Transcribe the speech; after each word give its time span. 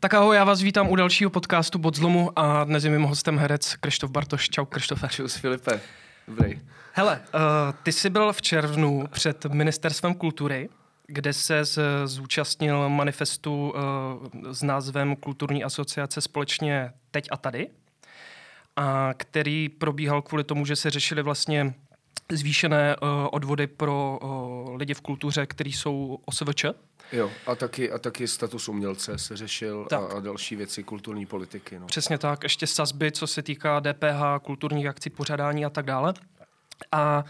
Tak 0.00 0.14
ahoj, 0.14 0.36
já 0.36 0.44
vás 0.44 0.62
vítám 0.62 0.88
u 0.88 0.96
dalšího 0.96 1.30
podcastu 1.30 1.78
Bod 1.78 1.96
zlomu 1.96 2.38
a 2.38 2.64
dnes 2.64 2.84
je 2.84 2.90
mým 2.90 3.02
hostem 3.02 3.38
herec 3.38 3.76
Krištof 3.76 4.10
Bartoš. 4.10 4.48
Čau 4.48 4.64
Krištofe. 4.64 5.08
Čus 5.08 5.36
Filipe. 5.36 5.80
Dobrý. 6.28 6.60
Hele, 6.92 7.20
uh, 7.34 7.40
ty 7.82 7.92
jsi 7.92 8.10
byl 8.10 8.32
v 8.32 8.42
červnu 8.42 9.06
před 9.10 9.44
Ministerstvem 9.44 10.14
kultury, 10.14 10.68
kde 11.06 11.32
se 11.32 11.62
zúčastnil 12.04 12.88
manifestu 12.88 13.70
uh, 13.70 14.52
s 14.52 14.62
názvem 14.62 15.16
Kulturní 15.16 15.64
asociace 15.64 16.20
společně 16.20 16.92
teď 17.10 17.28
a 17.30 17.36
tady, 17.36 17.68
a 18.76 19.14
který 19.16 19.68
probíhal 19.68 20.22
kvůli 20.22 20.44
tomu, 20.44 20.66
že 20.66 20.76
se 20.76 20.90
řešili 20.90 21.22
vlastně 21.22 21.74
zvýšené 22.32 22.96
uh, 22.96 23.08
odvody 23.32 23.66
pro 23.66 24.18
uh, 24.22 24.76
lidi 24.76 24.94
v 24.94 25.00
kultuře, 25.00 25.46
kteří 25.46 25.72
jsou 25.72 26.18
OSVČ. 26.24 26.64
Jo, 27.12 27.30
a 27.46 27.54
taky, 27.54 27.92
a 27.92 27.98
taky 27.98 28.28
status 28.28 28.68
umělce 28.68 29.18
se 29.18 29.36
řešil 29.36 29.88
a, 29.92 29.96
a 29.96 30.20
další 30.20 30.56
věci 30.56 30.82
kulturní 30.82 31.26
politiky. 31.26 31.78
No. 31.78 31.86
Přesně 31.86 32.18
tak, 32.18 32.42
ještě 32.42 32.66
sazby, 32.66 33.12
co 33.12 33.26
se 33.26 33.42
týká 33.42 33.80
DPH, 33.80 34.42
kulturních 34.42 34.86
akcí, 34.86 35.10
pořádání 35.10 35.64
a 35.64 35.70
tak 35.70 35.84
dále. 35.84 36.14
A 36.92 37.24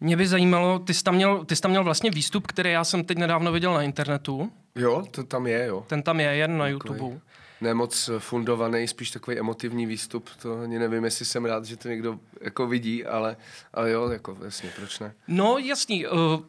mě 0.00 0.16
by 0.16 0.26
zajímalo, 0.26 0.78
ty 0.78 0.94
jsi, 0.94 1.02
tam 1.02 1.14
měl, 1.14 1.44
ty 1.44 1.56
jsi 1.56 1.62
tam 1.62 1.70
měl 1.70 1.84
vlastně 1.84 2.10
výstup, 2.10 2.46
který 2.46 2.72
já 2.72 2.84
jsem 2.84 3.04
teď 3.04 3.18
nedávno 3.18 3.52
viděl 3.52 3.74
na 3.74 3.82
internetu. 3.82 4.52
Jo, 4.74 5.04
to 5.10 5.24
tam 5.24 5.46
je, 5.46 5.66
jo. 5.66 5.84
Ten 5.86 6.02
tam 6.02 6.20
je 6.20 6.36
jen 6.36 6.58
na 6.58 6.64
Takový. 6.64 6.98
YouTube. 7.00 7.20
Nemoc 7.60 8.10
fundovaný, 8.18 8.88
spíš 8.88 9.10
takový 9.10 9.38
emotivní 9.38 9.86
výstup. 9.86 10.30
To 10.42 10.60
ani 10.60 10.78
nevím, 10.78 11.04
jestli 11.04 11.24
jsem 11.24 11.44
rád, 11.44 11.64
že 11.64 11.76
to 11.76 11.88
někdo 11.88 12.18
jako 12.40 12.66
vidí, 12.66 13.04
ale, 13.04 13.36
ale 13.74 13.90
jo, 13.90 14.08
jako 14.08 14.38
jasně, 14.44 14.70
proč 14.76 14.98
ne? 14.98 15.14
No 15.28 15.58
jasný, 15.58 16.06
uh, 16.06 16.40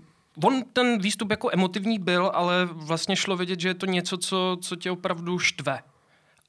On 0.44 0.64
ten 0.74 1.02
výstup 1.02 1.32
jako 1.32 1.50
emotivní 1.54 2.00
byl, 2.00 2.32
ale 2.34 2.66
vlastně 2.72 3.16
šlo 3.16 3.38
vidět, 3.38 3.60
že 3.60 3.68
je 3.68 3.74
to 3.74 3.86
něco, 3.86 4.18
co, 4.18 4.58
co 4.62 4.76
tě 4.76 4.92
opravdu 4.92 5.40
štve. 5.40 5.80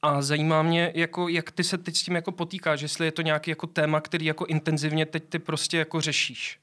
A 0.03 0.23
zajímá 0.23 0.63
mě, 0.63 0.93
jako, 0.95 1.29
jak 1.29 1.51
ty 1.51 1.65
se 1.65 1.79
teď 1.79 1.97
s 1.97 2.03
tím 2.03 2.15
jako 2.15 2.33
potýkáš, 2.33 2.81
jestli 2.81 3.07
je 3.07 3.13
to 3.13 3.23
nějaký 3.23 3.51
jako 3.51 3.67
téma, 3.67 4.01
který 4.01 4.27
jako 4.27 4.47
intenzivně 4.47 5.07
teď 5.07 5.25
ty 5.29 5.39
prostě 5.39 5.79
jako 5.79 6.01
řešíš. 6.01 6.59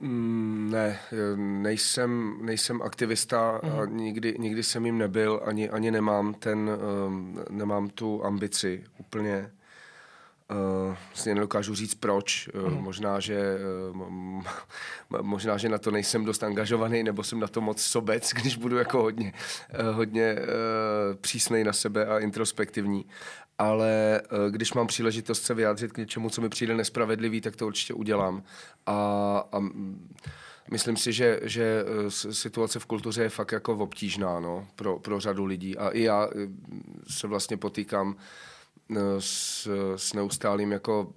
Mm, 0.00 0.68
ne, 0.72 0.98
nejsem, 1.36 2.38
nejsem 2.42 2.82
aktivista 2.82 3.50
a 3.50 3.66
mhm. 3.66 3.96
nikdy, 3.96 4.36
nikdy 4.38 4.62
jsem 4.62 4.86
jim 4.86 4.98
nebyl, 4.98 5.40
ani, 5.44 5.70
ani 5.70 5.90
nemám, 5.90 6.34
ten, 6.34 6.70
um, 7.06 7.38
nemám 7.50 7.88
tu 7.88 8.24
ambici 8.24 8.84
úplně. 8.98 9.50
Uh, 10.50 10.96
vlastně 11.08 11.34
nedokážu 11.34 11.74
říct 11.74 11.94
proč. 11.94 12.48
Uh, 12.54 12.70
mm. 12.70 12.82
Možná, 12.82 13.20
že, 13.20 13.58
uh, 13.90 14.42
možná, 15.20 15.56
že 15.56 15.68
na 15.68 15.78
to 15.78 15.90
nejsem 15.90 16.24
dost 16.24 16.42
angažovaný, 16.42 17.02
nebo 17.02 17.22
jsem 17.22 17.40
na 17.40 17.46
to 17.46 17.60
moc 17.60 17.82
sobec, 17.82 18.30
když 18.40 18.56
budu 18.56 18.76
jako 18.76 19.02
hodně, 19.02 19.32
uh, 19.80 19.96
hodně 19.96 20.34
uh, 20.34 21.16
přísnej 21.20 21.64
na 21.64 21.72
sebe 21.72 22.06
a 22.06 22.18
introspektivní. 22.18 23.06
Ale 23.58 24.20
uh, 24.32 24.50
když 24.50 24.72
mám 24.72 24.86
příležitost 24.86 25.42
se 25.42 25.54
vyjádřit 25.54 25.92
k 25.92 25.98
něčemu, 25.98 26.30
co 26.30 26.40
mi 26.40 26.48
přijde 26.48 26.74
nespravedlivý, 26.74 27.40
tak 27.40 27.56
to 27.56 27.66
určitě 27.66 27.94
udělám. 27.94 28.42
A, 28.86 28.94
a 29.52 29.60
myslím 30.70 30.96
si, 30.96 31.12
že, 31.12 31.40
že 31.42 31.84
situace 32.08 32.78
v 32.78 32.86
kultuře 32.86 33.22
je 33.22 33.28
fakt 33.28 33.52
jako 33.52 33.76
obtížná 33.76 34.40
no, 34.40 34.66
pro, 34.76 34.98
pro 34.98 35.20
řadu 35.20 35.44
lidí. 35.44 35.78
A 35.78 35.88
i 35.88 36.02
já 36.02 36.28
se 37.08 37.26
vlastně 37.26 37.56
potýkám 37.56 38.08
uh, 38.08 38.14
s, 39.18 39.68
s 39.96 40.12
neustálým 40.12 40.72
jako 40.72 41.12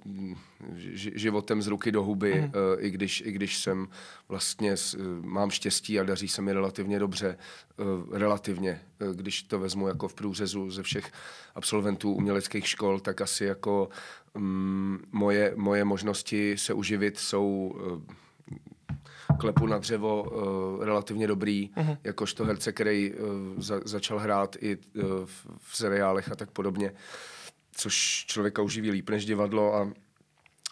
životem 1.15 1.61
z 1.61 1.67
ruky 1.67 1.91
do 1.91 2.03
huby, 2.03 2.41
mm. 2.41 2.51
i, 2.77 2.89
když, 2.89 3.23
i 3.25 3.31
když 3.31 3.57
jsem 3.57 3.87
vlastně 4.29 4.75
mám 5.21 5.49
štěstí 5.49 5.99
a 5.99 6.03
daří 6.03 6.27
se 6.27 6.41
mi 6.41 6.53
relativně 6.53 6.99
dobře, 6.99 7.37
eh, 7.37 7.83
relativně, 8.19 8.81
eh, 8.99 9.05
když 9.13 9.43
to 9.43 9.59
vezmu 9.59 9.87
jako 9.87 10.07
v 10.07 10.13
průřezu 10.13 10.71
ze 10.71 10.83
všech 10.83 11.11
absolventů 11.55 12.13
uměleckých 12.13 12.67
škol, 12.67 12.99
tak 12.99 13.21
asi 13.21 13.45
jako 13.45 13.89
um, 14.33 14.99
moje, 15.11 15.53
moje 15.55 15.85
možnosti 15.85 16.57
se 16.57 16.73
uživit 16.73 17.19
jsou 17.19 17.75
klepu 19.39 19.67
na 19.67 19.77
dřevo 19.77 20.23
uh, 20.23 20.85
relativně 20.85 21.27
dobrý, 21.27 21.69
uh-huh. 21.75 21.97
jakožto 22.03 22.45
herce, 22.45 22.71
který 22.71 23.13
uh, 23.13 23.19
za, 23.57 23.79
začal 23.85 24.19
hrát 24.19 24.55
i 24.59 24.77
uh, 24.77 25.03
v, 25.25 25.47
v 25.57 25.77
seriálech 25.77 26.31
a 26.31 26.35
tak 26.35 26.51
podobně. 26.51 26.91
Uh, 26.91 26.97
což 27.75 28.25
člověka 28.27 28.61
uživí 28.61 28.91
líp 28.91 29.09
než 29.09 29.25
divadlo 29.25 29.75
a 29.75 29.91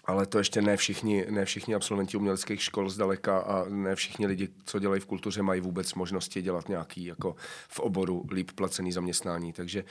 ale 0.06 0.25
to 0.25 0.38
ještě 0.38 0.62
ne 0.62 0.78
všichni, 0.78 1.25
ne 1.29 1.45
všichni 1.45 1.75
absolventi 1.75 2.17
uměleckých 2.17 2.63
škol 2.63 2.89
zdaleka 2.89 3.39
a 3.39 3.66
ne 3.69 3.95
všichni 3.95 4.28
lidi, 4.28 4.50
co 4.66 4.79
dělají 4.79 5.01
v 5.01 5.06
kultuře, 5.06 5.41
mají 5.41 5.62
vůbec 5.62 5.94
možnosti 5.94 6.41
dělat 6.41 6.69
nějaký 6.69 7.06
jako 7.06 7.35
v 7.69 7.79
oboru 7.79 8.25
líp 8.31 8.51
placený 8.56 8.91
zaměstnání. 8.91 9.53
Takže 9.53 9.84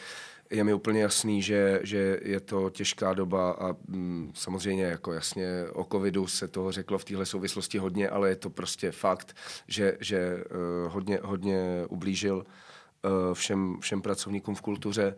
je 0.51 0.65
mi 0.65 0.75
úplně 0.75 1.03
jasný, 1.03 1.43
že, 1.43 1.81
že 1.83 2.19
je 2.23 2.41
to 2.41 2.71
těžká 2.71 3.15
doba 3.15 3.51
a 3.51 3.77
mm, 3.89 4.33
samozřejmě 4.35 4.85
jako 4.85 5.13
jasně 5.13 5.47
o 5.73 5.85
covidu 5.85 6.27
se 6.27 6.49
toho 6.49 6.73
řeklo 6.73 6.99
v 6.99 7.05
téhle 7.05 7.27
souvislosti 7.27 7.79
hodně, 7.79 8.09
ale 8.09 8.29
je 8.29 8.37
to 8.37 8.51
prostě 8.51 8.91
fakt, 8.91 9.37
že, 9.69 9.97
že 10.01 10.45
uh, 10.85 10.93
hodně, 10.93 11.19
hodně 11.23 11.61
ublížil 11.89 12.37
uh, 12.37 13.35
všem, 13.35 13.77
všem 13.81 14.03
pracovníkům 14.03 14.55
v 14.55 14.61
kultuře. 14.61 15.15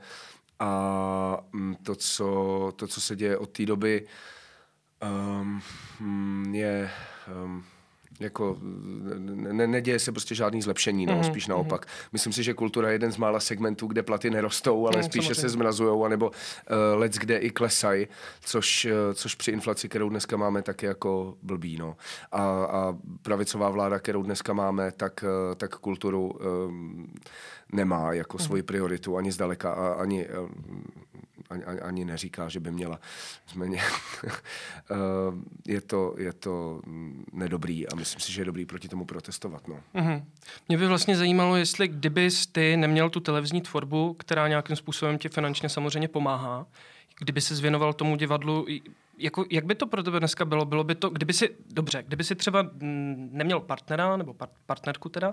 A 0.62 1.44
mm, 1.52 1.74
to, 1.74 1.94
co, 1.94 2.72
to, 2.76 2.86
co 2.86 3.00
se 3.00 3.16
děje 3.16 3.38
od 3.38 3.50
té 3.50 3.66
doby, 3.66 4.06
um, 6.00 6.54
je 6.54 6.90
um, 7.44 7.64
jako 8.22 8.56
ne, 9.52 9.66
neděje 9.66 9.98
se 9.98 10.12
prostě 10.12 10.34
žádný 10.34 10.62
zlepšení, 10.62 11.06
no, 11.06 11.12
mm-hmm. 11.12 11.30
spíš 11.30 11.46
mhm. 11.46 11.50
naopak. 11.50 11.86
Mm-hmm. 11.86 12.08
Myslím 12.12 12.32
si, 12.32 12.42
že 12.42 12.54
kultura 12.54 12.88
je 12.88 12.94
jeden 12.94 13.12
z 13.12 13.16
mála 13.16 13.40
segmentů, 13.40 13.86
kde 13.86 14.02
platy 14.02 14.30
nerostou, 14.30 14.86
ale 14.86 14.96
mm, 14.96 15.02
spíše 15.02 15.22
samozřejmě. 15.22 15.40
se 15.40 15.48
zmrazují, 15.48 16.04
anebo 16.04 16.26
uh, 16.26 16.34
let 16.94 17.12
kde 17.12 17.38
i 17.38 17.50
klesají, 17.50 18.08
což, 18.40 18.84
uh, 18.84 19.14
což 19.14 19.34
při 19.34 19.50
inflaci, 19.50 19.88
kterou 19.88 20.08
dneska 20.08 20.36
máme, 20.36 20.62
tak 20.62 20.82
je 20.82 20.88
jako 20.88 21.34
blbý. 21.42 21.78
No. 21.78 21.96
A, 22.32 22.42
a 22.64 22.96
pravicová 23.22 23.70
vláda, 23.70 23.98
kterou 23.98 24.22
dneska 24.22 24.52
máme, 24.52 24.92
tak, 24.92 25.24
uh, 25.24 25.54
tak 25.54 25.76
kulturu 25.76 26.30
um, 26.30 27.12
nemá 27.72 28.12
jako 28.12 28.36
mm-hmm. 28.36 28.46
svoji 28.46 28.62
prioritu 28.62 29.16
ani 29.16 29.32
zdaleka 29.32 29.72
a 29.72 29.92
ani 29.92 30.28
um, 30.28 30.84
ani, 31.52 31.64
ani, 31.64 31.80
ani 31.80 32.04
neříká, 32.04 32.48
že 32.48 32.60
by 32.60 32.70
měla. 32.70 33.00
Zméně, 33.48 33.80
eh, 34.26 34.94
je, 35.66 35.80
to, 35.80 36.14
je 36.18 36.32
to 36.32 36.80
nedobrý 37.32 37.88
a 37.88 37.94
myslím 37.94 38.20
si, 38.20 38.32
že 38.32 38.40
je 38.40 38.44
dobrý 38.44 38.66
proti 38.66 38.88
tomu 38.88 39.04
protestovat. 39.04 39.68
No. 39.68 39.80
Mm-hmm. 39.94 40.24
Mě 40.68 40.78
by 40.78 40.86
vlastně 40.86 41.16
zajímalo, 41.16 41.56
jestli 41.56 41.88
kdybys 41.88 42.46
ty 42.46 42.76
neměl 42.76 43.10
tu 43.10 43.20
televizní 43.20 43.60
tvorbu, 43.60 44.14
která 44.14 44.48
nějakým 44.48 44.76
způsobem 44.76 45.18
ti 45.18 45.28
finančně 45.28 45.68
samozřejmě 45.68 46.08
pomáhá, 46.08 46.66
kdyby 47.18 47.40
se 47.40 47.54
zvěnoval 47.54 47.92
tomu 47.92 48.16
divadlu, 48.16 48.66
jako, 49.18 49.44
jak 49.50 49.64
by 49.64 49.74
to 49.74 49.86
pro 49.86 50.02
tebe 50.02 50.18
dneska 50.18 50.44
bylo? 50.44 50.64
Bylo 50.64 50.84
by 50.84 50.94
to, 50.94 51.10
kdyby 51.10 51.32
si, 51.32 51.56
dobře, 51.72 52.02
kdyby 52.02 52.24
si 52.24 52.34
třeba 52.34 52.70
neměl 53.30 53.60
partnera, 53.60 54.16
nebo 54.16 54.34
par, 54.34 54.48
partnerku 54.66 55.08
teda, 55.08 55.28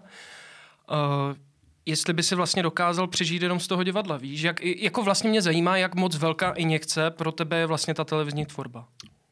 uh, 0.92 1.36
jestli 1.86 2.14
by 2.14 2.24
si 2.24 2.36
vlastně 2.36 2.64
dokázal 2.64 3.08
přežít 3.08 3.42
jenom 3.42 3.60
z 3.60 3.68
toho 3.68 3.84
divadla, 3.84 4.18
víš? 4.18 4.42
Jak, 4.42 4.62
jako 4.64 5.04
vlastně 5.04 5.30
mě 5.30 5.42
zajímá, 5.42 5.78
jak 5.78 5.96
moc 5.96 6.16
velká 6.16 6.52
injekce 6.52 7.12
pro 7.12 7.32
tebe 7.32 7.58
je 7.58 7.66
vlastně 7.66 7.94
ta 7.94 8.04
televizní 8.04 8.46
tvorba. 8.46 8.88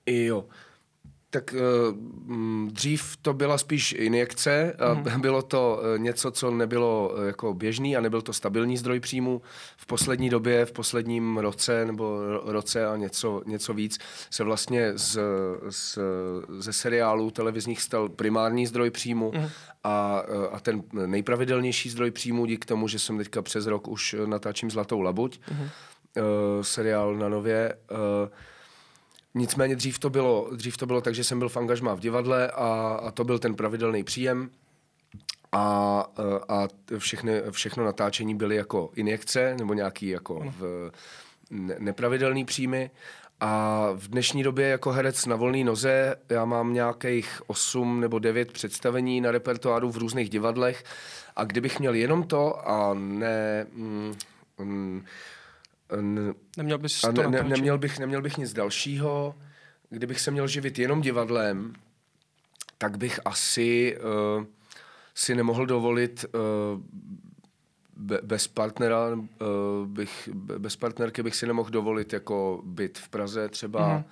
Jo, 0.05 0.45
tak 1.29 1.55
uh, 1.57 2.69
dřív 2.69 3.17
to 3.21 3.33
byla 3.33 3.57
spíš 3.57 3.95
injekce, 3.97 4.77
mm. 4.93 5.21
bylo 5.21 5.41
to 5.41 5.81
uh, 5.81 5.99
něco, 5.99 6.31
co 6.31 6.51
nebylo 6.51 7.13
uh, 7.13 7.25
jako 7.25 7.53
běžný 7.53 7.97
a 7.97 8.01
nebyl 8.01 8.21
to 8.21 8.33
stabilní 8.33 8.77
zdroj 8.77 8.99
příjmu. 8.99 9.41
V 9.77 9.85
poslední 9.85 10.29
době, 10.29 10.65
v 10.65 10.71
posledním 10.71 11.37
roce 11.37 11.85
nebo 11.85 12.19
roce 12.45 12.87
a 12.87 12.95
něco, 12.95 13.41
něco 13.45 13.73
víc 13.73 13.99
se 14.29 14.43
vlastně 14.43 14.91
z, 14.97 15.19
z, 15.69 15.99
ze 16.59 16.73
seriálů 16.73 17.31
televizních 17.31 17.81
stal 17.81 18.09
primární 18.09 18.67
zdroj 18.67 18.89
příjmu 18.89 19.31
mm. 19.35 19.47
a, 19.83 20.23
a 20.51 20.59
ten 20.59 20.83
nejpravidelnější 21.05 21.89
zdroj 21.89 22.11
příjmu 22.11 22.45
díky 22.45 22.67
tomu, 22.67 22.87
že 22.87 22.99
jsem 22.99 23.17
teďka 23.17 23.41
přes 23.41 23.65
rok 23.65 23.87
už 23.87 24.15
natáčím 24.25 24.71
Zlatou 24.71 25.01
labuť, 25.01 25.39
mm. 25.51 25.69
seriál 26.61 27.15
na 27.15 27.29
nově, 27.29 27.73
Nicméně 29.35 29.75
dřív 29.75 29.99
to 29.99 30.09
bylo, 30.09 30.49
dřív 30.55 30.77
to 30.77 30.85
bylo 30.85 31.01
tak, 31.01 31.15
že 31.15 31.23
jsem 31.23 31.39
byl 31.39 31.49
v 31.49 31.57
angažmá 31.57 31.93
v 31.93 31.99
divadle 31.99 32.51
a, 32.51 32.99
a 33.03 33.11
to 33.11 33.23
byl 33.23 33.39
ten 33.39 33.55
pravidelný 33.55 34.03
příjem. 34.03 34.49
A, 35.51 36.05
a 36.49 36.67
všechny, 36.97 37.41
všechno 37.51 37.85
natáčení 37.85 38.35
byly 38.35 38.55
jako 38.55 38.89
injekce 38.95 39.55
nebo 39.59 39.73
nějaký 39.73 40.07
jako 40.07 40.53
v, 40.59 40.91
ne, 41.49 41.75
nepravidelný 41.79 42.45
příjmy. 42.45 42.91
A 43.39 43.87
v 43.95 44.07
dnešní 44.07 44.43
době 44.43 44.67
jako 44.67 44.91
herec 44.91 45.25
na 45.25 45.35
volné 45.35 45.63
noze 45.63 46.15
já 46.29 46.45
mám 46.45 46.73
nějakých 46.73 47.41
8 47.47 47.99
nebo 47.99 48.19
9 48.19 48.51
představení 48.51 49.21
na 49.21 49.31
repertoáru 49.31 49.91
v 49.91 49.97
různých 49.97 50.29
divadlech. 50.29 50.83
A 51.35 51.43
kdybych 51.43 51.79
měl 51.79 51.93
jenom 51.93 52.23
to 52.23 52.69
a 52.69 52.93
ne... 52.93 53.67
Mm, 53.73 54.15
mm, 54.59 55.05
Neměl 56.57 56.77
bys 56.77 57.01
to 57.01 57.11
ne, 57.11 57.27
ne, 57.27 57.43
neměl, 57.43 57.77
bych, 57.77 57.99
neměl 57.99 58.21
bych 58.21 58.37
nic 58.37 58.53
dalšího. 58.53 59.35
Kdybych 59.89 60.19
se 60.19 60.31
měl 60.31 60.47
živit 60.47 60.79
jenom 60.79 61.01
divadlem, 61.01 61.73
tak 62.77 62.97
bych 62.97 63.19
asi 63.25 63.97
uh, 63.97 64.43
si 65.15 65.35
nemohl 65.35 65.65
dovolit 65.65 66.25
uh, 66.25 66.81
bez 68.21 68.47
partnera 68.47 69.19
bych, 69.85 70.29
bez 70.33 70.75
partnerky 70.75 71.23
bych 71.23 71.35
si 71.35 71.47
nemohl 71.47 71.69
dovolit 71.69 72.13
jako 72.13 72.61
byt 72.65 72.97
v 72.97 73.09
Praze 73.09 73.49
třeba. 73.49 73.97
Mm 73.97 74.03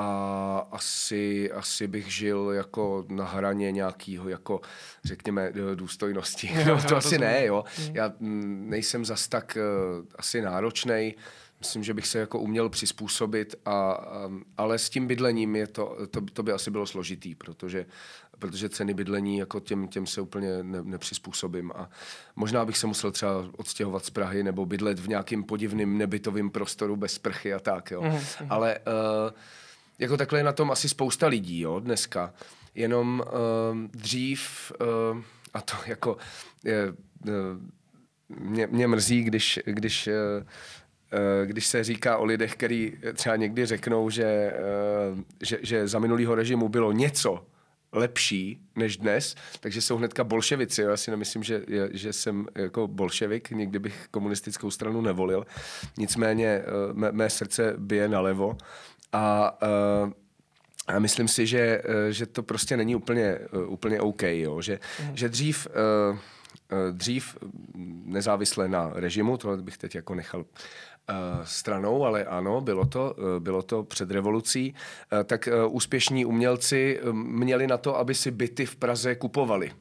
a 0.00 0.66
asi, 0.70 1.52
asi 1.52 1.88
bych 1.88 2.12
žil 2.12 2.50
jako 2.54 3.04
na 3.08 3.24
hraně 3.24 3.72
nějakého, 3.72 4.28
jako 4.28 4.60
řekněme, 5.04 5.52
důstojnosti. 5.74 6.50
No, 6.66 6.82
to 6.88 6.96
asi 6.96 7.18
ne, 7.18 7.46
jo. 7.46 7.64
Mm. 7.78 7.96
Já 7.96 8.12
nejsem 8.20 9.04
zas 9.04 9.28
tak 9.28 9.58
uh, 10.00 10.06
asi 10.18 10.42
náročnej, 10.42 11.14
myslím, 11.58 11.84
že 11.84 11.94
bych 11.94 12.06
se 12.06 12.18
jako 12.18 12.38
uměl 12.38 12.68
přizpůsobit, 12.68 13.54
a, 13.64 14.06
um, 14.26 14.44
ale 14.56 14.78
s 14.78 14.90
tím 14.90 15.06
bydlením 15.06 15.56
je 15.56 15.66
to, 15.66 15.96
to, 16.10 16.20
to 16.32 16.42
by 16.42 16.52
asi 16.52 16.70
bylo 16.70 16.86
složitý, 16.86 17.34
protože, 17.34 17.86
protože 18.38 18.68
ceny 18.68 18.94
bydlení 18.94 19.38
jako 19.38 19.60
těm, 19.60 19.88
těm 19.88 20.06
se 20.06 20.20
úplně 20.20 20.62
ne, 20.62 20.82
nepřizpůsobím 20.82 21.72
a 21.74 21.90
možná 22.36 22.64
bych 22.64 22.78
se 22.78 22.86
musel 22.86 23.10
třeba 23.10 23.50
odstěhovat 23.56 24.04
z 24.04 24.10
Prahy 24.10 24.42
nebo 24.42 24.66
bydlet 24.66 24.98
v 24.98 25.08
nějakým 25.08 25.44
podivným 25.44 25.98
nebytovým 25.98 26.50
prostoru 26.50 26.96
bez 26.96 27.12
sprchy 27.12 27.54
a 27.54 27.58
tak, 27.58 27.90
jo. 27.90 28.02
Mm. 28.02 28.18
Ale 28.48 28.78
uh, 28.78 29.30
jako 30.00 30.16
takhle 30.16 30.38
je 30.38 30.44
na 30.44 30.52
tom 30.52 30.70
asi 30.70 30.88
spousta 30.88 31.26
lidí, 31.26 31.60
jo, 31.60 31.80
dneska. 31.80 32.34
Jenom 32.74 33.22
uh, 33.26 33.78
dřív, 33.90 34.72
uh, 35.12 35.22
a 35.54 35.60
to 35.60 35.74
jako 35.86 36.16
je, 36.64 36.88
uh, 36.88 37.34
mě, 38.28 38.66
mě 38.66 38.86
mrzí, 38.88 39.22
když, 39.22 39.60
když 39.64 40.06
uh, 40.06 40.46
když 41.44 41.66
se 41.66 41.84
říká 41.84 42.16
o 42.16 42.24
lidech, 42.24 42.54
který 42.54 42.92
třeba 43.14 43.36
někdy 43.36 43.66
řeknou, 43.66 44.10
že, 44.10 44.52
že, 45.42 45.58
že 45.62 45.88
za 45.88 45.98
minulýho 45.98 46.34
režimu 46.34 46.68
bylo 46.68 46.92
něco 46.92 47.46
lepší 47.92 48.60
než 48.76 48.96
dnes, 48.96 49.34
takže 49.60 49.80
jsou 49.80 49.96
hnedka 49.96 50.24
bolševici. 50.24 50.82
Já 50.82 50.96
si 50.96 51.10
nemyslím, 51.10 51.42
že, 51.42 51.62
že 51.92 52.12
jsem 52.12 52.46
jako 52.54 52.86
bolševik, 52.86 53.50
nikdy 53.50 53.78
bych 53.78 54.08
komunistickou 54.10 54.70
stranu 54.70 55.00
nevolil. 55.00 55.46
Nicméně 55.98 56.62
mé, 56.92 57.12
mé 57.12 57.30
srdce 57.30 57.74
bije 57.76 58.08
nalevo 58.08 58.56
a, 59.12 59.58
uh, 60.04 60.12
a 60.86 60.98
myslím 60.98 61.28
si, 61.28 61.46
že, 61.46 61.82
uh, 61.88 61.94
že 62.10 62.26
to 62.26 62.42
prostě 62.42 62.76
není 62.76 62.96
úplně, 62.96 63.38
uh, 63.52 63.72
úplně 63.72 64.00
OK, 64.00 64.22
jo? 64.22 64.60
Že, 64.60 64.80
mm. 65.08 65.16
že 65.16 65.28
dřív, 65.28 65.68
dřív 66.92 67.36
nezávisle 68.04 68.68
na 68.68 68.90
režimu, 68.94 69.36
tohle 69.36 69.62
bych 69.62 69.78
teď 69.78 69.94
jako 69.94 70.14
nechal 70.14 70.44
stranou, 71.44 72.04
ale 72.04 72.24
ano, 72.24 72.60
bylo 72.60 72.86
to, 72.86 73.16
bylo 73.38 73.62
to 73.62 73.82
před 73.82 74.10
revolucí, 74.10 74.74
tak 75.24 75.48
úspěšní 75.68 76.24
umělci 76.24 77.00
měli 77.12 77.66
na 77.66 77.76
to, 77.76 77.98
aby 77.98 78.14
si 78.14 78.30
byty 78.30 78.66
v 78.66 78.76
Praze 78.76 79.14
kupovali 79.14 79.72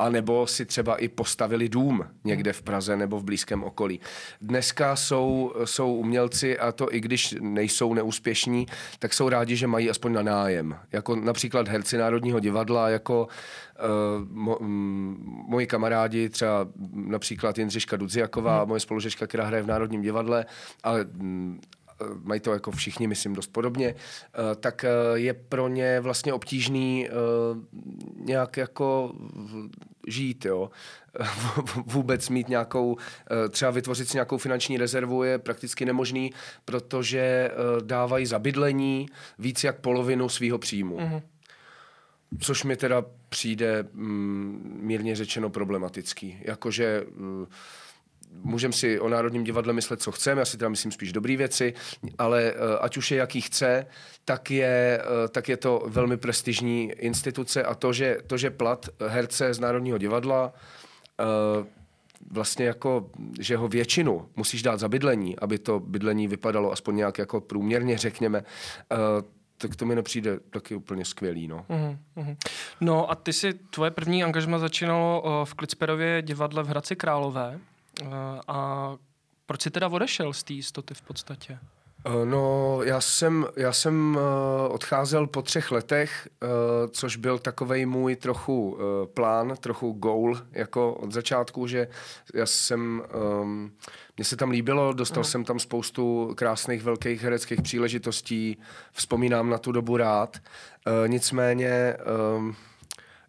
a 0.00 0.08
nebo 0.08 0.46
si 0.46 0.66
třeba 0.66 0.96
i 0.96 1.08
postavili 1.08 1.68
dům 1.68 2.04
někde 2.24 2.52
v 2.52 2.62
Praze 2.62 2.96
nebo 2.96 3.18
v 3.18 3.24
blízkém 3.24 3.64
okolí. 3.64 4.00
Dneska 4.40 4.96
jsou, 4.96 5.52
jsou 5.64 5.94
umělci, 5.94 6.58
a 6.58 6.72
to 6.72 6.94
i 6.94 7.00
když 7.00 7.34
nejsou 7.40 7.94
neúspěšní, 7.94 8.66
tak 8.98 9.14
jsou 9.14 9.28
rádi, 9.28 9.56
že 9.56 9.66
mají 9.66 9.90
aspoň 9.90 10.12
na 10.12 10.22
nájem. 10.22 10.76
Jako 10.92 11.16
například 11.16 11.68
herci 11.68 11.96
Národního 11.98 12.40
divadla, 12.40 12.88
jako 12.88 13.28
uh, 13.28 14.28
mo, 14.28 14.56
um, 14.56 15.44
moji 15.48 15.66
kamarádi, 15.66 16.28
třeba 16.28 16.68
například 16.92 17.58
Jindřiška 17.58 17.96
Dudziaková, 17.96 18.58
hmm. 18.58 18.68
moje 18.68 18.80
spolužečka, 18.80 19.26
která 19.26 19.44
hraje 19.44 19.62
v 19.62 19.66
Národním 19.66 20.02
divadle, 20.02 20.46
ale 20.82 21.04
um, 21.04 21.60
mají 22.22 22.40
to 22.40 22.52
jako 22.52 22.70
všichni, 22.70 23.06
myslím, 23.06 23.34
dost 23.34 23.52
podobně, 23.52 23.88
eh, 23.94 24.54
tak 24.60 24.84
eh, 24.84 24.88
je 25.14 25.34
pro 25.34 25.68
ně 25.68 26.00
vlastně 26.00 26.32
obtížný 26.32 27.08
eh, 27.08 27.12
nějak 28.16 28.56
jako 28.56 29.14
žít, 30.06 30.44
jo. 30.44 30.70
Vůbec 31.86 32.28
mít 32.28 32.48
nějakou, 32.48 32.96
třeba 33.50 33.70
vytvořit 33.70 34.08
si 34.08 34.16
nějakou 34.16 34.38
finanční 34.38 34.78
rezervu 34.78 35.22
je 35.22 35.38
prakticky 35.38 35.84
nemožný, 35.84 36.32
protože 36.64 37.50
dávají 37.84 38.26
za 38.26 38.38
bydlení 38.38 39.08
víc 39.38 39.64
jak 39.64 39.80
polovinu 39.80 40.28
svého 40.28 40.58
příjmu. 40.58 40.98
Mm-hmm. 40.98 41.22
Což 42.40 42.64
mi 42.64 42.76
teda 42.76 43.04
přijde 43.28 43.84
mm, 43.92 44.78
mírně 44.82 45.16
řečeno 45.16 45.50
problematický. 45.50 46.38
Jakože 46.42 47.04
můžeme 48.42 48.72
si 48.72 49.00
o 49.00 49.08
Národním 49.08 49.44
divadle 49.44 49.72
myslet, 49.72 50.02
co 50.02 50.12
chceme, 50.12 50.40
já 50.40 50.44
si 50.44 50.56
teda 50.56 50.68
myslím 50.68 50.92
spíš 50.92 51.12
dobré 51.12 51.36
věci, 51.36 51.74
ale 52.18 52.42
eh, 52.42 52.78
ať 52.80 52.96
už 52.96 53.10
je 53.10 53.18
jaký 53.18 53.40
chce, 53.40 53.86
tak 54.24 54.50
je, 54.50 55.02
eh, 55.02 55.28
tak 55.28 55.48
je 55.48 55.56
to 55.56 55.82
velmi 55.86 56.16
prestižní 56.16 56.92
instituce 56.92 57.62
a 57.62 57.74
to, 57.74 57.92
že, 57.92 58.18
to, 58.26 58.38
že 58.38 58.50
plat 58.50 58.88
herce 59.08 59.54
z 59.54 59.60
Národního 59.60 59.98
divadla 59.98 60.52
eh, 61.20 61.24
vlastně 62.30 62.66
jako, 62.66 63.10
že 63.40 63.56
ho 63.56 63.68
většinu 63.68 64.28
musíš 64.36 64.62
dát 64.62 64.80
za 64.80 64.88
bydlení, 64.88 65.38
aby 65.38 65.58
to 65.58 65.80
bydlení 65.80 66.28
vypadalo 66.28 66.72
aspoň 66.72 66.96
nějak 66.96 67.18
jako 67.18 67.40
průměrně, 67.40 67.98
řekněme, 67.98 68.44
tak 69.58 69.76
to 69.76 69.86
mi 69.86 69.94
nepřijde 69.94 70.38
taky 70.50 70.74
úplně 70.74 71.04
skvělý, 71.04 71.48
no. 71.48 71.66
Mm-hmm. 71.68 72.36
No 72.80 73.10
a 73.10 73.14
ty 73.14 73.32
si, 73.32 73.54
tvoje 73.54 73.90
první 73.90 74.24
angažma 74.24 74.58
začínalo 74.58 75.44
v 75.44 75.54
Klicperově 75.54 76.22
divadle 76.22 76.62
v 76.62 76.66
Hradci 76.66 76.96
Králové. 76.96 77.60
A 78.48 78.90
proč 79.46 79.62
jsi 79.62 79.70
teda 79.70 79.88
odešel 79.88 80.32
z 80.32 80.42
té 80.42 80.52
jistoty 80.52 80.94
v 80.94 81.02
podstatě? 81.02 81.58
Eh, 82.06 82.26
no, 82.26 82.78
já 82.82 83.00
jsem, 83.00 83.46
já 83.56 83.72
jsem 83.72 84.16
uh, 84.16 84.74
odcházel 84.74 85.26
po 85.26 85.42
třech 85.42 85.70
letech, 85.70 86.28
což 86.90 87.16
byl 87.16 87.38
takový 87.38 87.86
můj 87.86 88.16
trochu 88.16 88.78
plán, 89.14 89.54
trochu 89.60 89.92
goal, 89.92 90.36
jako 90.52 90.94
od 90.94 91.12
začátku, 91.12 91.66
že 91.66 91.88
já 92.34 92.46
jsem, 92.46 93.02
um, 93.42 93.72
mně 94.16 94.24
se 94.24 94.36
tam 94.36 94.50
líbilo, 94.50 94.92
dostal 94.92 95.20
uh. 95.20 95.24
jsem 95.24 95.44
tam 95.44 95.58
spoustu 95.58 96.34
krásných 96.36 96.82
velkých 96.82 97.22
hereckých 97.22 97.62
příležitostí, 97.62 98.58
vzpomínám 98.92 99.50
na 99.50 99.58
tu 99.58 99.72
dobu 99.72 99.96
rád. 99.96 100.36
Nicméně 101.06 101.96
um, 102.36 102.56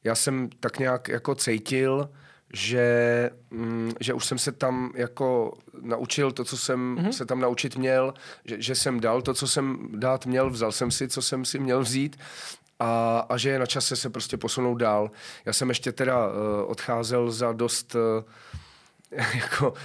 já 0.04 0.16
jsem 0.16 0.50
tak 0.60 0.80
nějak 0.80 1.08
jako 1.08 1.36
cítil, 1.36 2.10
že, 2.54 3.30
mm, 3.52 3.92
že 4.00 4.14
už 4.14 4.26
jsem 4.26 4.38
se 4.38 4.52
tam 4.52 4.92
jako 4.96 5.54
naučil 5.82 6.32
to, 6.32 6.44
co 6.44 6.58
jsem 6.58 6.96
mm-hmm. 6.96 7.10
se 7.10 7.26
tam 7.26 7.40
naučit 7.40 7.76
měl, 7.76 8.14
že, 8.46 8.62
že 8.62 8.76
jsem 8.76 9.00
dal 9.00 9.22
to, 9.22 9.34
co 9.34 9.48
jsem 9.48 9.90
dát 9.92 10.26
měl, 10.26 10.50
vzal 10.50 10.72
jsem 10.72 10.92
si, 10.92 11.08
co 11.08 11.22
jsem 11.22 11.46
si 11.46 11.60
měl 11.60 11.82
vzít 11.82 12.18
a, 12.80 13.20
a 13.30 13.38
že 13.38 13.50
je 13.50 13.60
na 13.60 13.66
čase 13.66 13.96
se 13.96 14.10
prostě 14.10 14.38
posunout 14.38 14.76
dál. 14.76 15.12
Já 15.46 15.54
jsem 15.54 15.70
ještě 15.70 15.92
teda 15.92 16.28
uh, 16.28 16.34
odcházel 16.68 17.32
za 17.32 17.52
dost 17.52 17.96
uh, 17.96 18.02
jako 19.36 19.72
uh, 19.72 19.78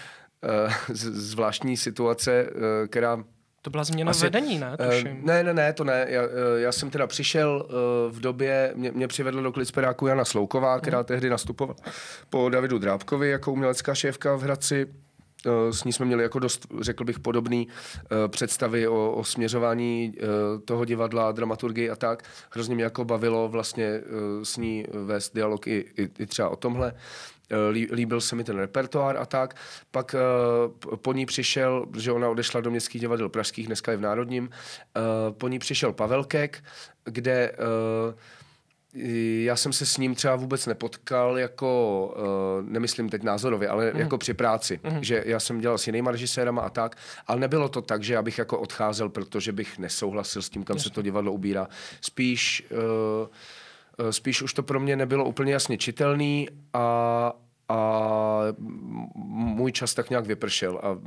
zvláštní 0.94 1.76
situace, 1.76 2.46
uh, 2.46 2.88
která 2.88 3.24
to 3.66 3.70
byla 3.70 3.84
změna 3.84 4.10
Asi, 4.10 4.24
vedení, 4.24 4.58
ne? 4.58 4.76
Uh, 4.80 5.24
ne, 5.26 5.44
ne, 5.44 5.54
ne, 5.54 5.72
to 5.72 5.84
ne. 5.84 6.06
Já, 6.08 6.22
uh, 6.22 6.28
já 6.56 6.72
jsem 6.72 6.90
teda 6.90 7.06
přišel 7.06 7.66
uh, 7.68 8.16
v 8.16 8.20
době, 8.20 8.72
mě, 8.74 8.92
mě 8.92 9.08
přivedla 9.08 9.42
do 9.42 9.52
Klicperáku 9.52 10.06
Jana 10.06 10.24
Slouková, 10.24 10.80
která 10.80 10.98
mm. 10.98 11.04
tehdy 11.04 11.30
nastupovala 11.30 11.78
po 12.30 12.48
Davidu 12.48 12.78
Drábkovi 12.78 13.30
jako 13.30 13.52
umělecká 13.52 13.94
šéfka 13.94 14.36
v 14.36 14.42
Hradci. 14.42 14.86
S 15.70 15.84
ní 15.84 15.92
jsme 15.92 16.06
měli 16.06 16.22
jako 16.22 16.38
dost, 16.38 16.66
řekl 16.80 17.04
bych, 17.04 17.18
podobný 17.18 17.66
uh, 17.66 18.28
představy 18.28 18.88
o, 18.88 19.12
o 19.12 19.24
směřování 19.24 20.12
uh, 20.16 20.28
toho 20.64 20.84
divadla, 20.84 21.32
dramaturgii 21.32 21.90
a 21.90 21.96
tak. 21.96 22.22
Hrozně 22.50 22.74
mě 22.74 22.84
jako 22.84 23.04
bavilo 23.04 23.48
vlastně 23.48 24.00
uh, 24.00 24.42
s 24.42 24.56
ní 24.56 24.84
vést 24.92 25.34
dialog 25.34 25.66
i, 25.66 25.84
i, 25.96 26.08
i 26.18 26.26
třeba 26.26 26.48
o 26.48 26.56
tomhle. 26.56 26.92
Eh, 27.50 27.94
líbil 27.94 28.20
se 28.20 28.36
mi 28.36 28.44
ten 28.44 28.58
repertoár 28.58 29.16
a 29.16 29.26
tak. 29.26 29.56
Pak 29.90 30.14
uh, 30.14 30.96
po 30.96 31.12
ní 31.12 31.26
přišel, 31.26 31.86
že 31.96 32.12
ona 32.12 32.28
odešla 32.28 32.60
do 32.60 32.70
městských 32.70 33.00
divadel 33.00 33.28
pražských, 33.28 33.66
dneska 33.66 33.90
je 33.90 33.96
v 33.96 34.00
Národním, 34.00 34.44
uh, 34.44 35.36
po 35.36 35.48
ní 35.48 35.58
přišel 35.58 35.92
Pavel 35.92 36.24
Kek, 36.24 36.64
kde 37.04 37.52
uh, 37.52 38.14
já 39.44 39.56
jsem 39.56 39.72
se 39.72 39.86
s 39.86 39.96
ním 39.96 40.14
třeba 40.14 40.36
vůbec 40.36 40.66
nepotkal 40.66 41.38
jako, 41.38 42.14
uh, 42.16 42.70
nemyslím 42.70 43.08
teď 43.08 43.22
názorově, 43.22 43.68
ale 43.68 43.92
mm. 43.94 44.00
jako 44.00 44.18
při 44.18 44.34
práci, 44.34 44.80
mm. 44.82 45.04
že 45.04 45.22
já 45.26 45.40
jsem 45.40 45.60
dělal 45.60 45.78
s 45.78 45.86
jinýma 45.86 46.10
režisérama 46.10 46.62
a 46.62 46.70
tak, 46.70 46.96
ale 47.26 47.40
nebylo 47.40 47.68
to 47.68 47.82
tak, 47.82 48.02
že 48.02 48.14
já 48.14 48.22
bych 48.22 48.38
jako 48.38 48.58
odcházel, 48.58 49.08
protože 49.08 49.52
bych 49.52 49.78
nesouhlasil 49.78 50.42
s 50.42 50.48
tím, 50.48 50.64
kam 50.64 50.76
Jasně. 50.76 50.90
se 50.90 50.94
to 50.94 51.02
divadlo 51.02 51.32
ubírá. 51.32 51.68
Spíš 52.00 52.66
uh, 52.70 52.78
Eh, 53.26 53.28
spíš 54.10 54.42
už 54.42 54.54
to 54.54 54.62
pro 54.62 54.80
mě 54.80 54.96
nebylo 54.96 55.24
úplně 55.24 55.52
jasně 55.52 55.78
čitelný 55.78 56.48
a, 56.72 57.32
a 57.68 58.40
můj 59.34 59.72
čas 59.72 59.94
tak 59.94 60.10
nějak 60.10 60.26
vypršel 60.26 60.80
a, 60.82 60.98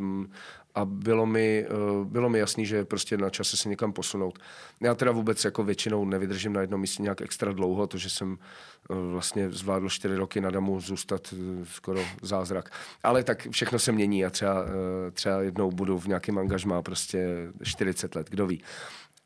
a 0.76 0.86
bylo, 0.86 1.26
mi, 1.26 1.66
eh, 1.66 2.06
bylo 2.06 2.30
mi 2.30 2.40
jasný, 2.40 2.66
že 2.66 2.86
prostě 2.86 3.18
na 3.18 3.30
čase 3.30 3.58
se 3.58 3.70
někam 3.70 3.94
posunout. 3.94 4.40
Já 4.82 4.96
teda 4.96 5.12
vůbec 5.12 5.46
jako 5.46 5.64
většinou 5.64 6.06
nevydržím 6.06 6.54
na 6.54 6.62
jednom 6.62 6.82
místě 6.82 7.04
nějak 7.04 7.22
extra 7.22 7.54
dlouho, 7.54 7.88
to, 7.88 7.98
že 7.98 8.10
jsem 8.10 8.38
eh, 8.92 8.94
vlastně 9.12 9.50
zvládl 9.50 9.90
čtyři 9.90 10.16
roky 10.16 10.42
na 10.42 10.50
damu 10.50 10.80
zůstat 10.80 11.34
skoro 11.64 12.02
zázrak. 12.22 12.70
Ale 13.04 13.24
tak 13.24 13.48
všechno 13.52 13.80
se 13.80 13.92
mění 13.92 14.26
a 14.26 14.30
třeba, 14.30 14.66
třeba 15.14 15.42
jednou 15.42 15.72
budu 15.72 16.00
v 16.00 16.08
nějakém 16.08 16.38
angažmá 16.38 16.82
prostě 16.82 17.28
40 17.64 18.16
let, 18.16 18.30
kdo 18.30 18.48
ví. 18.48 18.62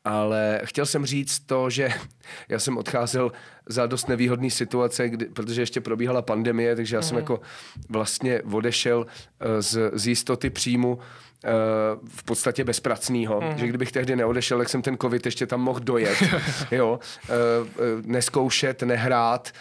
Ale 0.04 0.60
chtěl 0.64 0.86
jsem 0.86 1.06
říct 1.06 1.38
to, 1.38 1.70
že 1.70 1.88
já 2.48 2.58
jsem 2.58 2.78
odcházel 2.78 3.32
za 3.66 3.86
dost 3.86 4.08
nevýhodný 4.08 4.50
situace, 4.50 5.08
kdy, 5.08 5.24
protože 5.24 5.62
ještě 5.62 5.80
probíhala 5.80 6.22
pandemie, 6.22 6.76
takže 6.76 6.96
já 6.96 7.02
jsem 7.02 7.14
mhm. 7.14 7.22
jako 7.22 7.40
vlastně 7.88 8.42
odešel 8.42 9.06
eh, 9.40 9.62
z, 9.62 9.90
z 9.92 10.06
jistoty 10.06 10.50
příjmu 10.50 10.98
eh, 11.44 11.50
v 12.08 12.22
podstatě 12.22 12.64
bezpracného, 12.64 13.40
mm. 13.40 13.58
že 13.58 13.66
kdybych 13.66 13.92
tehdy 13.92 14.16
neodešel, 14.16 14.58
tak 14.58 14.68
jsem 14.68 14.82
ten 14.82 14.96
covid 14.98 15.26
ještě 15.26 15.46
tam 15.46 15.60
mohl 15.60 15.80
dojet, 15.80 16.22
jo, 16.70 16.98
eh, 17.24 17.32
neskoušet, 18.02 18.82
nehrát, 18.82 19.52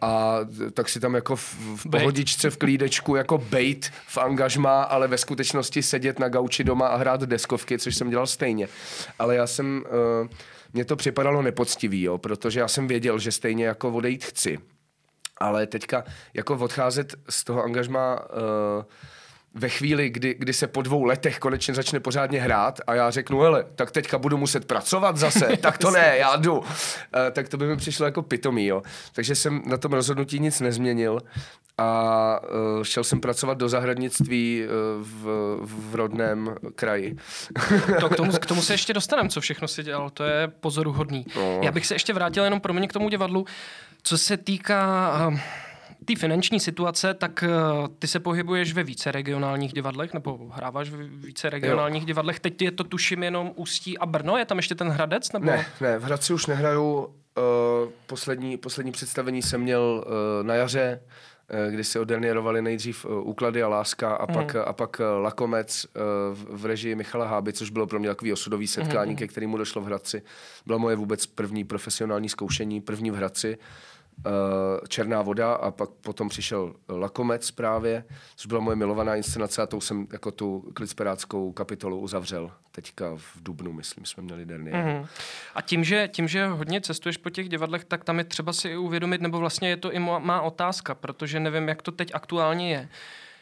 a 0.00 0.38
tak 0.74 0.88
si 0.88 1.00
tam 1.00 1.14
jako 1.14 1.36
v, 1.36 1.54
v 1.76 1.90
pohodičce, 1.90 2.50
v 2.50 2.56
klídečku 2.56 3.16
jako 3.16 3.38
bejt 3.38 3.92
v 4.06 4.18
angažmá, 4.18 4.82
ale 4.82 5.08
ve 5.08 5.18
skutečnosti 5.18 5.82
sedět 5.82 6.18
na 6.18 6.28
gauči 6.28 6.64
doma 6.64 6.88
a 6.88 6.96
hrát 6.96 7.20
deskovky, 7.20 7.78
což 7.78 7.96
jsem 7.96 8.10
dělal 8.10 8.26
stejně. 8.26 8.68
Ale 9.18 9.36
já 9.36 9.46
jsem, 9.46 9.84
mně 10.72 10.84
to 10.84 10.96
připadalo 10.96 11.42
nepoctivý, 11.42 12.02
jo, 12.02 12.18
protože 12.18 12.60
já 12.60 12.68
jsem 12.68 12.88
věděl, 12.88 13.18
že 13.18 13.32
stejně 13.32 13.66
jako 13.66 13.92
odejít 13.92 14.24
chci. 14.24 14.58
Ale 15.38 15.66
teďka 15.66 16.04
jako 16.34 16.54
odcházet 16.54 17.14
z 17.30 17.44
toho 17.44 17.62
angažma 17.62 18.20
uh, 18.20 18.84
ve 19.56 19.68
chvíli, 19.68 20.10
kdy, 20.10 20.34
kdy 20.38 20.52
se 20.52 20.66
po 20.66 20.82
dvou 20.82 21.04
letech 21.04 21.38
konečně 21.38 21.74
začne 21.74 22.00
pořádně 22.00 22.40
hrát 22.40 22.80
a 22.86 22.94
já 22.94 23.10
řeknu, 23.10 23.40
hele, 23.40 23.64
tak 23.74 23.90
teďka 23.90 24.18
budu 24.18 24.36
muset 24.36 24.64
pracovat 24.64 25.16
zase, 25.16 25.56
tak 25.60 25.78
to 25.78 25.90
ne, 25.90 26.14
já 26.18 26.36
jdu. 26.36 26.58
Uh, 26.58 26.64
tak 27.32 27.48
to 27.48 27.56
by 27.56 27.66
mi 27.66 27.76
přišlo 27.76 28.06
jako 28.06 28.22
pitomý, 28.22 28.66
jo. 28.66 28.82
Takže 29.12 29.34
jsem 29.34 29.62
na 29.66 29.76
tom 29.76 29.92
rozhodnutí 29.92 30.38
nic 30.38 30.60
nezměnil 30.60 31.20
a 31.78 32.40
uh, 32.76 32.82
šel 32.82 33.04
jsem 33.04 33.20
pracovat 33.20 33.58
do 33.58 33.68
zahradnictví 33.68 34.62
uh, 34.64 34.70
v, 35.02 35.24
v 35.62 35.94
rodném 35.94 36.54
kraji. 36.74 37.16
to 38.00 38.08
k, 38.08 38.16
tomu, 38.16 38.32
k 38.32 38.46
tomu 38.46 38.62
se 38.62 38.74
ještě 38.74 38.92
dostaneme, 38.92 39.28
co 39.28 39.40
všechno 39.40 39.68
si 39.68 39.82
dělal, 39.82 40.10
to 40.10 40.24
je 40.24 40.48
pozoruhodný. 40.48 41.26
No. 41.36 41.60
Já 41.62 41.72
bych 41.72 41.86
se 41.86 41.94
ještě 41.94 42.12
vrátil 42.12 42.44
jenom 42.44 42.60
pro 42.60 42.72
mě 42.72 42.88
k 42.88 42.92
tomu 42.92 43.08
divadlu. 43.08 43.46
Co 44.02 44.18
se 44.18 44.36
týká... 44.36 45.12
Uh, 45.28 45.38
té 46.06 46.16
finanční 46.16 46.60
situace, 46.60 47.14
tak 47.14 47.44
uh, 47.46 47.86
ty 47.98 48.06
se 48.06 48.20
pohybuješ 48.20 48.72
ve 48.72 48.82
více 48.82 49.12
regionálních 49.12 49.72
divadlech, 49.72 50.14
nebo 50.14 50.50
hráváš 50.52 50.90
ve 50.90 51.04
více 51.04 51.50
regionálních 51.50 52.02
jo. 52.02 52.06
divadlech. 52.06 52.40
Teď 52.40 52.62
je 52.62 52.70
to 52.70 52.84
tuším 52.84 53.22
jenom 53.22 53.52
Ústí 53.54 53.98
a 53.98 54.06
Brno, 54.06 54.36
je 54.36 54.44
tam 54.44 54.56
ještě 54.56 54.74
ten 54.74 54.88
Hradec? 54.88 55.32
Nebo? 55.32 55.46
Ne, 55.46 55.66
ne, 55.80 55.98
v 55.98 56.02
Hradci 56.02 56.32
už 56.32 56.46
nehraju. 56.46 57.14
Uh, 57.38 57.92
poslední, 58.06 58.56
poslední 58.56 58.92
představení 58.92 59.42
jsem 59.42 59.60
měl 59.60 60.04
uh, 60.06 60.46
na 60.46 60.54
jaře, 60.54 61.00
uh, 61.66 61.72
kdy 61.72 61.84
se 61.84 62.00
odernýrovali 62.00 62.62
nejdřív 62.62 63.04
uh, 63.04 63.28
Úklady 63.28 63.62
a 63.62 63.68
Láska 63.68 64.14
a, 64.14 64.26
pak, 64.26 64.56
a 64.56 64.72
pak 64.72 65.00
uh, 65.00 65.22
Lakomec 65.22 65.86
uh, 65.86 66.58
v 66.58 66.66
režii 66.66 66.94
Michala 66.94 67.26
Háby, 67.26 67.52
což 67.52 67.70
bylo 67.70 67.86
pro 67.86 67.98
mě 67.98 68.08
takový 68.08 68.32
osudový 68.32 68.66
setkání, 68.66 69.10
hmm. 69.10 69.18
ke 69.18 69.26
kterému 69.26 69.56
došlo 69.56 69.82
v 69.82 69.84
Hradci. 69.84 70.22
Bylo 70.66 70.78
moje 70.78 70.96
vůbec 70.96 71.26
první 71.26 71.64
profesionální 71.64 72.28
zkoušení, 72.28 72.80
první 72.80 73.10
v 73.10 73.14
Hradci. 73.14 73.58
Eh, 73.58 73.95
Černá 74.88 75.22
voda 75.22 75.52
a 75.52 75.70
pak 75.70 75.90
potom 75.90 76.28
přišel 76.28 76.74
Lakomec 76.88 77.50
právě, 77.50 78.04
což 78.36 78.46
byla 78.46 78.60
moje 78.60 78.76
milovaná 78.76 79.16
inscenace 79.16 79.62
a 79.62 79.66
tou 79.66 79.80
jsem 79.80 80.06
jako 80.12 80.30
tu 80.30 80.70
klicperáckou 80.74 81.52
kapitolu 81.52 82.00
uzavřel. 82.00 82.50
Teďka 82.72 83.16
v 83.16 83.42
Dubnu, 83.42 83.72
myslím, 83.72 84.04
jsme 84.04 84.22
měli 84.22 84.46
derny. 84.46 84.72
Mm-hmm. 84.72 85.06
A 85.54 85.62
tím 85.62 85.84
že, 85.84 86.08
tím, 86.08 86.28
že 86.28 86.46
hodně 86.46 86.80
cestuješ 86.80 87.16
po 87.16 87.30
těch 87.30 87.48
divadlech, 87.48 87.84
tak 87.84 88.04
tam 88.04 88.18
je 88.18 88.24
třeba 88.24 88.52
si 88.52 88.76
uvědomit, 88.76 89.20
nebo 89.20 89.38
vlastně 89.38 89.68
je 89.68 89.76
to 89.76 89.92
i 89.92 89.98
má 89.98 90.40
otázka, 90.40 90.94
protože 90.94 91.40
nevím, 91.40 91.68
jak 91.68 91.82
to 91.82 91.92
teď 91.92 92.10
aktuálně 92.14 92.72
je, 92.72 92.88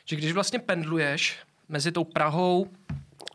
že 0.04 0.16
když 0.16 0.32
vlastně 0.32 0.58
pendluješ 0.58 1.38
mezi 1.68 1.92
tou 1.92 2.04
Prahou, 2.04 2.68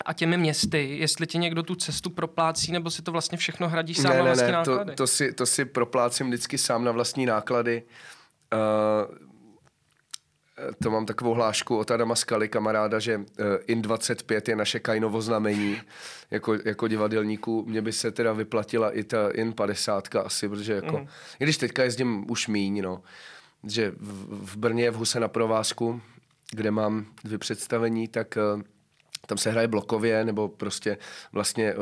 a 0.05 0.13
těmi 0.13 0.37
městy, 0.37 0.97
jestli 0.97 1.27
ti 1.27 1.37
někdo 1.37 1.63
tu 1.63 1.75
cestu 1.75 2.09
proplácí, 2.09 2.71
nebo 2.71 2.91
si 2.91 3.01
to 3.01 3.11
vlastně 3.11 3.37
všechno 3.37 3.69
hradíš 3.69 3.97
sám 3.97 4.11
ne, 4.11 4.17
na 4.17 4.23
vlastní 4.23 4.45
ne, 4.45 4.51
náklady? 4.51 4.91
To, 4.91 4.95
to, 4.95 5.07
si, 5.07 5.33
to 5.33 5.45
si 5.45 5.65
proplácím 5.65 6.27
vždycky 6.27 6.57
sám 6.57 6.83
na 6.83 6.91
vlastní 6.91 7.25
náklady. 7.25 7.83
Uh, 8.53 9.15
to 10.83 10.91
mám 10.91 11.05
takovou 11.05 11.33
hlášku 11.33 11.77
od 11.77 11.91
Adama 11.91 12.15
Skaly, 12.15 12.49
kamaráda, 12.49 12.99
že 12.99 13.17
uh, 13.17 13.23
IN 13.67 13.81
25 13.81 14.49
je 14.49 14.55
naše 14.55 14.79
kajnovo 14.79 15.21
znamení 15.21 15.81
jako, 16.31 16.55
jako 16.65 16.87
divadelníků. 16.87 17.65
Mně 17.67 17.81
by 17.81 17.93
se 17.93 18.11
teda 18.11 18.33
vyplatila 18.33 18.91
i 18.91 19.03
ta 19.03 19.29
IN 19.29 19.53
50 19.53 20.15
asi, 20.15 20.49
protože 20.49 20.73
jako, 20.73 20.97
mm. 20.97 21.07
i 21.39 21.43
když 21.43 21.57
teďka 21.57 21.83
jezdím 21.83 22.31
už 22.31 22.47
míň, 22.47 22.81
no, 22.81 23.01
že 23.63 23.91
v, 23.91 24.45
v 24.45 24.57
Brně 24.57 24.91
v 24.91 24.95
Huse 24.95 25.19
na 25.19 25.27
provázku, 25.27 26.01
kde 26.51 26.71
mám 26.71 27.05
dvě 27.23 27.37
představení, 27.37 28.07
tak 28.07 28.37
uh, 28.55 28.61
tam 29.29 29.37
se 29.37 29.51
hraje 29.51 29.67
blokově, 29.67 30.25
nebo 30.25 30.47
prostě 30.47 30.97
vlastně 31.31 31.75
uh, 31.75 31.81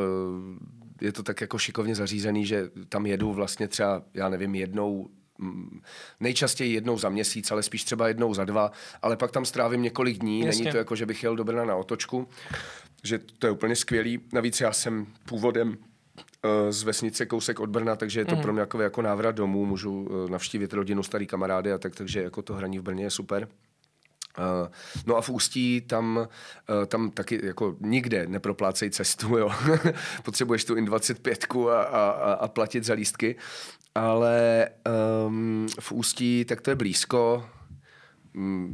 je 1.01 1.11
to 1.11 1.23
tak 1.23 1.41
jako 1.41 1.57
šikovně 1.57 1.95
zařízený, 1.95 2.45
že 2.45 2.69
tam 2.89 3.05
jedu 3.05 3.33
vlastně 3.33 3.67
třeba, 3.67 4.01
já 4.13 4.29
nevím, 4.29 4.55
jednou 4.55 5.09
mm, 5.37 5.81
nejčastěji 6.19 6.73
jednou 6.73 6.97
za 6.97 7.09
měsíc, 7.09 7.51
ale 7.51 7.63
spíš 7.63 7.83
třeba 7.83 8.07
jednou 8.07 8.33
za 8.33 8.45
dva, 8.45 8.71
ale 9.01 9.17
pak 9.17 9.31
tam 9.31 9.45
strávím 9.45 9.81
několik 9.81 10.17
dní, 10.17 10.39
Jasně. 10.39 10.63
není 10.63 10.71
to 10.71 10.77
jako, 10.77 10.95
že 10.95 11.05
bych 11.05 11.23
jel 11.23 11.35
do 11.35 11.43
Brna 11.43 11.65
na 11.65 11.75
otočku, 11.75 12.27
že 13.03 13.19
to 13.39 13.47
je 13.47 13.51
úplně 13.51 13.75
skvělý. 13.75 14.19
Navíc 14.33 14.61
já 14.61 14.71
jsem 14.71 15.07
původem 15.25 15.77
eh, 16.43 16.71
z 16.71 16.83
vesnice 16.83 17.25
kousek 17.25 17.59
od 17.59 17.69
Brna, 17.69 17.95
takže 17.95 18.19
je 18.19 18.25
to 18.25 18.35
mm. 18.35 18.41
pro 18.41 18.53
mě 18.53 18.59
jako, 18.59 18.81
jako 18.81 19.01
návrat 19.01 19.35
domů, 19.35 19.65
můžu 19.65 20.09
eh, 20.09 20.31
navštívit 20.31 20.73
rodinu, 20.73 21.03
starý 21.03 21.27
kamarády 21.27 21.71
a 21.71 21.77
tak, 21.77 21.95
takže 21.95 22.23
jako 22.23 22.41
to 22.41 22.53
hraní 22.53 22.79
v 22.79 22.83
Brně 22.83 23.03
je 23.03 23.11
super. 23.11 23.47
No 25.05 25.15
a 25.15 25.21
v 25.21 25.29
Ústí 25.29 25.81
tam, 25.81 26.17
uh, 26.17 26.85
tam 26.85 27.11
taky 27.11 27.45
jako 27.45 27.75
nikde 27.79 28.27
neproplácej 28.27 28.89
cestu, 28.89 29.37
jo. 29.37 29.49
Potřebuješ 30.23 30.65
tu 30.65 30.75
IN25 30.75 31.69
a, 31.69 31.81
a, 31.81 32.33
a 32.33 32.47
platit 32.47 32.83
za 32.83 32.93
lístky, 32.93 33.35
ale 33.95 34.69
um, 35.27 35.67
v 35.79 35.91
Ústí 35.91 36.45
tak 36.45 36.61
to 36.61 36.69
je 36.69 36.75
blízko, 36.75 37.49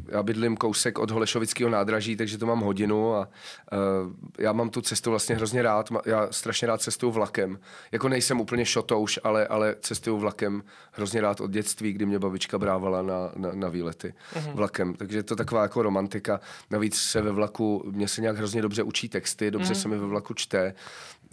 já 0.07 0.23
bydlím 0.23 0.57
kousek 0.57 0.99
od 0.99 1.11
Holešovického 1.11 1.69
nádraží, 1.69 2.15
takže 2.15 2.37
to 2.37 2.45
mám 2.45 2.59
hodinu 2.59 3.15
a 3.15 3.29
uh, 3.71 4.13
já 4.39 4.53
mám 4.53 4.69
tu 4.69 4.81
cestu 4.81 5.09
vlastně 5.09 5.35
hrozně 5.35 5.61
rád. 5.61 5.89
Já 6.05 6.27
strašně 6.31 6.67
rád 6.67 6.81
cestuju 6.81 7.11
vlakem. 7.11 7.59
Jako 7.91 8.09
nejsem 8.09 8.41
úplně 8.41 8.65
šotouš, 8.65 9.19
ale, 9.23 9.47
ale 9.47 9.75
cestuju 9.79 10.17
vlakem 10.17 10.63
hrozně 10.91 11.21
rád 11.21 11.41
od 11.41 11.51
dětství, 11.51 11.93
kdy 11.93 12.05
mě 12.05 12.19
babička 12.19 12.59
brávala 12.59 13.01
na, 13.01 13.31
na, 13.35 13.49
na 13.53 13.69
výlety 13.69 14.13
uh-huh. 14.33 14.53
vlakem. 14.53 14.93
Takže 14.93 15.23
to 15.23 15.35
taková 15.35 15.61
jako 15.61 15.81
romantika. 15.81 16.39
Navíc 16.69 16.95
se 16.95 17.21
ve 17.21 17.31
vlaku, 17.31 17.83
mě 17.91 18.07
se 18.07 18.21
nějak 18.21 18.37
hrozně 18.37 18.61
dobře 18.61 18.83
učí 18.83 19.09
texty, 19.09 19.51
dobře 19.51 19.73
uh-huh. 19.73 19.81
se 19.81 19.87
mi 19.87 19.97
ve 19.97 20.07
vlaku 20.07 20.33
čte 20.33 20.73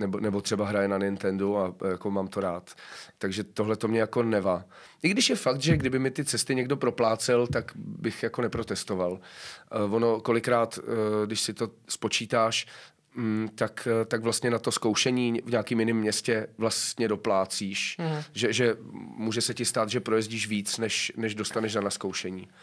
nebo, 0.00 0.21
nebo 0.21 0.40
třeba 0.40 0.66
hraje 0.66 0.88
na 0.88 0.99
Nintendo 0.99 1.57
a 1.57 1.88
jako 1.88 2.11
mám 2.11 2.28
to 2.28 2.40
rád. 2.40 2.71
Takže 3.19 3.45
tohle 3.45 3.76
to 3.76 3.88
mě 3.88 4.00
jako 4.00 4.23
neva. 4.23 4.64
I 5.02 5.09
když 5.09 5.30
je 5.30 5.37
fakt, 5.37 5.61
že 5.61 5.76
kdyby 5.76 5.99
mi 5.99 6.11
ty 6.11 6.25
cesty 6.25 6.54
někdo 6.54 6.76
proplácel, 6.76 7.47
tak 7.47 7.73
bych 7.76 8.23
jako 8.23 8.42
neprotestoval. 8.42 9.12
Uh, 9.12 9.95
ono 9.95 10.21
kolikrát, 10.21 10.78
uh, 10.78 10.85
když 11.26 11.40
si 11.40 11.54
to 11.54 11.71
spočítáš, 11.88 12.66
um, 13.16 13.50
tak, 13.54 13.88
tak 14.07 14.23
vlastně 14.23 14.50
na 14.50 14.59
to 14.59 14.73
zkoušení 14.73 15.42
v 15.45 15.50
nějakém 15.50 15.80
jiném 15.80 15.97
městě 15.97 16.47
vlastně 16.59 17.09
doplácíš. 17.09 17.97
Mm. 17.99 18.23
Že, 18.33 18.52
že 18.52 18.76
může 19.16 19.40
se 19.40 19.54
ti 19.54 19.64
stát, 19.64 19.88
že 19.88 20.00
projezdíš 20.00 20.49
víc, 20.49 20.78
než, 20.78 21.12
než 21.16 21.35
dostaneš 21.35 21.73
za 21.73 21.80
naskoušení. 21.80 22.49
No, 22.49 22.57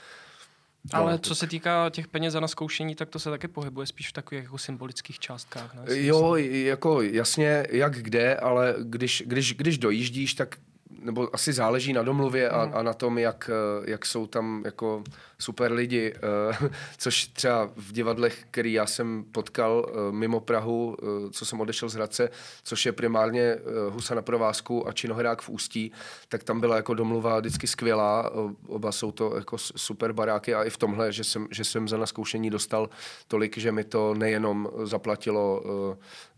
Ale 0.94 1.20
co 1.20 1.36
se 1.36 1.48
týká 1.48 1.90
těch 1.90 2.08
peněz 2.08 2.34
za 2.34 2.40
naskoušení, 2.40 2.96
tak 2.96 3.10
to 3.10 3.20
se 3.20 3.30
také 3.30 3.48
pohybuje 3.48 3.88
spíš 3.88 4.10
v 4.10 4.14
takových 4.14 4.44
jako 4.44 4.58
symbolických 4.58 5.20
částkách. 5.20 5.76
Ne? 5.76 5.82
Jo, 5.88 6.36
jako 6.36 7.02
jasně, 7.02 7.68
jak 7.70 7.96
kde, 8.02 8.36
ale 8.36 8.76
když, 8.84 9.24
když, 9.26 9.54
když 9.54 9.78
dojíždíš, 9.78 10.34
tak 10.34 10.56
nebo 11.02 11.30
asi 11.34 11.54
záleží 11.54 11.94
na 11.94 12.04
domluvě 12.04 12.50
a, 12.50 12.66
mm. 12.66 12.72
a 12.76 12.84
na 12.84 12.94
tom, 12.94 13.18
jak, 13.18 13.50
jak 13.86 14.06
jsou 14.06 14.28
tam 14.28 14.62
jako 14.66 15.04
super 15.40 15.72
lidi, 15.72 16.14
uh, 16.62 16.68
což 16.98 17.28
třeba 17.28 17.70
v 17.76 17.92
divadlech, 17.92 18.46
který 18.52 18.74
já 18.74 18.86
jsem 18.86 19.26
potkal 19.32 19.86
uh, 19.90 20.16
mimo 20.16 20.40
Prahu, 20.40 20.98
co 21.32 21.46
jsem 21.46 21.62
odešel 21.62 21.90
z 21.90 21.94
Hradce, 21.94 22.30
což 22.64 22.86
je 22.86 22.92
primárně 22.92 23.58
Husa 23.90 24.16
na 24.16 24.22
provázku 24.22 24.88
a 24.88 24.92
Činohrák 24.92 25.42
v 25.42 25.50
Ústí, 25.50 25.92
tak 26.30 26.44
tam 26.44 26.60
byla 26.60 26.76
jako 26.76 26.94
domluva 26.94 27.40
vždycky 27.40 27.68
skvělá, 27.68 28.32
oba 28.68 28.92
jsou 28.92 29.12
to 29.12 29.36
jako 29.36 29.58
super 29.58 30.14
baráky 30.14 30.54
a 30.54 30.64
i 30.64 30.70
v 30.70 30.78
tomhle, 30.78 31.12
že 31.12 31.24
jsem, 31.24 31.48
že 31.52 31.64
jsem 31.64 31.88
za 31.88 31.98
naskoušení 31.98 32.50
dostal 32.50 32.90
tolik, 33.28 33.58
že 33.58 33.72
mi 33.72 33.84
to 33.84 34.14
nejenom 34.14 34.70
zaplatilo, 34.84 35.64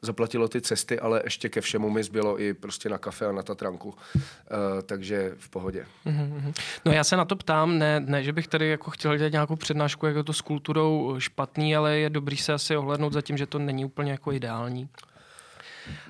zaplatilo 0.01 0.47
ty 0.47 0.61
cesty, 0.61 0.99
ale 0.99 1.21
ještě 1.23 1.49
ke 1.49 1.61
všemu 1.61 1.89
mi 1.89 2.03
zbylo 2.03 2.41
i 2.41 2.53
prostě 2.53 2.89
na 2.89 2.97
kafe 2.97 3.25
a 3.25 3.31
na 3.31 3.43
Tatranku. 3.43 3.89
Uh, 3.89 3.95
takže 4.85 5.31
v 5.37 5.49
pohodě. 5.49 5.85
Mm-hmm. 6.05 6.53
No 6.85 6.91
já 6.91 7.03
se 7.03 7.17
na 7.17 7.25
to 7.25 7.35
ptám, 7.35 7.79
ne, 7.79 7.99
ne 7.99 8.23
že 8.23 8.33
bych 8.33 8.47
tady 8.47 8.69
jako 8.69 8.91
chtěl 8.91 9.17
dělat 9.17 9.31
nějakou 9.31 9.55
přednášku, 9.55 10.05
jak 10.05 10.15
je 10.15 10.23
to 10.23 10.33
s 10.33 10.41
kulturou 10.41 11.15
špatný, 11.19 11.75
ale 11.75 11.97
je 11.97 12.09
dobrý 12.09 12.37
se 12.37 12.53
asi 12.53 12.77
ohlednout 12.77 13.13
za 13.13 13.21
tím, 13.21 13.37
že 13.37 13.45
to 13.45 13.59
není 13.59 13.85
úplně 13.85 14.11
jako 14.11 14.31
ideální. 14.31 14.89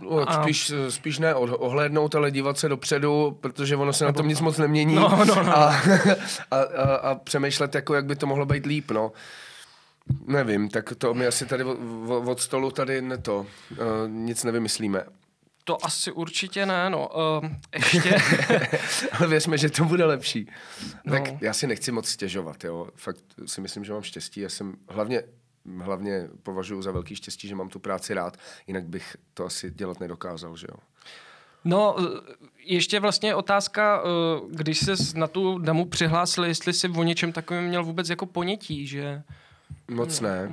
No, 0.01 0.29
a... 0.29 0.43
spíš, 0.43 0.71
spíš 0.89 1.19
ne 1.19 1.35
ohlédnout, 1.35 2.15
ale 2.15 2.31
dívat 2.31 2.57
se 2.57 2.69
dopředu, 2.69 3.37
protože 3.41 3.75
ono 3.75 3.93
se 3.93 4.05
na 4.05 4.11
tom 4.11 4.27
nic 4.27 4.41
moc 4.41 4.57
nemění 4.57 4.95
no, 4.95 5.25
no, 5.25 5.43
no. 5.43 5.57
A, 5.57 5.67
a, 6.51 6.57
a, 6.57 6.95
a 6.95 7.15
přemýšlet, 7.15 7.75
jako, 7.75 7.93
jak 7.93 8.05
by 8.05 8.15
to 8.15 8.27
mohlo 8.27 8.45
být 8.45 8.65
líp. 8.65 8.91
No. 8.91 9.11
Nevím, 10.25 10.69
tak 10.69 10.93
to 10.97 11.13
my 11.13 11.27
asi 11.27 11.45
tady 11.45 11.63
od, 11.63 11.77
od 12.27 12.39
stolu 12.39 12.71
tady 12.71 13.01
ne 13.01 13.17
to, 13.17 13.39
uh, 13.71 13.77
nic 14.07 14.43
nevymyslíme 14.43 15.03
To 15.63 15.85
asi 15.85 16.11
určitě 16.11 16.65
ne, 16.65 16.89
no. 16.89 17.09
Uh, 17.41 17.49
ještě... 17.75 18.17
Ale 19.11 19.27
věřme, 19.27 19.57
že 19.57 19.69
to 19.69 19.85
bude 19.85 20.05
lepší. 20.05 20.47
No. 21.05 21.13
Tak 21.13 21.41
já 21.41 21.53
si 21.53 21.67
nechci 21.67 21.91
moc 21.91 22.07
stěžovat, 22.07 22.63
jo. 22.63 22.87
Fakt 22.95 23.23
si 23.45 23.61
myslím, 23.61 23.85
že 23.85 23.93
mám 23.93 24.01
štěstí. 24.01 24.41
Já 24.41 24.49
jsem 24.49 24.75
hlavně 24.89 25.23
hlavně 25.77 26.27
považuji 26.43 26.81
za 26.81 26.91
velký 26.91 27.15
štěstí, 27.15 27.47
že 27.47 27.55
mám 27.55 27.69
tu 27.69 27.79
práci 27.79 28.13
rád, 28.13 28.37
jinak 28.67 28.85
bych 28.85 29.17
to 29.33 29.45
asi 29.45 29.71
dělat 29.71 29.99
nedokázal, 29.99 30.57
že 30.57 30.67
jo. 30.71 30.77
No, 31.65 31.95
ještě 32.57 32.99
vlastně 32.99 33.35
otázka, 33.35 34.03
eh, 34.03 34.41
když 34.49 34.79
se 34.79 34.95
na 35.15 35.27
tu 35.27 35.57
damu 35.57 35.85
přihlásil, 35.85 36.45
jestli 36.45 36.73
si 36.73 36.89
o 36.89 37.03
něčem 37.03 37.31
takovém 37.31 37.63
měl 37.63 37.83
vůbec 37.83 38.09
jako 38.09 38.25
ponětí, 38.25 38.87
že... 38.87 39.23
Moc 39.89 40.19
ne. 40.19 40.51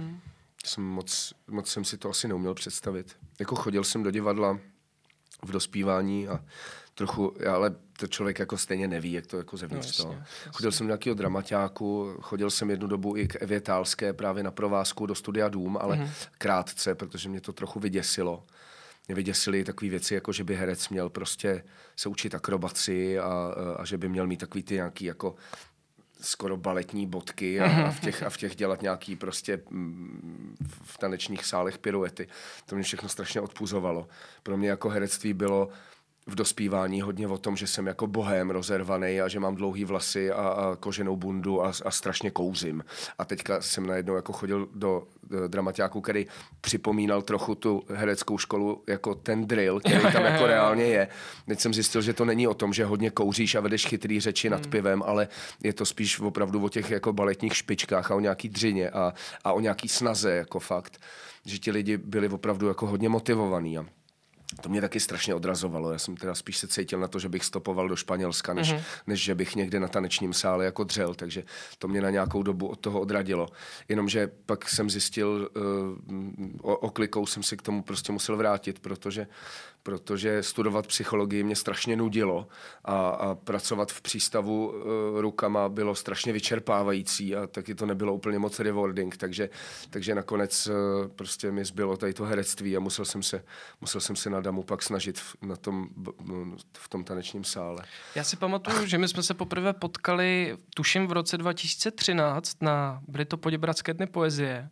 Jsem 0.65 0.85
moc, 0.85 1.33
moc 1.49 1.71
jsem 1.71 1.85
si 1.85 1.99
to 1.99 2.11
asi 2.11 2.29
neuměl 2.29 2.55
představit. 2.55 3.17
Jako 3.39 3.57
chodil 3.57 3.85
jsem 3.85 4.03
do 4.03 4.11
divadla 4.11 4.59
v 5.43 5.51
dospívání 5.51 6.29
a 6.29 6.45
trochu, 6.95 7.35
ale 7.53 7.75
to 7.99 8.07
člověk 8.07 8.39
jako 8.39 8.59
stejně 8.59 8.89
neví, 8.89 9.13
jak 9.13 9.27
to 9.27 9.37
jako 9.37 9.57
zevnitř 9.57 9.99
no, 9.99 10.05
jasně, 10.05 10.17
jasně. 10.17 10.53
Chodil 10.53 10.73
jsem 10.73 10.87
do 10.87 10.89
nějakého 10.89 11.15
dramaťáku, 11.15 12.17
chodil 12.21 12.51
jsem 12.51 12.71
jednu 12.71 12.87
dobu 12.87 13.17
i 13.17 13.29
k 13.29 13.43
Evě 13.43 13.61
Tálské 13.61 14.13
právě 14.13 14.43
na 14.43 14.51
provázku 14.51 15.07
do 15.07 15.15
studia 15.15 15.49
Dům, 15.49 15.79
ale 15.81 15.97
mm-hmm. 15.97 16.11
krátce, 16.39 16.95
protože 16.95 17.29
mě 17.29 17.41
to 17.41 17.53
trochu 17.53 17.81
vyděsilo. 17.81 18.45
Mě 19.09 19.15
vyděsily 19.15 19.65
takové 19.65 19.91
věci, 19.91 20.15
jako 20.15 20.33
že 20.33 20.45
by 20.45 20.57
herec 20.57 20.89
měl 20.89 21.11
prostě 21.11 21.65
se 21.97 22.09
učit 22.09 22.35
akrobaci 22.35 23.19
a, 23.19 23.55
a 23.77 23.85
že 23.85 23.99
by 23.99 24.09
měl 24.09 24.27
mít 24.27 24.41
takový 24.41 24.63
ty 24.63 24.75
nějaký 24.75 25.05
jako 25.05 25.35
skoro 26.21 26.57
baletní 26.57 27.07
bodky 27.07 27.61
a, 27.61 27.87
a, 27.87 27.91
v 27.91 28.01
těch, 28.01 28.23
a 28.23 28.31
v 28.31 28.37
těch 28.37 28.57
dělat 28.57 28.83
nějaký 28.83 29.17
prostě 29.17 29.61
mm, 29.71 30.57
v 30.83 30.99
tanečních 30.99 31.45
sálech 31.45 31.79
piruety. 31.79 32.29
To 32.67 32.75
mě 32.75 32.85
všechno 32.85 33.09
strašně 33.09 33.41
odpuzovalo. 33.41 34.09
Pro 34.43 34.57
mě 34.57 34.69
jako 34.69 34.89
herectví 34.89 35.33
bylo 35.33 35.69
v 36.27 36.35
dospívání 36.35 37.01
hodně 37.01 37.29
o 37.29 37.39
tom, 37.39 37.57
že 37.57 37.67
jsem 37.67 37.87
jako 37.87 38.07
bohem 38.07 38.51
rozervaný 38.51 39.21
a 39.21 39.29
že 39.29 39.41
mám 39.41 39.55
dlouhý 39.55 39.85
vlasy 39.85 40.31
a, 40.31 40.35
a 40.35 40.77
koženou 40.77 41.17
bundu 41.17 41.65
a, 41.65 41.73
a 41.85 41.91
strašně 41.91 42.31
kouzím. 42.31 42.85
A 43.19 43.25
teďka 43.25 43.61
jsem 43.61 43.87
najednou 43.87 44.15
jako 44.15 44.33
chodil 44.33 44.69
do, 44.75 45.07
do 45.23 45.49
dramaťáku, 45.49 46.01
který 46.01 46.27
připomínal 46.61 47.23
trochu 47.23 47.55
tu 47.55 47.83
hereckou 47.89 48.39
školu 48.39 48.83
jako 48.87 49.15
ten 49.15 49.47
drill, 49.47 49.81
který 49.81 50.01
tam 50.01 50.25
jako 50.25 50.47
reálně 50.47 50.85
je. 50.85 51.09
Teď 51.49 51.61
jsem 51.61 51.75
zjistil, 51.75 52.03
že 52.03 52.13
to 52.13 52.25
není 52.25 52.49
o 52.49 52.55
tom, 52.55 52.73
že 52.73 52.85
hodně 52.85 53.11
kouříš 53.11 53.55
a 53.55 53.61
vedeš 53.61 53.87
chytrý 53.87 54.21
řeči 54.21 54.51
nad 54.51 54.63
hmm. 54.63 54.71
pivem, 54.71 55.03
ale 55.07 55.29
je 55.63 55.73
to 55.73 55.87
spíš 55.87 56.21
opravdu 56.21 56.65
o 56.65 56.69
těch 56.69 56.91
jako 56.91 57.13
baletních 57.13 57.57
špičkách 57.57 58.11
a 58.11 58.15
o 58.15 58.21
nějaký 58.21 58.49
dřině 58.49 58.91
a, 58.91 59.15
a 59.45 59.53
o 59.53 59.61
nějaký 59.61 59.89
snaze 59.89 60.33
jako 60.33 60.59
fakt. 60.59 61.01
Že 61.45 61.59
ti 61.59 61.71
lidi 61.71 61.97
byli 61.97 62.29
opravdu 62.29 62.69
jako 62.69 62.87
hodně 62.87 63.09
motivovaní. 63.09 63.79
A 63.79 63.87
to 64.61 64.69
mě 64.69 64.81
taky 64.81 65.01
strašně 65.01 65.35
odrazovalo. 65.35 65.93
Já 65.93 65.99
jsem 65.99 66.17
teda 66.17 66.35
spíš 66.35 66.59
se 66.59 66.69
cítil 66.69 66.99
na 66.99 67.09
to, 67.09 67.19
že 67.19 67.29
bych 67.29 67.45
stopoval 67.45 67.89
do 67.89 67.97
Španělska, 67.97 68.55
než, 68.55 68.73
mm-hmm. 68.73 68.83
než 69.07 69.23
že 69.23 69.35
bych 69.35 69.57
někde 69.57 69.81
na 69.81 69.89
tanečním 69.89 70.33
sále 70.33 70.65
jako 70.65 70.85
dřel, 70.85 71.15
takže 71.15 71.45
to 71.79 71.89
mě 71.89 72.01
na 72.01 72.11
nějakou 72.11 72.43
dobu 72.43 72.67
od 72.69 72.81
toho 72.81 73.01
odradilo. 73.01 73.49
Jenomže 73.89 74.31
pak 74.47 74.69
jsem 74.69 74.91
zjistil, 74.91 75.51
uh, 75.57 76.75
oklikou 76.75 77.27
jsem 77.27 77.43
si 77.43 77.57
k 77.57 77.63
tomu 77.63 77.83
prostě 77.83 78.13
musel 78.13 78.37
vrátit, 78.37 78.79
protože 78.79 79.27
protože 79.87 80.43
studovat 80.43 80.87
psychologii 80.87 81.43
mě 81.43 81.57
strašně 81.57 81.97
nudilo 81.97 82.49
a, 82.85 83.09
a 83.09 83.35
pracovat 83.35 83.93
v 83.93 84.01
přístavu 84.01 84.69
uh, 84.69 85.21
rukama 85.21 85.69
bylo 85.69 85.95
strašně 85.95 86.33
vyčerpávající 86.33 87.37
a 87.37 87.47
taky 87.47 87.75
to 87.75 87.87
nebylo 87.87 88.15
úplně 88.15 88.39
moc 88.39 88.61
rewarding, 88.61 89.17
takže, 89.17 89.51
takže 89.91 90.15
nakonec 90.15 90.67
uh, 90.67 90.75
prostě 91.09 91.53
mi 91.53 91.65
zbylo 91.65 91.97
tady 91.97 92.15
to 92.15 92.25
herectví 92.25 92.77
a 92.77 92.81
musel 92.81 93.05
jsem 93.05 93.23
se, 93.23 93.45
musel 93.81 94.01
jsem 94.01 94.17
se 94.17 94.31
na 94.31 94.41
damu 94.41 94.63
pak 94.63 94.83
snažit 94.83 95.19
v, 95.19 95.37
na 95.43 95.57
tom, 95.57 95.89
v 96.79 96.89
tom 96.89 97.05
tanečním 97.05 97.45
sále. 97.45 97.83
Já 98.15 98.25
si 98.25 98.37
pamatuju, 98.37 98.87
že 98.87 98.99
my 98.99 99.09
jsme 99.09 99.23
se 99.23 99.35
poprvé 99.35 99.73
potkali, 99.73 100.57
tuším 100.75 101.07
v 101.07 101.13
roce 101.13 101.39
2013 101.39 102.63
na, 102.63 103.01
byly 103.09 103.25
to 103.25 103.37
Poděbradské 103.37 103.95
dny 103.95 104.07
poezie 104.07 104.69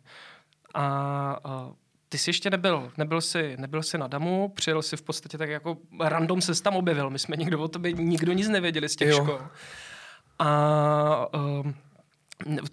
a, 0.73 0.85
a 1.43 1.71
ty 2.15 2.19
jsi 2.19 2.29
ještě 2.29 2.49
nebyl, 2.49 2.91
nebyl 2.97 3.21
jsi, 3.21 3.55
nebyl 3.59 3.83
jsi 3.83 3.97
na 3.97 4.07
damu, 4.07 4.49
přijel 4.55 4.81
si 4.81 4.97
v 4.97 5.01
podstatě 5.01 5.37
tak 5.37 5.49
jako 5.49 5.77
random 5.99 6.41
se 6.41 6.63
tam 6.63 6.75
objevil, 6.75 7.09
my 7.09 7.19
jsme 7.19 7.35
nikdo 7.35 7.59
o 7.59 7.67
tobě, 7.67 7.91
nikdo 7.91 8.33
nic 8.33 8.47
nevěděli 8.47 8.89
z 8.89 8.95
těch 8.95 9.09
jo. 9.09 9.15
škol. 9.15 9.41
A 10.39 11.35
um, 11.35 11.75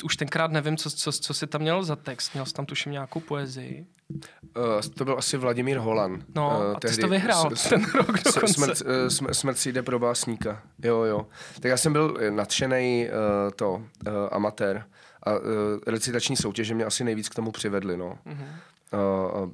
už 0.05 0.17
tenkrát 0.17 0.51
nevím, 0.51 0.77
co, 0.77 0.91
co, 0.91 1.13
co 1.13 1.35
jsi 1.35 1.47
tam 1.47 1.61
měl 1.61 1.83
za 1.83 1.97
text. 1.97 2.35
Měl 2.35 2.47
jsi 2.47 2.53
tam 2.53 2.67
tuším 2.67 2.93
nějakou 2.93 3.21
poezii. 3.21 3.87
Uh, 4.09 4.81
to 4.95 5.05
byl 5.05 5.19
asi 5.19 5.37
Vladimír 5.37 5.79
Holan. 5.79 6.23
No, 6.35 6.59
uh, 6.59 6.77
a 6.77 6.81
ty 6.81 6.89
jsi 6.89 7.01
to 7.01 7.09
vyhrál 7.09 7.51
s, 7.57 7.69
ten 7.69 7.85
rok 7.95 8.23
dokonce. 8.25 8.55
Smrt, 8.55 8.81
uh, 8.81 9.09
smrt, 9.09 9.35
smrt 9.35 9.59
si 9.59 9.73
jde 9.73 9.83
pro 9.83 9.99
básníka. 9.99 10.63
Jo, 10.85 11.03
jo. 11.03 11.27
Tak 11.55 11.65
já 11.65 11.77
jsem 11.77 11.93
byl 11.93 12.19
nadšený 12.31 13.09
uh, 13.09 13.51
to, 13.57 13.71
uh, 13.73 13.83
amatér. 14.31 14.85
A 15.23 15.33
uh, 15.33 15.39
recitační 15.87 16.37
soutěže 16.37 16.75
mě 16.75 16.85
asi 16.85 17.05
nejvíc 17.05 17.29
k 17.29 17.35
tomu 17.35 17.53
přivedly, 17.53 17.97
no. 17.97 18.19
Uh-huh 18.27 18.49
a, 18.93 18.97
a 18.97 19.49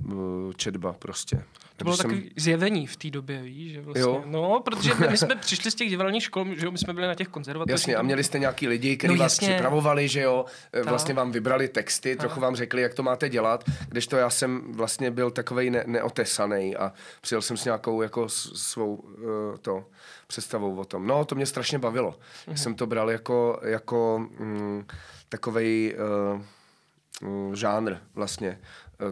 četba 0.57 0.93
prostě. 0.93 1.45
To 1.79 1.85
bylo 1.85 1.97
jsem... 1.97 2.11
takové 2.11 2.27
zjevení 2.37 2.87
v 2.87 2.97
té 2.97 3.11
době, 3.11 3.43
víš, 3.43 3.73
že 3.73 3.81
vlastně. 3.81 4.03
Jo. 4.03 4.23
No, 4.27 4.61
protože 4.65 4.95
my, 5.11 5.17
jsme 5.17 5.37
přišli 5.37 5.71
z 5.71 5.75
těch 5.75 5.89
divadelních 5.89 6.23
škol, 6.23 6.47
že 6.57 6.67
jo, 6.67 6.73
my 6.73 6.79
jsme 6.79 6.93
byli 6.93 7.07
na 7.07 7.15
těch 7.15 7.29
konzervatořích. 7.29 7.73
Jasně, 7.73 7.97
a 7.97 8.03
měli 8.03 8.25
jste 8.25 8.39
nějaký 8.39 8.69
lidi, 8.69 8.97
kteří 8.97 9.15
no, 9.15 9.19
vás 9.19 9.33
jasně. 9.33 9.49
připravovali, 9.49 10.09
že 10.09 10.21
jo, 10.21 10.45
e, 10.75 10.83
Ta. 10.83 10.91
vlastně 10.91 11.15
vám 11.15 11.33
vybrali 11.33 11.69
texty, 11.69 12.17
Ta. 12.17 12.21
trochu 12.21 12.41
vám 12.41 12.57
řekli, 12.57 12.83
jak 12.83 12.95
to 12.95 13.03
máte 13.03 13.29
dělat, 13.29 13.65
kdežto 13.89 14.17
já 14.17 14.31
jsem 14.31 14.73
vlastně 14.73 15.11
byl 15.11 15.31
takovej 15.31 15.71
ne- 15.71 15.85
neotesaný 15.87 16.77
a 16.77 16.93
přijel 17.21 17.43
jsem 17.43 17.57
s 17.57 17.65
nějakou 17.65 18.03
jako 18.03 18.29
svou 18.29 18.95
uh, 18.95 19.57
to 19.63 19.85
představou 20.27 20.77
o 20.77 20.85
tom. 20.85 21.07
No, 21.07 21.25
to 21.25 21.35
mě 21.35 21.47
strašně 21.47 21.79
bavilo. 21.79 22.19
Mhm. 22.47 22.57
Jsem 22.57 22.75
to 22.75 22.87
bral 22.87 23.11
jako, 23.11 23.61
jako 23.63 24.29
mm, 24.39 24.87
takovej 25.29 25.97
uh, 25.99 27.55
žánr 27.55 27.97
vlastně 28.15 28.59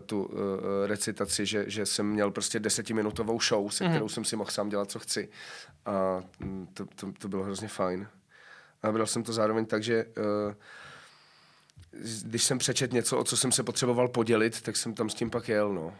tu 0.06 0.24
uh, 0.24 0.38
recitaci, 0.86 1.46
že, 1.46 1.64
že 1.70 1.86
jsem 1.86 2.06
měl 2.06 2.30
prostě 2.30 2.60
desetiminutovou 2.60 3.40
show, 3.40 3.70
se 3.70 3.84
mm-hmm. 3.84 3.90
kterou 3.90 4.08
jsem 4.08 4.24
si 4.24 4.36
mohl 4.36 4.50
sám 4.50 4.68
dělat, 4.68 4.90
co 4.90 4.98
chci. 4.98 5.28
A 5.86 6.20
mm, 6.40 6.66
to, 6.74 6.86
to, 6.86 7.12
to 7.12 7.28
bylo 7.28 7.42
hrozně 7.42 7.68
fajn. 7.68 8.08
A 8.82 8.92
bral 8.92 9.06
jsem 9.06 9.22
to 9.22 9.32
zároveň 9.32 9.66
tak, 9.66 9.82
že 9.82 10.04
uh, 10.04 10.54
když 12.22 12.44
jsem 12.44 12.58
přečet 12.58 12.92
něco, 12.92 13.18
o 13.18 13.24
co 13.24 13.36
jsem 13.36 13.52
se 13.52 13.62
potřeboval 13.62 14.08
podělit, 14.08 14.60
tak 14.60 14.76
jsem 14.76 14.94
tam 14.94 15.10
s 15.10 15.14
tím 15.14 15.30
pak 15.30 15.48
jel, 15.48 15.72
no 15.72 15.94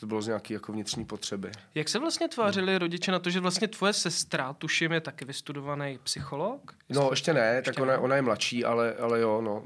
to 0.00 0.06
bylo 0.06 0.22
z 0.22 0.26
nějaké 0.26 0.54
jako 0.54 0.72
vnitřní 0.72 1.04
potřeby. 1.04 1.50
Jak 1.74 1.88
se 1.88 1.98
vlastně 1.98 2.28
tvářili 2.28 2.78
rodiče 2.78 3.12
na 3.12 3.18
to, 3.18 3.30
že 3.30 3.40
vlastně 3.40 3.68
tvoje 3.68 3.92
sestra, 3.92 4.52
tuším, 4.52 4.92
je 4.92 5.00
taky 5.00 5.24
vystudovaný 5.24 5.98
psycholog? 6.02 6.74
No, 6.88 7.08
ještě 7.10 7.34
ne, 7.34 7.54
ještě 7.56 7.72
tak 7.72 7.82
ona, 7.82 7.98
ona 7.98 8.16
je 8.16 8.22
mladší, 8.22 8.64
ale, 8.64 8.94
ale 8.94 9.20
jo, 9.20 9.40
no, 9.40 9.62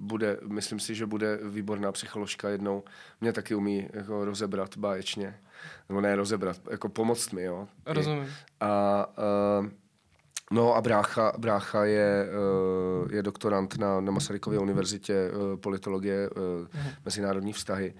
bude, 0.00 0.38
myslím 0.46 0.80
si, 0.80 0.94
že 0.94 1.06
bude 1.06 1.38
výborná 1.42 1.92
psycholožka 1.92 2.48
jednou. 2.48 2.82
Mě 3.20 3.32
taky 3.32 3.54
umí 3.54 3.88
jako 3.92 4.24
rozebrat 4.24 4.76
báječně. 4.76 5.40
Nebo 5.88 6.00
ne 6.00 6.16
rozebrat, 6.16 6.56
jako 6.70 6.88
pomoct 6.88 7.30
mi, 7.30 7.42
jo. 7.42 7.68
Rozumím. 7.86 8.34
A 8.60 9.06
uh, 9.60 9.68
No 10.50 10.74
a 10.74 10.80
brácha, 10.80 11.32
brácha 11.38 11.84
je, 11.84 12.28
uh, 13.02 13.12
je 13.12 13.22
doktorant 13.22 13.78
na, 13.78 14.00
na 14.00 14.12
Masarykově 14.12 14.58
univerzitě 14.58 15.30
uh, 15.30 15.60
politologie, 15.60 16.30
uh, 16.30 16.36
uh-huh. 16.36 16.94
mezinárodní 17.04 17.52
vztahy. 17.52 17.94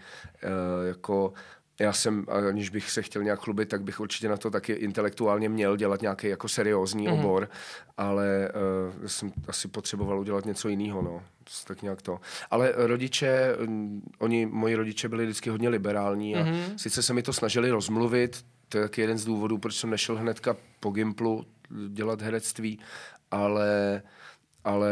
Jako 0.88 1.32
já 1.80 1.92
jsem, 1.92 2.26
aniž 2.48 2.70
bych 2.70 2.90
se 2.90 3.02
chtěl 3.02 3.22
nějak 3.22 3.40
chlubit, 3.40 3.68
tak 3.68 3.82
bych 3.82 4.00
určitě 4.00 4.28
na 4.28 4.37
to 4.37 4.50
taky 4.50 4.72
intelektuálně 4.72 5.48
měl 5.48 5.76
dělat 5.76 6.02
nějaký 6.02 6.28
jako 6.28 6.48
seriózní 6.48 7.06
mm. 7.06 7.12
obor, 7.12 7.48
ale 7.96 8.52
uh, 8.98 9.06
jsem 9.06 9.32
asi 9.48 9.68
potřeboval 9.68 10.20
udělat 10.20 10.44
něco 10.44 10.68
jiného, 10.68 11.02
no. 11.02 11.22
Tak 11.66 11.82
nějak 11.82 12.02
to. 12.02 12.20
Ale 12.50 12.72
rodiče, 12.76 13.56
um, 13.66 14.02
oni, 14.18 14.46
moji 14.46 14.74
rodiče 14.74 15.08
byli 15.08 15.24
vždycky 15.24 15.50
hodně 15.50 15.68
liberální 15.68 16.37
a 16.37 16.44
mm. 16.44 16.78
sice 16.78 17.02
se 17.02 17.14
mi 17.14 17.22
to 17.22 17.32
snažili 17.32 17.70
rozmluvit, 17.70 18.44
to 18.68 18.78
je 18.78 18.85
taky 18.85 19.00
jeden 19.00 19.18
z 19.18 19.24
důvodů, 19.24 19.59
proč 19.59 19.76
jsem 19.76 19.90
nešel 19.90 20.16
hnedka 20.16 20.57
po 20.81 20.90
Gimplu 20.90 21.46
dělat 21.88 22.22
herectví, 22.22 22.78
ale 23.31 24.02
ale 24.64 24.90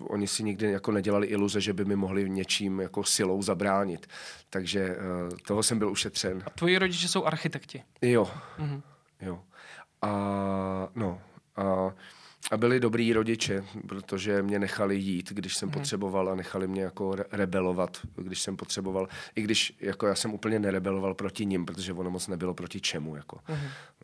oni 0.00 0.26
si 0.26 0.42
nikdy 0.42 0.70
jako 0.70 0.92
nedělali 0.92 1.26
iluze, 1.26 1.60
že 1.60 1.72
by 1.72 1.84
mi 1.84 1.96
mohli 1.96 2.30
něčím 2.30 2.80
jako 2.80 3.04
silou 3.04 3.42
zabránit. 3.42 4.06
Takže 4.50 4.96
uh, 4.96 5.36
toho 5.46 5.62
jsem 5.62 5.78
byl 5.78 5.90
ušetřen. 5.90 6.42
A 6.46 6.50
tvoji 6.50 6.78
rodiče 6.78 7.08
jsou 7.08 7.24
architekti? 7.24 7.82
Jo. 8.02 8.30
Mm-hmm. 8.58 8.82
Jo. 9.20 9.42
A 10.02 10.88
no, 10.94 11.20
a 11.56 11.94
a 12.50 12.56
byli 12.56 12.80
dobrý 12.80 13.12
rodiče, 13.12 13.64
protože 13.88 14.42
mě 14.42 14.58
nechali 14.58 14.96
jít, 14.96 15.32
když 15.32 15.56
jsem 15.56 15.68
hmm. 15.68 15.78
potřeboval 15.78 16.28
a 16.28 16.34
nechali 16.34 16.68
mě 16.68 16.82
jako 16.82 17.16
rebelovat, 17.32 17.98
když 18.16 18.42
jsem 18.42 18.56
potřeboval. 18.56 19.08
I 19.34 19.42
když 19.42 19.76
jako 19.80 20.06
já 20.06 20.14
jsem 20.14 20.34
úplně 20.34 20.58
nerebeloval 20.58 21.14
proti 21.14 21.46
nim, 21.46 21.66
protože 21.66 21.92
ono 21.92 22.10
moc 22.10 22.28
nebylo 22.28 22.54
proti 22.54 22.80
čemu. 22.80 23.16
Jako. 23.16 23.40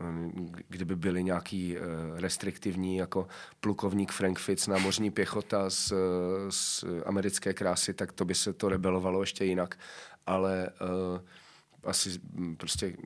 Hmm. 0.01 0.55
Kdyby 0.69 0.97
byli 0.97 1.25
nějaký 1.25 1.77
uh, 1.77 1.85
restriktivní 2.21 2.97
jako 2.97 3.29
plukovník 3.61 4.13
Frank 4.13 4.39
Fitz, 4.39 4.67
námořní 4.67 5.11
pěchota 5.11 5.71
z, 5.71 5.93
z 6.51 6.85
americké 7.07 7.55
krásy, 7.55 7.95
tak 7.95 8.13
to 8.13 8.25
by 8.25 8.35
se 8.35 8.53
to 8.53 8.69
rebelovalo 8.69 9.23
ještě 9.23 9.45
jinak. 9.45 9.79
Ale 10.27 10.71
uh, 10.81 11.21
asi 11.85 12.21
mm, 12.33 12.57
prostě 12.57 12.97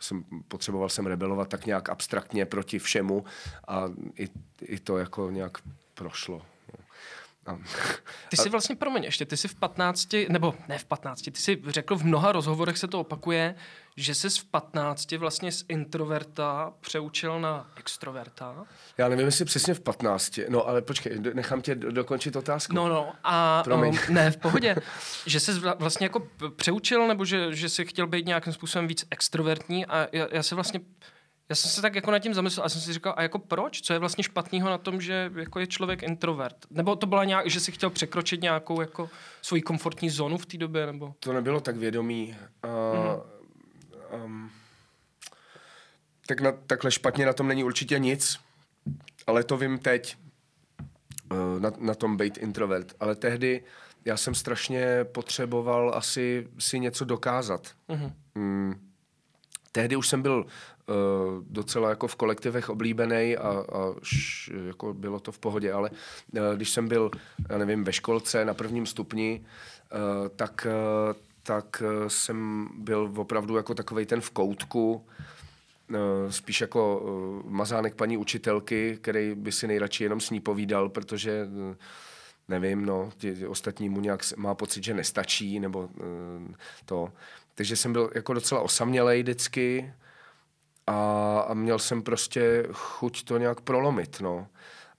jsem 0.00 0.24
potřeboval 0.48 0.88
jsem 0.88 1.06
rebelovat 1.06 1.48
tak 1.48 1.66
nějak 1.66 1.88
abstraktně 1.88 2.46
proti 2.46 2.78
všemu 2.78 3.24
a 3.68 3.84
i, 4.18 4.28
i 4.62 4.78
to 4.78 4.98
jako 4.98 5.30
nějak 5.30 5.58
prošlo. 5.94 6.42
Ty 8.28 8.36
jsi 8.36 8.48
vlastně, 8.48 8.76
promiň, 8.76 9.04
ještě, 9.04 9.24
ty 9.26 9.36
jsi 9.36 9.48
v 9.48 9.54
15, 9.54 10.08
nebo 10.28 10.54
ne 10.68 10.78
v 10.78 10.84
15, 10.84 11.22
ty 11.22 11.40
jsi 11.40 11.62
řekl 11.66 11.96
v 11.96 12.04
mnoha 12.04 12.32
rozhovorech 12.32 12.78
se 12.78 12.88
to 12.88 13.00
opakuje, 13.00 13.54
že 13.96 14.14
jsi 14.14 14.30
v 14.30 14.44
15 14.44 15.12
vlastně 15.12 15.52
z 15.52 15.64
introverta 15.68 16.72
přeučil 16.80 17.40
na 17.40 17.70
extroverta. 17.76 18.66
Já 18.98 19.08
nevím, 19.08 19.26
jestli 19.26 19.44
přesně 19.44 19.74
v 19.74 19.80
15, 19.80 20.38
no 20.48 20.68
ale 20.68 20.82
počkej, 20.82 21.18
nechám 21.34 21.62
tě 21.62 21.74
dokončit 21.74 22.36
otázku. 22.36 22.74
No, 22.74 22.88
no, 22.88 23.12
a 23.24 23.62
um, 23.74 23.98
ne, 24.08 24.30
v 24.30 24.36
pohodě. 24.36 24.76
že 25.26 25.40
jsi 25.40 25.52
vlastně 25.78 26.04
jako 26.04 26.28
přeučil, 26.56 27.08
nebo 27.08 27.24
že, 27.24 27.54
že 27.54 27.68
jsi 27.68 27.84
chtěl 27.84 28.06
být 28.06 28.26
nějakým 28.26 28.52
způsobem 28.52 28.88
víc 28.88 29.04
extrovertní 29.10 29.86
a 29.86 30.08
já, 30.12 30.26
já 30.32 30.42
se 30.42 30.54
vlastně 30.54 30.80
já 31.48 31.54
jsem 31.56 31.70
se 31.70 31.82
tak 31.82 31.94
jako 31.94 32.10
nad 32.10 32.18
tím 32.18 32.34
zamyslel 32.34 32.66
a 32.66 32.68
jsem 32.68 32.80
si 32.80 32.92
říkal, 32.92 33.14
a 33.16 33.22
jako 33.22 33.38
proč? 33.38 33.80
Co 33.80 33.92
je 33.92 33.98
vlastně 33.98 34.24
špatného 34.24 34.70
na 34.70 34.78
tom, 34.78 35.00
že 35.00 35.30
jako 35.36 35.60
je 35.60 35.66
člověk 35.66 36.02
introvert? 36.02 36.56
Nebo 36.70 36.96
to 36.96 37.06
byla 37.06 37.24
nějak, 37.24 37.50
že 37.50 37.60
si 37.60 37.72
chtěl 37.72 37.90
překročit 37.90 38.42
nějakou 38.42 38.80
jako 38.80 39.10
svoji 39.42 39.62
komfortní 39.62 40.10
zónu 40.10 40.38
v 40.38 40.46
té 40.46 40.56
době? 40.56 40.86
Nebo? 40.86 41.14
To 41.20 41.32
nebylo 41.32 41.60
tak 41.60 41.76
vědomý. 41.76 42.36
Uh, 42.64 42.70
mm-hmm. 42.70 44.24
um, 44.24 44.50
tak 46.26 46.40
na, 46.40 46.52
takhle 46.52 46.90
špatně 46.90 47.26
na 47.26 47.32
tom 47.32 47.48
není 47.48 47.64
určitě 47.64 47.98
nic, 47.98 48.38
ale 49.26 49.44
to 49.44 49.56
vím 49.56 49.78
teď, 49.78 50.16
uh, 51.32 51.60
na, 51.60 51.72
na 51.78 51.94
tom 51.94 52.16
být 52.16 52.38
introvert. 52.38 52.94
Ale 53.00 53.14
tehdy 53.14 53.64
já 54.04 54.16
jsem 54.16 54.34
strašně 54.34 55.04
potřeboval 55.04 55.92
asi 55.94 56.48
si 56.58 56.80
něco 56.80 57.04
dokázat. 57.04 57.66
Mm-hmm. 57.88 58.12
Mm, 58.34 58.87
tehdy 59.72 59.96
už 59.96 60.08
jsem 60.08 60.22
byl 60.22 60.46
uh, 60.88 60.94
docela 61.50 61.88
jako 61.88 62.08
v 62.08 62.16
kolektivech 62.16 62.70
oblíbený 62.70 63.36
a, 63.36 63.48
a 63.48 63.94
š, 64.02 64.50
jako 64.66 64.94
bylo 64.94 65.20
to 65.20 65.32
v 65.32 65.38
pohodě, 65.38 65.72
ale 65.72 65.90
uh, 65.90 66.56
když 66.56 66.70
jsem 66.70 66.88
byl, 66.88 67.10
já 67.48 67.58
nevím, 67.58 67.84
ve 67.84 67.92
školce 67.92 68.44
na 68.44 68.54
prvním 68.54 68.86
stupni, 68.86 69.44
uh, 69.92 70.28
tak, 70.36 70.66
uh, 70.66 71.14
tak 71.42 71.82
jsem 72.08 72.68
byl 72.78 73.12
opravdu 73.16 73.56
jako 73.56 73.74
takovej 73.74 74.06
ten 74.06 74.20
v 74.20 74.30
koutku, 74.30 75.06
spíš 76.30 76.60
jako 76.60 77.02
mazánek 77.44 77.94
paní 77.94 78.16
učitelky, 78.16 78.98
který 79.00 79.34
by 79.34 79.52
si 79.52 79.66
nejradši 79.66 80.04
jenom 80.04 80.20
s 80.20 80.30
ní 80.30 80.40
povídal, 80.40 80.88
protože 80.88 81.48
nevím, 82.48 82.86
no, 82.86 83.10
ti, 83.18 83.46
ostatní 83.46 83.88
mu 83.88 84.00
nějak 84.00 84.20
má 84.36 84.54
pocit, 84.54 84.84
že 84.84 84.94
nestačí, 84.94 85.60
nebo 85.60 85.88
to. 86.84 87.12
Takže 87.58 87.76
jsem 87.76 87.92
byl 87.92 88.10
jako 88.14 88.34
docela 88.34 88.60
osamělej 88.60 89.22
vždycky 89.22 89.92
a, 90.86 91.40
a 91.40 91.54
měl 91.54 91.78
jsem 91.78 92.02
prostě 92.02 92.68
chuť 92.72 93.24
to 93.24 93.38
nějak 93.38 93.60
prolomit, 93.60 94.20
no. 94.20 94.46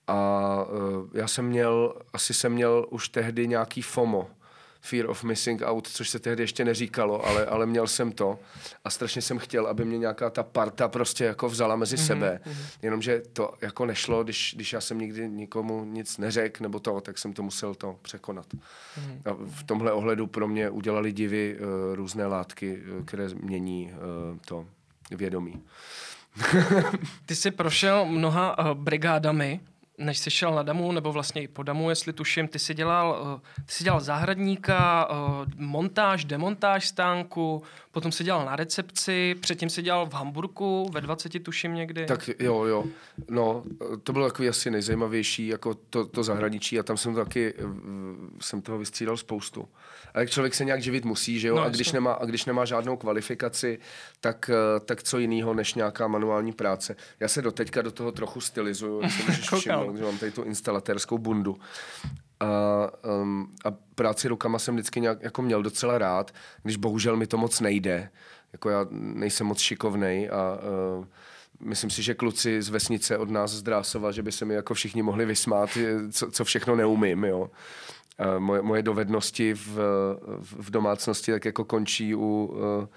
A 0.08 0.64
uh, 0.64 1.10
já 1.14 1.28
jsem 1.28 1.46
měl, 1.46 2.02
asi 2.14 2.34
jsem 2.34 2.54
měl 2.54 2.86
už 2.90 3.10
tehdy 3.10 3.48
nějaký 3.48 3.82
FOMO, 3.82 4.30
Fear 4.82 5.10
of 5.10 5.24
Missing 5.24 5.62
Out, 5.66 5.88
což 5.88 6.10
se 6.10 6.20
tehdy 6.20 6.44
ještě 6.44 6.66
neříkalo, 6.66 7.26
ale, 7.26 7.46
ale 7.46 7.66
měl 7.66 7.88
jsem 7.88 8.12
to 8.12 8.40
a 8.84 8.90
strašně 8.90 9.22
jsem 9.22 9.38
chtěl, 9.38 9.68
aby 9.68 9.86
mě 9.86 9.98
nějaká 9.98 10.30
ta 10.30 10.44
parta 10.44 10.88
prostě 10.88 11.26
jako 11.26 11.50
vzala 11.50 11.76
mezi 11.76 11.96
mm-hmm, 11.96 12.06
sebe. 12.06 12.40
Mm-hmm. 12.46 12.56
Jenomže 12.82 13.22
to 13.34 13.54
jako 13.62 13.86
nešlo, 13.86 14.24
když, 14.24 14.54
když 14.56 14.74
já 14.74 14.82
jsem 14.82 15.00
nikdy 15.00 15.30
nikomu 15.30 15.86
nic 15.86 16.18
neřekl 16.18 16.64
nebo 16.64 16.80
to, 16.80 17.02
tak 17.02 17.18
jsem 17.18 17.34
to 17.34 17.44
musel 17.44 17.76
to 17.76 18.00
překonat. 18.02 18.46
Mm-hmm. 18.54 19.32
A 19.32 19.38
v 19.46 19.64
tomhle 19.64 19.92
ohledu 19.92 20.28
pro 20.28 20.48
mě 20.48 20.70
udělali 20.70 21.12
divy 21.12 21.58
uh, 21.60 21.96
různé 21.96 22.26
látky, 22.26 22.82
uh, 22.98 23.06
které 23.06 23.28
mění 23.42 23.92
uh, 23.92 24.38
to 24.46 24.66
vědomí. 25.12 25.62
Ty 27.26 27.36
jsi 27.36 27.52
prošel 27.52 28.06
mnoha 28.06 28.60
uh, 28.60 28.74
brigádami, 28.74 29.60
než 30.00 30.18
jsi 30.18 30.32
šel 30.32 30.52
na 30.56 30.64
damu, 30.64 30.92
nebo 30.92 31.12
vlastně 31.12 31.42
i 31.42 31.48
po 31.48 31.64
damu, 31.64 31.90
jestli 31.90 32.14
tuším, 32.14 32.48
ty 32.48 32.60
jsi 32.60 32.74
dělal, 32.74 33.38
eh, 33.38 33.64
ty 33.66 33.74
jsi 33.74 33.84
dělal 33.84 34.00
zahradníka, 34.00 35.08
eh, 35.12 35.46
montáž, 35.56 36.26
demontáž 36.26 36.88
stánku, 36.88 37.64
potom 37.92 38.12
jsi 38.12 38.24
dělal 38.24 38.46
na 38.46 38.56
recepci, 38.56 39.36
předtím 39.42 39.70
jsi 39.70 39.82
dělal 39.82 40.06
v 40.06 40.14
Hamburku, 40.14 40.90
ve 40.94 41.02
20 41.02 41.40
tuším 41.40 41.76
někdy. 41.76 42.06
Tak 42.06 42.30
jo, 42.40 42.64
jo. 42.64 42.84
No, 43.30 43.64
to 44.04 44.14
bylo 44.14 44.28
takový 44.28 44.50
asi 44.50 44.72
nejzajímavější, 44.72 45.48
jako 45.48 45.74
to, 45.74 46.06
to 46.06 46.24
zahraničí 46.24 46.80
a 46.80 46.84
tam 46.84 46.98
jsem 46.98 47.16
taky, 47.16 47.54
eh, 47.58 47.64
jsem 48.42 48.62
toho 48.62 48.78
vystřídal 48.78 49.18
spoustu. 49.18 49.68
A 50.14 50.20
jak 50.20 50.30
člověk 50.30 50.54
se 50.54 50.66
nějak 50.66 50.82
živit 50.82 51.06
musí, 51.06 51.40
že 51.40 51.48
jo, 51.48 51.56
no, 51.56 51.62
a, 51.62 51.70
když 51.70 51.92
nemá, 51.92 52.14
a 52.14 52.26
když 52.26 52.46
nemá 52.46 52.66
žádnou 52.66 52.98
kvalifikaci, 52.98 53.80
tak, 54.20 54.52
tak 54.86 55.04
co 55.04 55.20
jiného 55.20 55.54
než 55.54 55.74
nějaká 55.74 56.08
manuální 56.08 56.52
práce. 56.52 56.96
Já 57.20 57.28
se 57.28 57.42
do 57.42 57.52
teďka 57.52 57.82
do 57.82 57.92
toho 57.92 58.12
trochu 58.12 58.42
stylizuju, 58.42 59.02
jak 59.02 59.12
se 59.12 59.24
můžeš 59.24 59.50
všimnout, 59.60 59.98
že 59.98 60.04
mám 60.04 60.18
tady 60.18 60.32
tu 60.32 60.44
instalatérskou 60.44 61.18
bundu. 61.18 61.58
A, 62.40 62.48
um, 63.22 63.56
a 63.66 63.72
práci 63.96 64.28
rukama 64.28 64.60
jsem 64.60 64.76
vždycky 64.76 65.02
nějak 65.02 65.24
jako 65.24 65.42
měl 65.42 65.64
docela 65.64 65.98
rád, 65.98 66.32
když 66.64 66.76
bohužel 66.76 67.16
mi 67.16 67.28
to 67.28 67.38
moc 67.38 67.60
nejde. 67.60 68.10
Jako 68.54 68.70
já 68.70 68.86
nejsem 68.92 69.48
moc 69.48 69.60
šikovnej 69.60 70.30
a 70.30 70.58
uh, 70.98 71.06
myslím 71.60 71.90
si, 71.90 72.04
že 72.04 72.14
kluci 72.14 72.62
z 72.62 72.70
vesnice 72.70 73.18
od 73.18 73.30
nás 73.30 73.52
z 73.52 73.64
Drásova, 73.64 74.12
že 74.12 74.24
by 74.24 74.32
se 74.32 74.46
mi 74.46 74.54
jako 74.54 74.74
všichni 74.74 75.02
mohli 75.02 75.26
vysmát, 75.26 75.70
co, 76.12 76.32
co 76.32 76.46
všechno 76.46 76.76
neumím, 76.76 77.24
jo. 77.24 77.50
A 78.20 78.40
moje, 78.40 78.62
moje 78.62 78.82
dovednosti 78.82 79.54
v, 79.54 79.78
v 80.42 80.70
domácnosti 80.72 81.32
tak 81.32 81.46
jako 81.46 81.66
končí 81.66 82.16
u, 82.16 82.20
uh, 82.20 82.88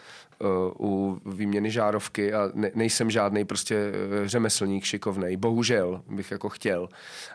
u 0.80 1.20
výměny 1.26 1.70
žárovky 1.70 2.32
a 2.32 2.50
ne, 2.54 2.70
nejsem 2.74 3.10
žádný 3.10 3.44
prostě 3.44 3.76
eh, 3.76 4.28
řemeslník 4.28 4.84
šikovný. 4.84 5.36
Bohužel 5.36 6.02
bych 6.08 6.30
jako 6.30 6.48
chtěl, 6.48 6.88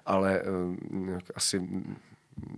ale 0.06 0.41
asi 1.36 1.62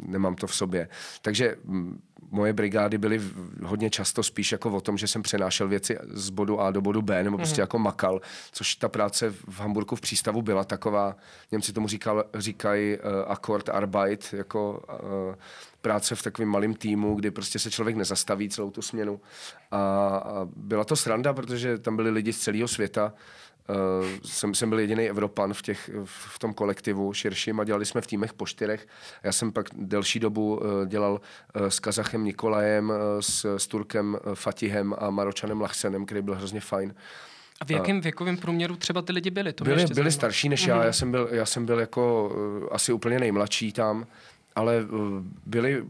nemám 0.08 0.36
to 0.36 0.48
v 0.48 0.56
sobě. 0.56 0.90
Takže 1.22 1.56
mm, 1.64 2.02
moje 2.32 2.54
brigády 2.54 2.98
byly 2.98 3.22
hodně 3.64 3.90
často 3.90 4.24
spíš 4.24 4.52
jako 4.52 4.72
o 4.72 4.82
tom, 4.82 4.98
že 4.98 5.08
jsem 5.08 5.22
přenášel 5.22 5.68
věci 5.68 5.98
z 6.10 6.30
bodu 6.30 6.62
A 6.62 6.72
do 6.72 6.82
bodu 6.82 7.02
B, 7.02 7.24
nebo 7.24 7.38
prostě 7.38 7.56
mm-hmm. 7.56 7.64
jako 7.64 7.80
makal, 7.80 8.22
což 8.52 8.76
ta 8.76 8.90
práce 8.90 9.30
v 9.30 9.60
Hamburgu 9.60 9.96
v 9.96 10.02
přístavu 10.02 10.42
byla 10.42 10.64
taková, 10.64 11.16
Němci 11.52 11.74
tomu 11.74 11.88
říkal, 11.88 12.24
říkají 12.34 12.98
uh, 12.98 13.04
akord 13.28 13.70
arbeit, 13.70 14.34
jako 14.38 14.84
uh, 15.30 15.36
práce 15.82 16.16
v 16.16 16.24
takovém 16.24 16.50
malém 16.50 16.74
týmu, 16.74 17.16
kdy 17.16 17.32
prostě 17.32 17.60
se 17.60 17.72
člověk 17.72 17.98
nezastaví 17.98 18.50
celou 18.50 18.72
tu 18.72 18.82
směnu. 18.82 19.22
A, 19.72 19.78
a 19.78 20.48
byla 20.56 20.84
to 20.84 20.96
sranda, 20.96 21.34
protože 21.34 21.78
tam 21.78 21.96
byli 21.96 22.10
lidi 22.10 22.34
z 22.34 22.40
celého 22.40 22.68
světa, 22.68 23.14
Uh, 23.70 24.06
jsem, 24.26 24.54
jsem 24.54 24.70
byl 24.70 24.80
jediný 24.80 25.10
Evropan 25.10 25.54
v, 25.54 25.62
těch, 25.62 25.90
v 26.04 26.40
tom 26.40 26.54
kolektivu 26.54 27.14
širším 27.14 27.60
a 27.60 27.64
dělali 27.64 27.86
jsme 27.86 28.02
v 28.02 28.08
týmech 28.08 28.34
po 28.34 28.46
čtyřech. 28.46 28.88
Já 29.24 29.32
jsem 29.32 29.52
pak 29.52 29.66
delší 29.74 30.20
dobu 30.20 30.56
uh, 30.56 30.86
dělal 30.86 31.12
uh, 31.12 31.68
s 31.68 31.80
Kazachem 31.80 32.24
Nikolajem, 32.24 32.90
uh, 32.90 32.96
s, 33.20 33.56
s 33.58 33.68
Turkem 33.68 34.14
uh, 34.14 34.36
Fatihem 34.36 34.96
a 34.98 35.10
Maročanem 35.10 35.62
Lachsenem, 35.62 36.06
který 36.06 36.22
byl 36.22 36.36
hrozně 36.36 36.62
fajn. 36.62 36.96
A 37.62 37.66
v 37.66 37.72
jakém 37.72 38.02
věkovém 38.02 38.38
průměru 38.38 38.76
třeba 38.76 39.02
ty 39.02 39.12
lidi 39.12 39.30
byli? 39.30 39.54
To 39.54 39.64
byli, 39.64 39.86
byli 39.86 40.12
starší 40.12 40.50
než 40.50 40.66
mm-hmm. 40.66 40.70
já. 40.70 40.76
Mhm. 40.76 40.86
Já 40.86 40.94
jsem 40.94 41.12
byl, 41.12 41.30
já 41.32 41.46
jsem 41.46 41.66
byl 41.66 41.80
jako 41.80 42.30
uh, 42.62 42.68
asi 42.72 42.94
úplně 42.94 43.20
nejmladší 43.20 43.72
tam, 43.72 44.08
ale 44.56 44.84
uh, 44.84 45.00
byli 45.46 45.84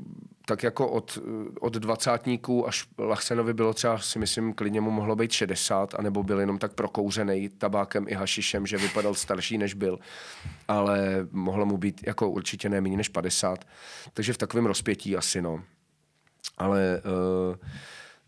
tak 0.50 0.64
jako 0.64 0.88
od, 0.88 1.20
od 1.60 1.74
dvacátníků 1.74 2.68
až 2.68 2.88
Lachsenovi 2.98 3.54
bylo 3.54 3.74
třeba, 3.74 3.98
si 3.98 4.20
myslím, 4.20 4.54
klidně 4.54 4.82
mu 4.82 4.92
mohlo 4.92 5.16
být 5.16 5.32
60, 5.32 5.96
anebo 5.96 6.24
byl 6.24 6.40
jenom 6.40 6.58
tak 6.58 6.74
prokouřený 6.74 7.50
tabákem 7.50 8.06
i 8.08 8.14
hašišem, 8.14 8.68
že 8.68 8.78
vypadal 8.78 9.16
starší, 9.16 9.58
než 9.58 9.74
byl. 9.74 10.00
Ale 10.68 11.28
mohlo 11.32 11.66
mu 11.66 11.78
být 11.78 12.02
jako 12.08 12.30
určitě 12.30 12.70
ne 12.70 12.82
méně 12.82 12.98
než 12.98 13.10
50. 13.10 13.66
Takže 14.14 14.34
v 14.34 14.38
takovém 14.38 14.66
rozpětí 14.66 15.18
asi, 15.18 15.42
no. 15.42 15.64
Ale 16.58 17.02
uh, 17.50 17.56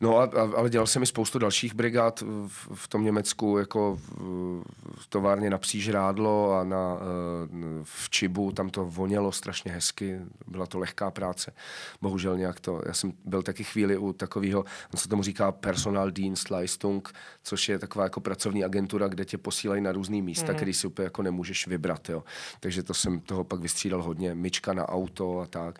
No, 0.01 0.17
a, 0.17 0.23
a, 0.23 0.49
ale 0.57 0.69
dělal 0.69 0.87
jsem 0.87 1.03
i 1.03 1.05
spoustu 1.05 1.39
dalších 1.39 1.73
brigád 1.73 2.21
v, 2.47 2.69
v 2.73 2.87
tom 2.87 3.03
Německu, 3.03 3.57
jako 3.57 3.95
v, 3.95 4.63
v 4.95 5.07
továrně 5.09 5.49
na 5.49 5.57
Přížrádlo 5.57 6.53
a 6.53 6.63
na, 6.63 6.97
eh, 6.97 7.83
v 7.83 8.09
Čibu, 8.09 8.51
tam 8.51 8.69
to 8.69 8.85
vonělo 8.85 9.31
strašně 9.31 9.71
hezky, 9.71 10.19
byla 10.47 10.65
to 10.65 10.79
lehká 10.79 11.11
práce. 11.11 11.53
Bohužel 12.01 12.37
nějak 12.37 12.59
to, 12.59 12.81
já 12.85 12.93
jsem 12.93 13.13
byl 13.25 13.43
taky 13.43 13.63
chvíli 13.63 13.97
u 13.97 14.13
takového, 14.13 14.59
on 14.93 14.99
se 14.99 15.09
tomu 15.09 15.23
říká 15.23 15.51
Personal 15.51 16.11
Dienstleistung, 16.11 17.13
což 17.43 17.69
je 17.69 17.79
taková 17.79 18.03
jako 18.03 18.19
pracovní 18.19 18.63
agentura, 18.63 19.07
kde 19.07 19.25
tě 19.25 19.37
posílají 19.37 19.81
na 19.81 19.91
různý 19.91 20.21
místa, 20.21 20.51
mm. 20.51 20.55
který 20.55 20.73
si 20.73 20.87
úplně 20.87 21.03
jako 21.03 21.21
nemůžeš 21.21 21.67
vybrat, 21.67 22.09
jo. 22.09 22.23
Takže 22.59 22.83
to 22.83 22.93
jsem 22.93 23.19
toho 23.19 23.43
pak 23.43 23.59
vystřídal 23.59 24.03
hodně, 24.03 24.35
myčka 24.35 24.73
na 24.73 24.89
auto 24.89 25.39
a 25.39 25.45
tak. 25.45 25.79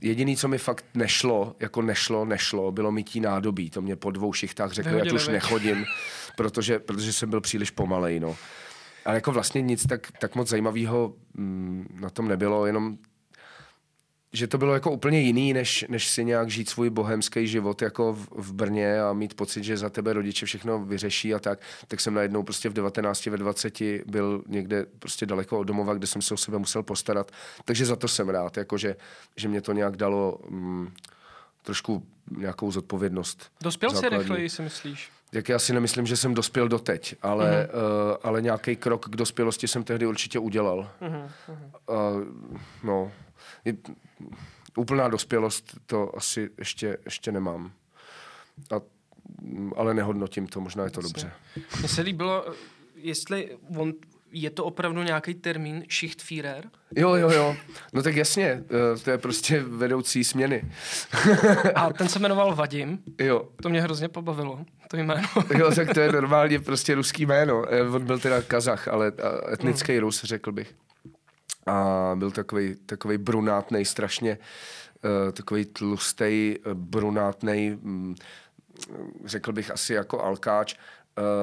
Jediný, 0.00 0.36
co 0.36 0.48
mi 0.48 0.58
fakt 0.58 0.84
nešlo, 0.94 1.56
jako 1.60 1.82
nešlo, 1.82 2.24
nešlo, 2.24 2.72
bylo 2.72 2.92
mytí 2.92 3.20
nádobí 3.20 3.45
nádobí. 3.46 3.70
To 3.70 3.82
mě 3.82 3.96
po 3.96 4.10
dvou 4.10 4.32
šichtách 4.32 4.72
řekl, 4.72 5.00
ať 5.02 5.12
už 5.12 5.28
nechodím, 5.28 5.84
protože, 6.36 6.78
protože 6.78 7.12
jsem 7.12 7.30
byl 7.30 7.40
příliš 7.40 7.70
pomalej. 7.70 8.20
No. 8.20 8.36
Ale 9.04 9.14
jako 9.14 9.32
vlastně 9.32 9.62
nic 9.62 9.86
tak, 9.86 10.08
tak 10.20 10.34
moc 10.34 10.48
zajímavého 10.48 11.14
mm, 11.34 11.86
na 12.00 12.10
tom 12.10 12.28
nebylo, 12.28 12.66
jenom 12.66 12.98
že 14.32 14.46
to 14.46 14.58
bylo 14.58 14.74
jako 14.74 14.90
úplně 14.90 15.20
jiný, 15.20 15.52
než, 15.52 15.84
než 15.88 16.08
si 16.08 16.24
nějak 16.24 16.50
žít 16.50 16.68
svůj 16.68 16.90
bohemský 16.90 17.46
život 17.46 17.82
jako 17.82 18.12
v, 18.12 18.28
v 18.36 18.52
Brně 18.52 19.00
a 19.00 19.12
mít 19.12 19.34
pocit, 19.34 19.64
že 19.64 19.76
za 19.76 19.90
tebe 19.90 20.12
rodiče 20.12 20.46
všechno 20.46 20.84
vyřeší 20.84 21.34
a 21.34 21.38
tak, 21.38 21.60
tak 21.88 22.00
jsem 22.00 22.14
najednou 22.14 22.42
prostě 22.42 22.68
v 22.68 22.72
19, 22.72 23.26
ve 23.26 23.36
20 23.36 23.80
byl 24.06 24.42
někde 24.46 24.86
prostě 24.98 25.26
daleko 25.26 25.58
od 25.58 25.64
domova, 25.64 25.94
kde 25.94 26.06
jsem 26.06 26.22
se 26.22 26.34
o 26.34 26.36
sebe 26.36 26.58
musel 26.58 26.82
postarat. 26.82 27.32
Takže 27.64 27.86
za 27.86 27.96
to 27.96 28.08
jsem 28.08 28.28
rád, 28.28 28.56
jako 28.56 28.78
že, 28.78 28.96
že 29.36 29.48
mě 29.48 29.60
to 29.60 29.72
nějak 29.72 29.96
dalo 29.96 30.38
mm, 30.48 30.88
trošku 31.66 32.06
nějakou 32.30 32.70
zodpovědnost. 32.70 33.52
Dospěl 33.62 33.90
jsi 33.90 34.08
rychleji, 34.08 34.48
si 34.48 34.62
myslíš? 34.62 35.10
Jak 35.32 35.48
já 35.48 35.58
si 35.58 35.72
nemyslím, 35.72 36.06
že 36.06 36.16
jsem 36.16 36.34
dospěl 36.34 36.68
doteď, 36.68 37.14
ale, 37.22 37.68
uh-huh. 37.72 38.10
uh, 38.10 38.16
ale 38.22 38.42
nějaký 38.42 38.76
krok 38.76 39.08
k 39.08 39.16
dospělosti 39.16 39.68
jsem 39.68 39.84
tehdy 39.84 40.06
určitě 40.06 40.38
udělal. 40.38 40.90
Uh-huh. 41.00 41.30
Uh, 41.88 42.24
no, 42.84 43.12
je, 43.64 43.76
úplná 44.76 45.08
dospělost 45.08 45.78
to 45.86 46.16
asi 46.16 46.50
ještě, 46.58 46.98
ještě 47.04 47.32
nemám. 47.32 47.72
A, 48.70 48.80
ale 49.76 49.94
nehodnotím 49.94 50.46
to, 50.46 50.60
možná 50.60 50.84
je 50.84 50.90
to 50.90 51.00
dobře. 51.00 51.32
Mně 51.78 51.88
se 51.88 52.02
líbilo, 52.02 52.54
jestli 52.94 53.58
on, 53.76 53.92
je 54.42 54.50
to 54.50 54.64
opravdu 54.64 55.02
nějaký 55.02 55.34
termín 55.34 55.84
Schichtführer? 55.90 56.64
Jo, 56.96 57.14
jo, 57.14 57.30
jo. 57.30 57.56
No 57.92 58.02
tak 58.02 58.16
jasně, 58.16 58.46
eh, 58.46 58.98
to 59.04 59.10
je 59.10 59.18
prostě 59.18 59.62
vedoucí 59.62 60.24
směny. 60.24 60.70
A 61.74 61.92
ten 61.98 62.08
se 62.08 62.18
jmenoval 62.18 62.54
Vadim. 62.54 62.98
Jo. 63.18 63.48
To 63.62 63.68
mě 63.68 63.82
hrozně 63.82 64.08
pobavilo, 64.08 64.64
to 64.90 64.96
jméno. 64.96 65.28
Jo, 65.58 65.74
tak 65.74 65.94
to 65.94 66.00
je 66.00 66.12
normálně 66.12 66.60
prostě 66.60 66.94
ruský 66.94 67.26
jméno. 67.26 67.64
Eh, 67.68 67.82
on 67.82 68.04
byl 68.04 68.18
teda 68.18 68.42
Kazach, 68.42 68.88
ale 68.88 69.12
etnický 69.52 69.92
hmm. 69.92 70.00
Rus, 70.00 70.24
řekl 70.24 70.52
bych. 70.52 70.74
A 71.66 72.12
byl 72.14 72.30
takový, 72.30 72.74
takový 72.86 73.18
brunátnej, 73.18 73.84
strašně 73.84 74.38
uh, 75.04 75.32
takový 75.32 75.64
tlustý, 75.64 76.56
brunátnej, 76.74 77.78
um, 77.82 78.14
řekl 79.24 79.52
bych 79.52 79.70
asi 79.70 79.94
jako 79.94 80.22
alkáč, 80.22 80.76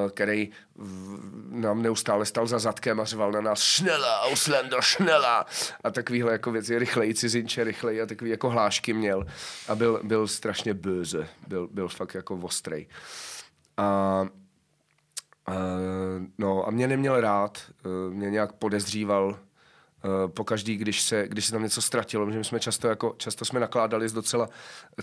který 0.09 0.49
v, 0.75 1.17
nám 1.49 1.81
neustále 1.81 2.25
stal 2.25 2.47
za 2.47 2.59
zadkem 2.59 2.99
a 2.99 3.05
řval 3.05 3.31
na 3.31 3.41
nás 3.41 3.61
šnela, 3.61 4.21
Ausländer, 4.21 4.81
šnela 4.81 5.45
a 5.83 5.91
takovýhle 5.91 6.31
jako 6.31 6.51
věci, 6.51 6.79
rychlej, 6.79 7.13
cizinče, 7.13 7.63
rychlej 7.63 8.01
a 8.01 8.05
takový 8.05 8.29
jako 8.29 8.49
hlášky 8.49 8.93
měl 8.93 9.25
a 9.67 9.75
byl, 9.75 9.99
byl 10.03 10.27
strašně 10.27 10.73
böze, 10.73 11.27
byl, 11.47 11.67
byl 11.71 11.87
fakt 11.87 12.15
jako 12.15 12.35
ostrej. 12.35 12.87
A 13.77 14.27
Uh, 15.47 16.25
no 16.37 16.67
a 16.67 16.71
mě 16.71 16.87
neměl 16.87 17.21
rád, 17.21 17.61
uh, 17.85 18.13
mě 18.13 18.29
nějak 18.29 18.53
podezříval, 18.53 19.39
Eh, 20.05 20.27
po 20.27 20.43
každý, 20.43 20.77
když 20.77 21.01
se, 21.01 21.27
když 21.27 21.45
se 21.45 21.51
tam 21.51 21.63
něco 21.63 21.81
ztratilo, 21.81 22.31
že 22.31 22.37
my 22.37 22.43
jsme 22.43 22.59
často, 22.59 22.87
jako, 22.87 23.15
často 23.17 23.45
jsme 23.45 23.59
nakládali 23.59 24.09
s 24.09 24.13
docela 24.13 24.49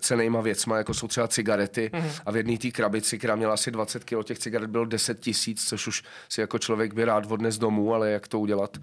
cenýma 0.01 0.41
věcma, 0.41 0.77
jako 0.77 0.95
jsou 0.95 1.09
třeba 1.09 1.29
cigarety 1.29 1.91
mm-hmm. 1.95 2.23
a 2.27 2.31
v 2.31 2.37
jedné 2.37 2.59
té 2.59 2.71
krabici, 2.71 3.19
která 3.19 3.37
měla 3.37 3.55
asi 3.55 3.71
20 3.71 4.05
kg, 4.05 4.25
těch 4.25 4.39
cigaret 4.39 4.71
bylo 4.71 4.85
10 4.85 5.21
tisíc, 5.21 5.69
což 5.69 5.87
už 5.87 6.03
si 6.29 6.41
jako 6.41 6.59
člověk 6.59 6.95
by 6.95 7.05
rád 7.05 7.31
odnes 7.31 7.59
domů, 7.59 7.95
ale 7.95 8.11
jak 8.11 8.29
to 8.29 8.39
udělat? 8.39 8.79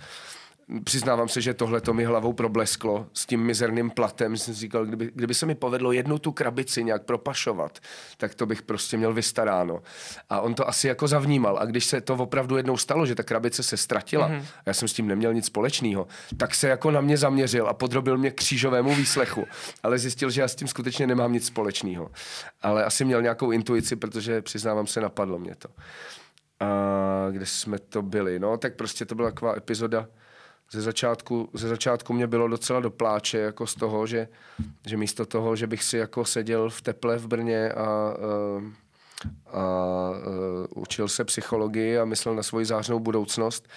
Přiznávám 0.83 1.27
se, 1.29 1.41
že 1.41 1.53
tohle 1.53 1.81
to 1.81 1.93
mi 1.93 2.05
hlavou 2.05 2.33
problesklo 2.33 3.07
s 3.13 3.25
tím 3.25 3.43
mizerným 3.43 3.89
platem. 3.89 4.37
Jsem 4.37 4.53
říkal, 4.53 4.85
kdyby, 4.85 5.11
kdyby 5.15 5.33
se 5.33 5.45
mi 5.45 5.55
povedlo 5.55 5.91
jednu 5.91 6.19
tu 6.19 6.31
krabici 6.31 6.83
nějak 6.83 7.03
propašovat, 7.03 7.79
tak 8.17 8.35
to 8.35 8.45
bych 8.45 8.61
prostě 8.61 8.97
měl 8.97 9.13
vystaráno. 9.13 9.81
A 10.29 10.41
on 10.41 10.53
to 10.53 10.67
asi 10.67 10.87
jako 10.87 11.07
zavnímal. 11.07 11.57
A 11.57 11.65
když 11.65 11.85
se 11.85 12.01
to 12.01 12.15
opravdu 12.15 12.57
jednou 12.57 12.77
stalo, 12.77 13.05
že 13.05 13.15
ta 13.15 13.23
krabice 13.23 13.63
se 13.63 13.77
ztratila, 13.77 14.29
mm-hmm. 14.29 14.41
a 14.41 14.63
já 14.65 14.73
jsem 14.73 14.87
s 14.87 14.93
tím 14.93 15.07
neměl 15.07 15.33
nic 15.33 15.45
společného, 15.45 16.07
tak 16.37 16.55
se 16.55 16.67
jako 16.67 16.91
na 16.91 17.01
mě 17.01 17.17
zaměřil 17.17 17.67
a 17.67 17.73
podrobil 17.73 18.17
mě 18.17 18.31
křížovému 18.31 18.95
výslechu. 18.95 19.47
Ale 19.83 19.99
zjistil, 19.99 20.29
že 20.29 20.41
já 20.41 20.47
s 20.47 20.55
tím 20.55 20.67
skutečně 20.67 21.07
nemám 21.07 21.33
nic 21.33 21.45
společného. 21.45 22.11
Ale 22.61 22.85
asi 22.85 23.05
měl 23.05 23.21
nějakou 23.21 23.51
intuici, 23.51 23.95
protože 23.95 24.41
přiznávám 24.41 24.87
se, 24.87 25.01
napadlo 25.01 25.39
mě 25.39 25.55
to. 25.55 25.69
A 26.59 26.67
kde 27.31 27.45
jsme 27.45 27.79
to 27.79 28.01
byli? 28.01 28.39
No, 28.39 28.57
tak 28.57 28.75
prostě 28.75 29.05
to 29.05 29.15
byla 29.15 29.31
taková 29.31 29.57
epizoda, 29.57 30.07
ze 30.71 30.81
začátku, 30.81 31.49
ze 31.53 31.67
začátku 31.67 32.13
mě 32.13 32.27
bylo 32.27 32.47
docela 32.47 32.79
do 32.79 32.89
pláče 32.89 33.37
jako 33.37 33.67
z 33.67 33.75
toho, 33.75 34.07
že, 34.07 34.27
že 34.85 34.97
místo 34.97 35.25
toho, 35.25 35.55
že 35.55 35.67
bych 35.67 35.83
si 35.83 35.97
jako 35.97 36.25
seděl 36.25 36.69
v 36.69 36.81
teple 36.81 37.17
v 37.17 37.27
Brně 37.27 37.71
a, 37.71 37.81
a, 37.81 38.13
a, 39.47 39.59
a 39.59 40.11
učil 40.75 41.07
se 41.07 41.23
psychologii 41.23 41.97
a 41.97 42.05
myslel 42.05 42.35
na 42.35 42.43
svoji 42.43 42.65
zářnou 42.65 42.99
budoucnost 42.99 43.67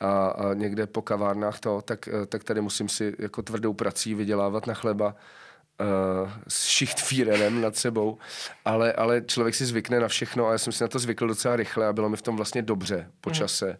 a, 0.00 0.26
a 0.26 0.54
někde 0.54 0.86
po 0.86 1.02
kavárnách 1.02 1.60
to, 1.60 1.82
tak, 1.82 2.08
tak 2.28 2.44
tady 2.44 2.60
musím 2.60 2.88
si 2.88 3.14
jako 3.18 3.42
tvrdou 3.42 3.72
prací 3.72 4.14
vydělávat 4.14 4.66
na 4.66 4.74
chleba 4.74 5.14
uh, 5.80 6.30
s 6.48 6.64
šichtfírerem 6.64 7.60
nad 7.60 7.76
sebou, 7.76 8.18
ale, 8.64 8.92
ale 8.92 9.22
člověk 9.26 9.54
si 9.54 9.66
zvykne 9.66 10.00
na 10.00 10.08
všechno 10.08 10.46
a 10.46 10.52
já 10.52 10.58
jsem 10.58 10.72
si 10.72 10.84
na 10.84 10.88
to 10.88 10.98
zvykl 10.98 11.26
docela 11.26 11.56
rychle 11.56 11.86
a 11.86 11.92
bylo 11.92 12.08
mi 12.08 12.16
v 12.16 12.22
tom 12.22 12.36
vlastně 12.36 12.62
dobře 12.62 13.10
po 13.20 13.30
mhm. 13.30 13.34
čase. 13.34 13.66
Mm 13.66 13.76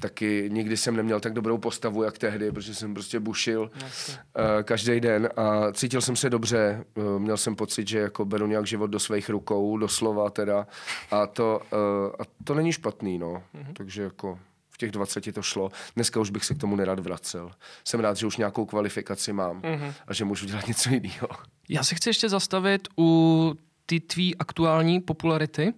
taky 0.00 0.48
nikdy 0.52 0.76
jsem 0.76 0.96
neměl 0.96 1.20
tak 1.20 1.32
dobrou 1.32 1.58
postavu, 1.58 2.02
jak 2.02 2.18
tehdy, 2.18 2.52
protože 2.52 2.74
jsem 2.74 2.94
prostě 2.94 3.20
bušil 3.20 3.70
uh, 3.74 4.62
každý 4.62 5.00
den 5.00 5.28
a 5.36 5.72
cítil 5.72 6.00
jsem 6.00 6.16
se 6.16 6.30
dobře, 6.30 6.84
uh, 6.94 7.18
měl 7.18 7.36
jsem 7.36 7.56
pocit, 7.56 7.88
že 7.88 7.98
jako 7.98 8.24
beru 8.24 8.46
nějak 8.46 8.66
život 8.66 8.86
do 8.86 8.98
svých 8.98 9.28
rukou, 9.28 9.78
doslova 9.78 10.30
teda 10.30 10.66
a 11.10 11.26
to, 11.26 11.60
uh, 11.72 11.78
a 12.18 12.22
to 12.44 12.54
není 12.54 12.72
špatný, 12.72 13.18
no, 13.18 13.42
mm-hmm. 13.54 13.72
takže 13.72 14.02
jako 14.02 14.38
v 14.70 14.78
těch 14.78 14.90
20 14.90 15.34
to 15.34 15.42
šlo. 15.42 15.70
Dneska 15.94 16.20
už 16.20 16.30
bych 16.30 16.44
se 16.44 16.54
k 16.54 16.58
tomu 16.58 16.76
nerad 16.76 16.98
vracel. 16.98 17.50
Jsem 17.84 18.00
rád, 18.00 18.16
že 18.16 18.26
už 18.26 18.36
nějakou 18.36 18.66
kvalifikaci 18.66 19.32
mám 19.32 19.60
mm-hmm. 19.60 19.92
a 20.06 20.14
že 20.14 20.24
můžu 20.24 20.46
dělat 20.46 20.66
něco 20.68 20.90
jiného. 20.90 21.28
Já 21.68 21.84
se 21.84 21.94
chci 21.94 22.08
ještě 22.08 22.28
zastavit 22.28 22.88
u 22.98 23.54
ty 23.86 24.00
tvý 24.00 24.36
aktuální 24.36 25.00
popularity. 25.00 25.74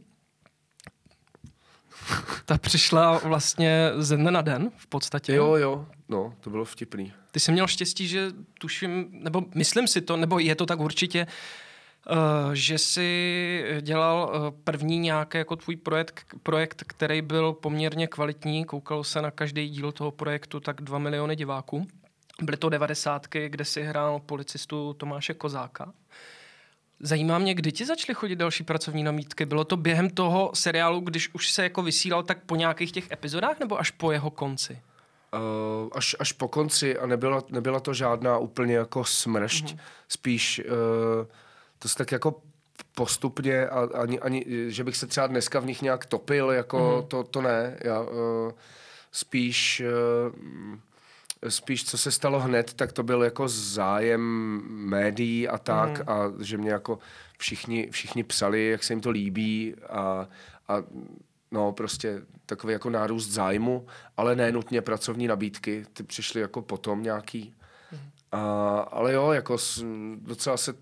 Ta 2.45 2.59
přišla 2.59 3.19
vlastně 3.19 3.91
ze 3.97 4.17
dne 4.17 4.31
na 4.31 4.43
den 4.43 4.71
v 4.77 4.87
podstatě. 4.87 5.35
Jo, 5.35 5.55
jo, 5.55 5.87
no, 6.09 6.35
to 6.41 6.51
bylo 6.51 6.65
vtipný. 6.65 7.13
Ty 7.31 7.41
jsi 7.41 7.53
měl 7.53 7.67
štěstí, 7.67 8.09
že 8.09 8.31
tuším, 8.59 9.09
nebo 9.13 9.43
myslím 9.55 9.89
si 9.89 10.01
to, 10.01 10.17
nebo 10.17 10.39
je 10.39 10.55
to 10.55 10.67
tak 10.67 10.81
určitě, 10.81 11.27
Uh, 12.11 12.53
že 12.53 12.79
jsi 12.79 13.65
dělal 13.81 14.33
uh, 14.35 14.61
první 14.65 14.99
nějaký 14.99 15.39
jako 15.39 15.57
tvůj 15.57 15.77
projekt, 15.77 16.27
projekt, 16.43 16.83
který 16.87 17.23
byl 17.23 17.53
poměrně 17.53 18.07
kvalitní, 18.07 18.65
koukalo 18.65 19.05
se 19.05 19.23
na 19.23 19.31
každý 19.31 19.69
díl 19.69 19.93
toho 19.93 20.11
projektu 20.11 20.61
tak 20.61 20.81
2 20.81 20.99
miliony 20.99 21.37
diváků. 21.37 21.87
Byly 22.43 22.57
to 22.57 22.69
devadesátky, 22.69 23.49
kde 23.49 23.65
si 23.65 23.83
hrál 23.83 24.21
policistu 24.21 24.95
Tomáše 24.95 25.35
Kozáka. 25.35 25.93
Zajímá 27.05 27.39
mě, 27.39 27.55
kdy 27.55 27.73
ti 27.73 27.87
začaly 27.87 28.15
chodit 28.15 28.37
další 28.37 28.65
pracovní 28.65 29.03
namítky? 29.03 29.45
Bylo 29.45 29.65
to 29.65 29.77
během 29.77 30.11
toho 30.11 30.51
seriálu, 30.55 31.01
když 31.01 31.35
už 31.35 31.51
se 31.51 31.63
jako 31.63 31.83
vysílal, 31.83 32.23
tak 32.23 32.39
po 32.47 32.57
nějakých 32.57 32.93
těch 32.93 33.11
epizodách, 33.11 33.61
nebo 33.61 33.81
až 33.81 33.91
po 33.91 34.13
jeho 34.13 34.31
konci? 34.31 34.79
Uh, 35.35 35.89
až, 35.93 36.17
až 36.19 36.33
po 36.33 36.49
konci 36.49 36.99
a 36.99 37.07
nebyla, 37.07 37.43
nebyla 37.51 37.81
to 37.81 37.95
žádná 37.95 38.39
úplně 38.39 38.75
jako 38.75 39.05
smršť. 39.05 39.65
Mm-hmm. 39.65 39.79
Spíš 40.09 40.63
uh, 40.65 41.27
to 41.79 41.89
se 41.89 41.97
tak 41.97 42.13
jako 42.13 42.43
postupně 42.95 43.69
a 43.69 43.89
ani, 43.95 44.21
ani, 44.21 44.45
že 44.69 44.85
bych 44.85 44.97
se 44.97 45.07
třeba 45.07 45.27
dneska 45.27 45.61
v 45.61 45.67
nich 45.67 45.83
nějak 45.83 46.07
topil, 46.07 46.51
jako 46.51 46.79
mm-hmm. 46.79 47.07
to, 47.07 47.25
to 47.25 47.43
ne. 47.43 47.77
Já, 47.81 48.01
uh, 48.01 48.09
spíš 49.13 49.83
uh, 50.33 50.79
spíš, 51.49 51.85
co 51.85 51.99
se 51.99 52.11
stalo 52.11 52.41
hned, 52.41 52.75
tak 52.75 52.93
to 52.93 53.03
byl 53.03 53.23
jako 53.23 53.49
zájem 53.49 54.21
médií 54.69 55.49
a 55.49 55.59
tak 55.59 55.99
mm. 55.99 56.09
a 56.09 56.33
že 56.41 56.59
mě 56.59 56.71
jako 56.71 56.99
všichni, 57.39 57.89
všichni 57.91 58.25
psali, 58.25 58.69
jak 58.69 58.85
se 58.85 58.93
jim 58.93 59.01
to 59.01 59.11
líbí 59.11 59.75
a, 59.89 60.29
a 60.69 60.83
no 61.51 61.73
prostě 61.73 62.23
takový 62.47 62.73
jako 62.73 62.91
nárůst 62.91 63.29
zájmu, 63.29 63.87
ale 64.17 64.37
ne 64.37 64.53
nutně 64.53 64.83
pracovní 64.83 65.27
nabídky, 65.27 65.85
ty 65.93 66.03
přišly 66.03 66.41
jako 66.41 66.63
potom 66.63 67.03
nějaký. 67.03 67.55
Mm. 67.93 67.99
A, 68.33 68.79
ale 68.79 69.13
jo, 69.13 69.31
jako 69.31 69.59
s, 69.59 69.85
docela 70.17 70.57
se, 70.57 70.75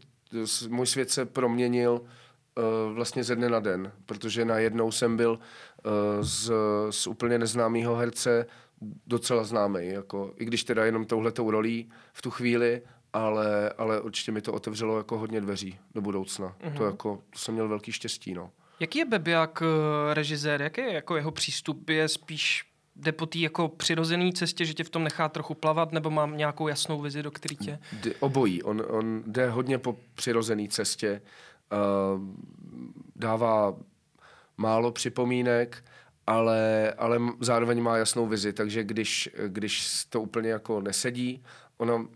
s, 0.45 0.67
můj 0.67 0.87
svět 0.87 1.11
se 1.11 1.25
proměnil 1.25 2.01
uh, 2.01 2.95
vlastně 2.95 3.25
ze 3.25 3.37
dne 3.37 3.49
na 3.49 3.61
den, 3.61 3.93
protože 4.07 4.45
najednou 4.45 4.93
jsem 4.93 5.17
byl 5.17 5.31
uh, 5.31 5.93
z, 6.21 6.53
z 6.91 7.07
úplně 7.07 7.39
neznámého 7.39 7.97
herce 7.97 8.47
docela 9.07 9.45
známý, 9.45 9.89
jako, 9.89 10.35
i 10.37 10.45
když 10.45 10.65
teda 10.65 10.85
jenom 10.85 11.05
touhletou 11.05 11.51
rolí 11.51 11.91
v 12.13 12.23
tu 12.23 12.31
chvíli, 12.31 12.83
ale, 13.13 13.71
ale 13.71 14.01
určitě 14.01 14.33
mi 14.33 14.41
to 14.41 14.53
otevřelo 14.53 14.97
jako 14.97 15.19
hodně 15.19 15.41
dveří 15.41 15.79
do 15.95 16.01
budoucna. 16.01 16.57
Mm-hmm. 16.61 16.77
To, 16.77 16.85
jako, 16.85 17.23
to 17.31 17.39
jsem 17.39 17.55
měl 17.55 17.69
velký 17.69 17.93
štěstí, 17.93 18.35
no. 18.35 18.51
Jaký 18.81 18.99
je 18.99 19.05
Bebiak 19.05 19.63
eh, 19.63 20.15
režisér? 20.15 20.63
Jaký 20.63 20.81
je 20.81 20.93
jako 20.93 21.17
jeho 21.17 21.31
přístup? 21.31 21.91
Je 21.91 22.09
spíš 22.09 22.65
jde 22.97 23.13
po 23.13 23.27
té 23.27 23.39
jako 23.39 23.69
přirozené 23.69 24.33
cestě, 24.33 24.65
že 24.65 24.75
tě 24.75 24.85
v 24.85 24.91
tom 24.91 25.05
nechá 25.05 25.29
trochu 25.29 25.55
plavat, 25.55 25.93
nebo 25.93 26.11
mám 26.11 26.37
nějakou 26.37 26.69
jasnou 26.69 27.01
vizi, 27.01 27.23
do 27.23 27.31
který 27.31 27.57
tě... 27.57 27.79
D- 28.03 28.15
obojí. 28.21 28.63
On, 28.63 28.83
on 28.89 29.23
jde 29.27 29.51
hodně 29.51 29.79
po 29.79 29.97
přirozené 30.15 30.69
cestě, 30.69 31.23
uh, 31.73 32.21
dává 33.17 33.77
málo 34.57 34.93
připomínek, 34.93 35.85
ale, 36.31 36.93
ale 36.99 37.19
zároveň 37.41 37.83
má 37.83 37.97
jasnou 37.97 38.27
vizi, 38.27 38.53
takže 38.53 38.85
když, 38.85 39.31
když 39.47 40.05
to 40.05 40.21
úplně 40.21 40.51
jako 40.51 40.81
nesedí, 40.81 41.45
ono, 41.77 42.09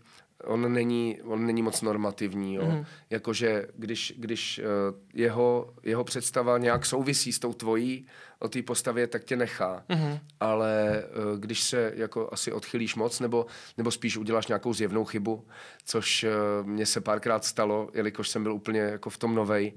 on 0.43 0.73
není, 0.73 1.19
on 1.23 1.45
není 1.45 1.61
moc 1.61 1.81
normativní. 1.81 2.55
Jo? 2.55 2.65
Mm. 2.65 2.85
Jakože 3.09 3.67
když, 3.75 4.13
když 4.17 4.59
uh, 4.59 4.65
jeho, 5.13 5.73
jeho 5.83 6.03
představa 6.03 6.57
nějak 6.57 6.85
souvisí 6.85 7.33
s 7.33 7.39
tou 7.39 7.53
tvojí 7.53 8.07
o 8.39 8.47
té 8.47 8.61
postavě, 8.61 9.07
tak 9.07 9.23
tě 9.23 9.35
nechá. 9.35 9.83
Mm. 9.89 10.19
Ale 10.39 11.03
uh, 11.33 11.39
když 11.39 11.63
se 11.63 11.91
jako 11.95 12.29
asi 12.31 12.51
odchylíš 12.51 12.95
moc, 12.95 13.19
nebo, 13.19 13.45
nebo 13.77 13.91
spíš 13.91 14.17
uděláš 14.17 14.47
nějakou 14.47 14.73
zjevnou 14.73 15.05
chybu, 15.05 15.47
což 15.85 16.23
uh, 16.23 16.67
mně 16.67 16.85
se 16.85 17.01
párkrát 17.01 17.45
stalo, 17.45 17.89
jelikož 17.93 18.29
jsem 18.29 18.43
byl 18.43 18.53
úplně 18.53 18.79
jako 18.79 19.09
v 19.09 19.17
tom 19.17 19.35
novej, 19.35 19.73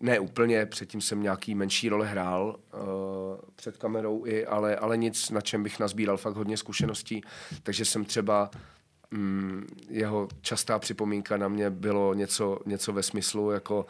ne 0.00 0.18
úplně, 0.18 0.66
předtím 0.66 1.00
jsem 1.00 1.22
nějaký 1.22 1.54
menší 1.54 1.88
role 1.88 2.06
hrál 2.06 2.56
uh, 2.74 2.80
před 3.56 3.76
kamerou 3.76 4.26
i, 4.26 4.46
ale, 4.46 4.76
ale 4.76 4.96
nic, 4.96 5.30
na 5.30 5.40
čem 5.40 5.62
bych 5.62 5.78
nazbíral 5.78 6.16
fakt 6.16 6.36
hodně 6.36 6.56
zkušeností. 6.56 7.22
Takže 7.62 7.84
jsem 7.84 8.04
třeba 8.04 8.50
mm, 9.10 9.66
jeho 9.88 10.28
častá 10.40 10.78
připomínka 10.78 11.36
na 11.36 11.48
mě 11.48 11.70
bylo 11.70 12.14
něco, 12.14 12.58
něco 12.66 12.92
ve 12.92 13.02
smyslu 13.02 13.50
jako 13.50 13.86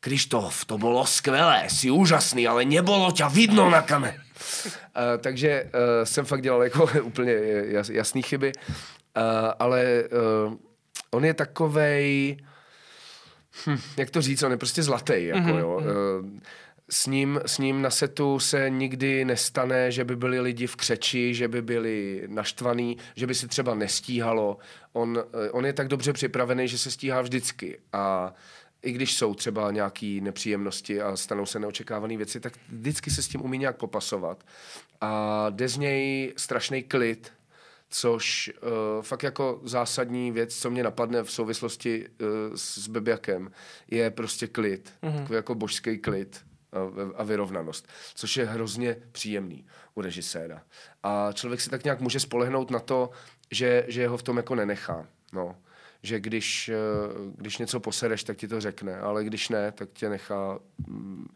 Krištof, 0.00 0.64
to 0.64 0.78
bylo 0.78 1.06
skvělé, 1.06 1.66
jsi 1.68 1.90
úžasný, 1.90 2.48
ale 2.48 2.64
nebylo 2.64 3.12
tě 3.12 3.24
vidno 3.32 3.70
na 3.70 3.82
kameře. 3.82 4.20
uh, 4.54 4.72
takže 5.20 5.64
uh, 5.64 5.70
jsem 6.04 6.24
fakt 6.24 6.42
dělal 6.42 6.62
jako 6.62 6.90
úplně 7.02 7.32
jas, 7.66 7.88
jasný 7.88 8.22
chyby, 8.22 8.52
uh, 8.56 9.22
ale 9.58 10.04
uh, 10.46 10.54
on 11.10 11.24
je 11.24 11.34
takovej, 11.34 12.36
hm, 13.66 13.78
jak 13.96 14.10
to 14.10 14.22
říct, 14.22 14.42
on 14.42 14.50
je 14.50 14.56
prostě 14.56 14.82
zlatý, 14.82 15.24
jako 15.24 15.48
mm-hmm. 15.48 15.58
jo. 15.58 15.82
Uh, 16.20 16.40
s 16.90 17.06
ním, 17.06 17.40
s 17.46 17.58
ním 17.58 17.82
na 17.82 17.90
setu 17.90 18.38
se 18.38 18.70
nikdy 18.70 19.24
nestane, 19.24 19.92
že 19.92 20.04
by 20.04 20.16
byli 20.16 20.40
lidi 20.40 20.66
v 20.66 20.76
křeči, 20.76 21.34
že 21.34 21.48
by 21.48 21.62
byli 21.62 22.22
naštvaní, 22.26 22.96
že 23.16 23.26
by 23.26 23.34
si 23.34 23.48
třeba 23.48 23.74
nestíhalo. 23.74 24.58
On, 24.92 25.24
on 25.52 25.66
je 25.66 25.72
tak 25.72 25.88
dobře 25.88 26.12
připravený, 26.12 26.68
že 26.68 26.78
se 26.78 26.90
stíhá 26.90 27.20
vždycky. 27.20 27.78
A 27.92 28.34
i 28.82 28.92
když 28.92 29.14
jsou 29.14 29.34
třeba 29.34 29.70
nějaké 29.70 30.18
nepříjemnosti 30.22 31.00
a 31.00 31.16
stanou 31.16 31.46
se 31.46 31.58
neočekávané 31.58 32.16
věci, 32.16 32.40
tak 32.40 32.52
vždycky 32.68 33.10
se 33.10 33.22
s 33.22 33.28
tím 33.28 33.44
umí 33.44 33.58
nějak 33.58 33.76
popasovat. 33.76 34.44
A 35.00 35.46
jde 35.50 35.68
z 35.68 35.76
něj 35.76 36.32
strašný 36.36 36.82
klid, 36.82 37.32
což 37.98 38.52
uh, 38.62 39.02
fakt 39.02 39.22
jako 39.22 39.60
zásadní 39.64 40.32
věc, 40.32 40.56
co 40.56 40.70
mě 40.70 40.82
napadne 40.82 41.22
v 41.22 41.30
souvislosti 41.30 42.08
uh, 42.08 42.26
s 42.54 42.88
Bebiakem, 42.88 43.50
je 43.90 44.10
prostě 44.10 44.46
klid. 44.46 44.92
Mm-hmm. 45.02 45.18
Takový 45.18 45.36
jako 45.36 45.54
božský 45.54 45.98
klid 45.98 46.44
a 47.14 47.22
vyrovnanost, 47.22 47.88
což 48.14 48.36
je 48.36 48.44
hrozně 48.44 48.96
příjemný 49.12 49.66
u 49.94 50.00
režiséra. 50.00 50.62
A 51.02 51.32
člověk 51.32 51.60
si 51.60 51.70
tak 51.70 51.84
nějak 51.84 52.00
může 52.00 52.20
spolehnout 52.20 52.70
na 52.70 52.78
to, 52.78 53.10
že, 53.50 53.84
že 53.88 54.08
ho 54.08 54.16
v 54.16 54.22
tom 54.22 54.36
jako 54.36 54.54
nenechá. 54.54 55.06
No. 55.32 55.56
Že 56.02 56.20
když, 56.20 56.68
eh, 56.68 56.74
když 57.36 57.58
něco 57.58 57.80
posereš, 57.80 58.24
tak 58.24 58.36
ti 58.36 58.48
to 58.48 58.60
řekne, 58.60 58.98
ale 58.98 59.24
když 59.24 59.48
ne, 59.48 59.72
tak 59.72 59.88
tě 59.92 60.08
nechá 60.08 60.58
mm, 60.86 61.28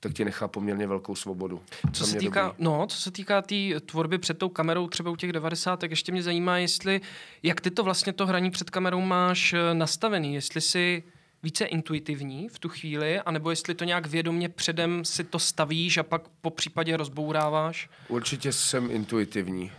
tak 0.00 0.12
ti 0.12 0.24
nechá 0.24 0.48
poměrně 0.48 0.86
velkou 0.86 1.14
svobodu. 1.14 1.62
Co 1.92 2.06
se 2.06 2.18
týká, 2.18 2.54
no, 2.58 2.86
co 2.86 2.96
se 2.96 3.10
týká 3.10 3.42
té 3.42 3.80
tvorby 3.86 4.18
před 4.18 4.38
tou 4.38 4.48
kamerou, 4.48 4.88
třeba 4.88 5.10
u 5.10 5.16
těch 5.16 5.32
90, 5.32 5.80
tak 5.80 5.90
ještě 5.90 6.12
mě 6.12 6.22
zajímá, 6.22 6.58
jestli, 6.58 7.00
jak 7.42 7.60
ty 7.60 7.70
to 7.70 7.84
vlastně 7.84 8.12
to 8.12 8.26
hraní 8.26 8.50
před 8.50 8.70
kamerou 8.70 9.00
máš 9.00 9.52
eh, 9.52 9.74
nastavený, 9.74 10.34
jestli 10.34 10.60
si 10.60 11.02
více 11.42 11.64
intuitivní 11.64 12.48
v 12.48 12.58
tu 12.58 12.68
chvíli, 12.68 13.20
anebo 13.20 13.50
jestli 13.50 13.74
to 13.74 13.84
nějak 13.84 14.06
vědomě 14.06 14.48
předem 14.48 15.04
si 15.04 15.24
to 15.24 15.38
stavíš 15.38 15.96
a 15.96 16.02
pak 16.02 16.22
po 16.40 16.50
případě 16.50 16.96
rozbouráváš? 16.96 17.90
Určitě 18.08 18.52
jsem 18.52 18.90
intuitivní. 18.90 19.72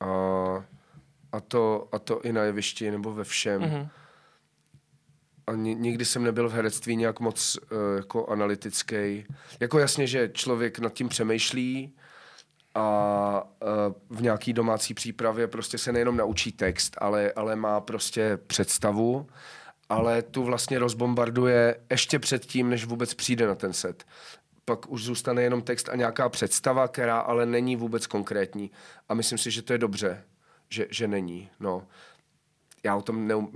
A, 0.00 0.06
a, 1.32 1.40
to, 1.40 1.88
a 1.92 1.98
to 1.98 2.20
i 2.20 2.32
na 2.32 2.42
jevišti 2.42 2.90
nebo 2.90 3.14
ve 3.14 3.24
všem. 3.24 3.62
Mm-hmm. 3.62 3.88
A 5.46 5.52
nikdy 5.54 6.04
jsem 6.04 6.24
nebyl 6.24 6.48
v 6.48 6.52
herectví 6.52 6.96
nějak 6.96 7.20
moc 7.20 7.56
uh, 7.56 7.78
jako 7.96 8.26
analytický. 8.26 9.26
Jako 9.60 9.78
jasně, 9.78 10.06
že 10.06 10.30
člověk 10.32 10.78
nad 10.78 10.92
tím 10.92 11.08
přemýšlí 11.08 11.94
a 12.74 13.42
uh, 13.62 14.18
v 14.18 14.22
nějaký 14.22 14.52
domácí 14.52 14.94
přípravě 14.94 15.46
prostě 15.46 15.78
se 15.78 15.92
nejenom 15.92 16.16
naučí 16.16 16.52
text, 16.52 16.96
ale, 17.00 17.32
ale 17.36 17.56
má 17.56 17.80
prostě 17.80 18.38
představu 18.46 19.26
ale 19.88 20.22
tu 20.22 20.44
vlastně 20.44 20.78
rozbombarduje 20.78 21.80
ještě 21.90 22.18
předtím, 22.18 22.70
než 22.70 22.84
vůbec 22.84 23.14
přijde 23.14 23.46
na 23.46 23.54
ten 23.54 23.72
set. 23.72 24.04
Pak 24.64 24.88
už 24.88 25.04
zůstane 25.04 25.42
jenom 25.42 25.62
text 25.62 25.88
a 25.88 25.96
nějaká 25.96 26.28
představa, 26.28 26.88
která 26.88 27.18
ale 27.18 27.46
není 27.46 27.76
vůbec 27.76 28.06
konkrétní. 28.06 28.70
A 29.08 29.14
myslím 29.14 29.38
si, 29.38 29.50
že 29.50 29.62
to 29.62 29.72
je 29.72 29.78
dobře, 29.78 30.24
že, 30.68 30.86
že 30.90 31.08
není. 31.08 31.50
No. 31.60 31.86
Já 32.86 32.96
o 32.96 33.02
tom 33.02 33.26
neum... 33.26 33.48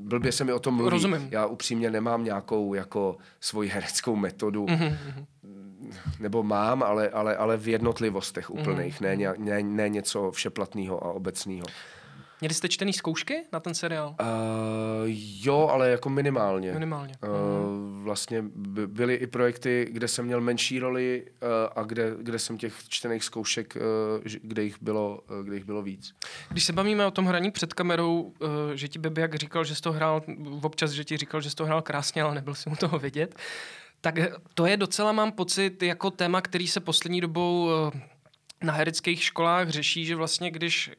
Blbě 0.00 0.32
se 0.32 0.44
mi 0.44 0.52
o 0.52 0.58
tom 0.58 0.74
mluví. 0.74 0.90
Rozumím. 0.90 1.28
Já 1.30 1.46
upřímně 1.46 1.90
nemám 1.90 2.24
nějakou 2.24 2.74
jako 2.74 3.16
svoji 3.40 3.68
hereckou 3.68 4.16
metodu. 4.16 4.66
Mm-hmm. 4.66 4.96
Nebo 6.20 6.42
mám, 6.42 6.82
ale, 6.82 7.08
ale, 7.08 7.36
ale 7.36 7.56
v 7.56 7.68
jednotlivostech 7.68 8.50
úplných, 8.50 9.00
mm-hmm. 9.00 9.18
ne, 9.18 9.34
ne, 9.38 9.62
ne 9.62 9.88
něco 9.88 10.30
všeplatného 10.30 11.04
a 11.04 11.12
obecného. 11.12 11.66
Měli 12.40 12.54
jste 12.54 12.68
čtený 12.68 12.92
zkoušky 12.92 13.42
na 13.52 13.60
ten 13.60 13.74
seriál? 13.74 14.16
Uh, 14.20 14.26
jo, 15.42 15.68
ale 15.72 15.90
jako 15.90 16.10
minimálně. 16.10 16.72
Minimálně. 16.72 17.14
Uh, 17.22 18.02
vlastně 18.02 18.44
byly 18.86 19.14
i 19.14 19.26
projekty, 19.26 19.86
kde 19.90 20.08
jsem 20.08 20.24
měl 20.24 20.40
menší 20.40 20.78
roli 20.78 21.24
uh, 21.26 21.48
a 21.76 21.82
kde, 21.82 22.12
kde 22.18 22.38
jsem 22.38 22.58
těch 22.58 22.74
čtených 22.88 23.24
zkoušek, 23.24 23.76
uh, 23.76 23.82
kde, 24.42 24.62
jich 24.62 24.76
bylo, 24.80 25.20
uh, 25.30 25.44
kde 25.44 25.54
jich 25.54 25.64
bylo 25.64 25.82
víc. 25.82 26.14
Když 26.48 26.64
se 26.64 26.72
bavíme 26.72 27.06
o 27.06 27.10
tom 27.10 27.26
hraní 27.26 27.50
před 27.50 27.74
kamerou, 27.74 28.20
uh, 28.20 28.48
že 28.74 28.88
ti 28.88 29.00
jak 29.18 29.34
říkal, 29.34 29.64
že 29.64 29.74
jsi 29.74 29.82
to 29.82 29.92
hrál, 29.92 30.22
občas, 30.62 30.90
že 30.90 31.04
ti 31.04 31.16
říkal, 31.16 31.40
že 31.40 31.50
jsi 31.50 31.56
to 31.56 31.66
hrál 31.66 31.82
krásně, 31.82 32.22
ale 32.22 32.34
nebyl 32.34 32.54
si 32.54 32.70
mu 32.70 32.76
toho 32.76 32.98
vidět, 32.98 33.34
tak 34.00 34.14
to 34.54 34.66
je 34.66 34.76
docela, 34.76 35.12
mám 35.12 35.32
pocit, 35.32 35.82
jako 35.82 36.10
téma, 36.10 36.40
který 36.40 36.68
se 36.68 36.80
poslední 36.80 37.20
dobou 37.20 37.68
na 38.62 38.72
hereckých 38.72 39.22
školách 39.22 39.68
řeší, 39.68 40.04
že 40.04 40.16
vlastně 40.16 40.50
když 40.50 40.90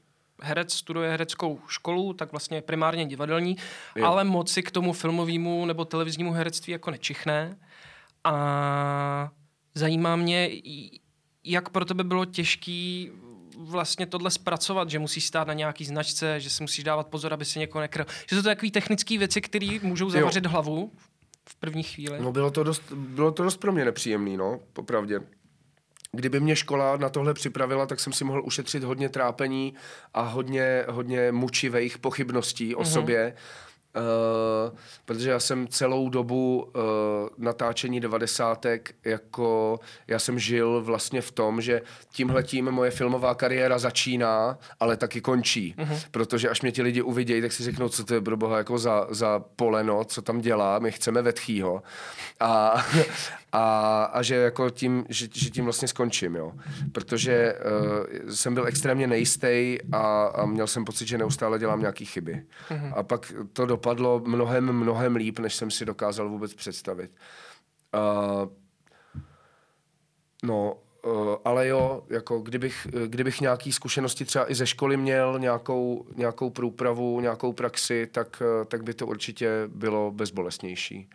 herec 0.42 0.74
studuje 0.74 1.12
hereckou 1.12 1.60
školu, 1.68 2.14
tak 2.14 2.32
vlastně 2.32 2.62
primárně 2.62 3.06
divadelní, 3.06 3.58
jo. 3.96 4.06
ale 4.06 4.24
moci 4.24 4.64
k 4.64 4.72
tomu 4.72 4.94
filmovému 4.94 5.66
nebo 5.66 5.86
televiznímu 5.86 6.32
herectví 6.32 6.72
jako 6.72 6.92
nečichne. 6.92 7.58
A 8.24 9.32
zajímá 9.76 10.16
mě, 10.16 10.50
jak 11.44 11.70
pro 11.70 11.86
tebe 11.86 12.04
bylo 12.04 12.26
těžký 12.26 13.12
vlastně 13.58 14.06
tohle 14.06 14.32
zpracovat, 14.32 14.90
že 14.90 15.00
musíš 15.00 15.28
stát 15.28 15.48
na 15.48 15.54
nějaký 15.54 15.86
značce, 15.86 16.40
že 16.40 16.50
si 16.50 16.64
musíš 16.64 16.84
dávat 16.84 17.08
pozor, 17.08 17.34
aby 17.34 17.46
si 17.46 17.60
někoho 17.60 17.82
nekryl. 17.82 18.06
Že 18.30 18.36
jsou 18.36 18.42
to 18.42 18.48
takové 18.50 18.72
technické 18.72 19.18
věci, 19.18 19.42
které 19.42 19.80
můžou 19.82 20.10
zavařit 20.10 20.46
hlavu 20.46 20.92
v 21.50 21.56
první 21.56 21.84
chvíli. 21.84 22.20
No 22.22 22.32
bylo 22.32 22.52
to 22.52 22.64
dost, 22.64 22.92
bylo 22.92 23.32
to 23.32 23.44
dost 23.44 23.58
pro 23.58 23.72
mě 23.72 23.86
nepříjemný, 23.86 24.38
no, 24.38 24.60
popravdě 24.74 25.20
kdyby 26.16 26.40
mě 26.40 26.56
škola 26.56 26.98
na 26.98 27.10
tohle 27.10 27.34
připravila, 27.34 27.86
tak 27.86 28.00
jsem 28.00 28.14
si 28.14 28.24
mohl 28.24 28.42
ušetřit 28.46 28.84
hodně 28.84 29.10
trápení 29.10 29.74
a 30.14 30.22
hodně, 30.22 30.86
hodně 30.90 31.32
mučivých 31.32 31.98
pochybností 31.98 32.76
o 32.76 32.82
mm-hmm. 32.82 32.94
sobě 32.94 33.34
Uh, 33.96 34.78
protože 35.06 35.30
já 35.30 35.40
jsem 35.40 35.68
celou 35.68 36.10
dobu 36.10 36.64
uh, 36.64 36.82
natáčení 37.38 38.00
devadesátek 38.00 38.96
jako 39.06 39.80
já 40.08 40.20
jsem 40.20 40.40
žil 40.40 40.82
vlastně 40.82 41.22
v 41.22 41.32
tom, 41.32 41.62
že 41.62 41.82
tímhletím 42.12 42.72
moje 42.72 42.92
filmová 42.92 43.36
kariéra 43.36 43.80
začíná, 43.80 44.58
ale 44.80 44.98
taky 44.98 45.22
končí. 45.22 45.76
Uh-huh. 45.78 46.00
Protože 46.12 46.50
až 46.50 46.62
mě 46.62 46.72
ti 46.72 46.82
lidi 46.82 47.02
uvidějí, 47.02 47.42
tak 47.42 47.52
si 47.52 47.64
řeknou, 47.64 47.90
co 47.90 48.04
to 48.04 48.14
je 48.14 48.22
pro 48.22 48.38
boha 48.38 48.58
jako 48.58 48.78
za, 48.78 49.08
za 49.10 49.44
poleno, 49.56 50.04
co 50.04 50.22
tam 50.22 50.42
dělá, 50.42 50.80
my 50.80 50.92
chceme 50.92 51.22
vetchýho. 51.22 51.84
A, 52.40 52.86
a, 53.52 54.04
a 54.04 54.22
že 54.22 54.36
jako 54.36 54.70
tím, 54.70 55.06
že, 55.10 55.28
že 55.34 55.50
tím 55.50 55.64
vlastně 55.64 55.88
skončím, 55.88 56.36
jo. 56.36 56.52
Protože 56.92 57.56
uh, 57.56 58.30
jsem 58.30 58.54
byl 58.54 58.68
extrémně 58.68 59.08
nejistý 59.08 59.78
a, 59.92 60.26
a 60.26 60.46
měl 60.46 60.68
jsem 60.68 60.86
pocit, 60.86 61.08
že 61.08 61.18
neustále 61.18 61.60
dělám 61.60 61.80
nějaké 61.80 62.06
chyby. 62.06 62.44
Uh-huh. 62.70 62.94
A 62.96 63.04
pak 63.04 63.34
to 63.54 63.66
dopadlo 63.86 64.22
mnohem, 64.26 64.74
mnohem 64.74 65.16
líp, 65.16 65.40
než 65.40 65.56
jsem 65.56 65.72
si 65.72 65.86
dokázal 65.86 66.30
vůbec 66.30 66.54
představit. 66.54 67.12
Uh, 67.94 68.50
no, 70.44 70.78
Uh, 71.06 71.36
ale 71.46 71.68
jo, 71.68 72.04
jako 72.10 72.40
kdybych, 72.40 72.88
kdybych 73.08 73.42
nějaký 73.42 73.72
zkušenosti 73.72 74.26
třeba 74.26 74.52
i 74.52 74.56
ze 74.56 74.68
školy 74.68 74.98
měl, 74.98 75.40
nějakou, 75.40 76.06
nějakou 76.16 76.50
průpravu, 76.50 77.22
nějakou 77.22 77.54
praxi, 77.54 78.08
tak, 78.12 78.42
tak 78.68 78.84
by 78.84 78.94
to 78.94 79.08
určitě 79.08 79.50
bylo 79.68 80.12
bezbolestnější. 80.12 81.10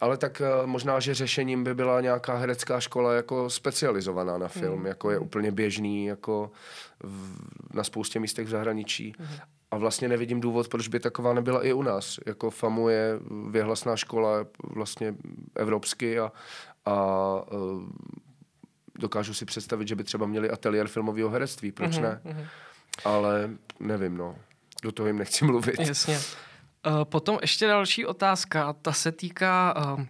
Ale 0.00 0.16
tak 0.16 0.42
uh, 0.60 0.66
možná, 0.66 1.00
že 1.00 1.14
řešením 1.14 1.64
by 1.64 1.74
byla 1.74 2.00
nějaká 2.00 2.36
herecká 2.36 2.80
škola 2.80 3.14
jako 3.14 3.50
specializovaná 3.50 4.38
na 4.38 4.48
film, 4.48 4.80
mm. 4.80 4.86
jako 4.86 5.10
je 5.10 5.18
úplně 5.18 5.50
běžný 5.50 6.06
jako 6.06 6.50
v, 7.00 7.36
na 7.74 7.84
spoustě 7.84 8.20
místech 8.20 8.46
v 8.46 8.50
zahraničí. 8.50 9.14
Mm. 9.18 9.26
A 9.74 9.76
vlastně 9.76 10.08
nevidím 10.08 10.40
důvod, 10.40 10.68
proč 10.68 10.88
by 10.88 11.00
taková 11.00 11.34
nebyla 11.34 11.64
i 11.64 11.72
u 11.72 11.82
nás. 11.82 12.18
Jako 12.26 12.50
FAMu 12.50 12.88
je 12.88 13.18
věhlasná 13.50 13.96
škola 13.96 14.46
vlastně 14.62 15.14
evropsky 15.54 16.18
a, 16.18 16.32
a 16.84 16.94
uh, 17.52 17.82
dokážu 18.98 19.34
si 19.34 19.44
představit, 19.44 19.88
že 19.88 19.96
by 19.96 20.04
třeba 20.04 20.26
měli 20.26 20.50
ateliér 20.50 20.88
filmového 20.88 21.30
herectví, 21.30 21.72
proč 21.72 21.90
mm-hmm, 21.90 22.02
ne? 22.02 22.20
Mm-hmm. 22.24 22.46
Ale 23.04 23.50
nevím, 23.80 24.16
no. 24.16 24.36
do 24.82 24.92
toho 24.92 25.06
jim 25.06 25.18
nechci 25.18 25.44
mluvit. 25.44 25.80
Jasně. 25.80 26.18
Uh, 26.18 27.04
potom 27.04 27.38
ještě 27.42 27.66
další 27.66 28.06
otázka, 28.06 28.72
ta 28.72 28.92
se 28.92 29.12
týká 29.12 29.74
uh, 29.94 30.04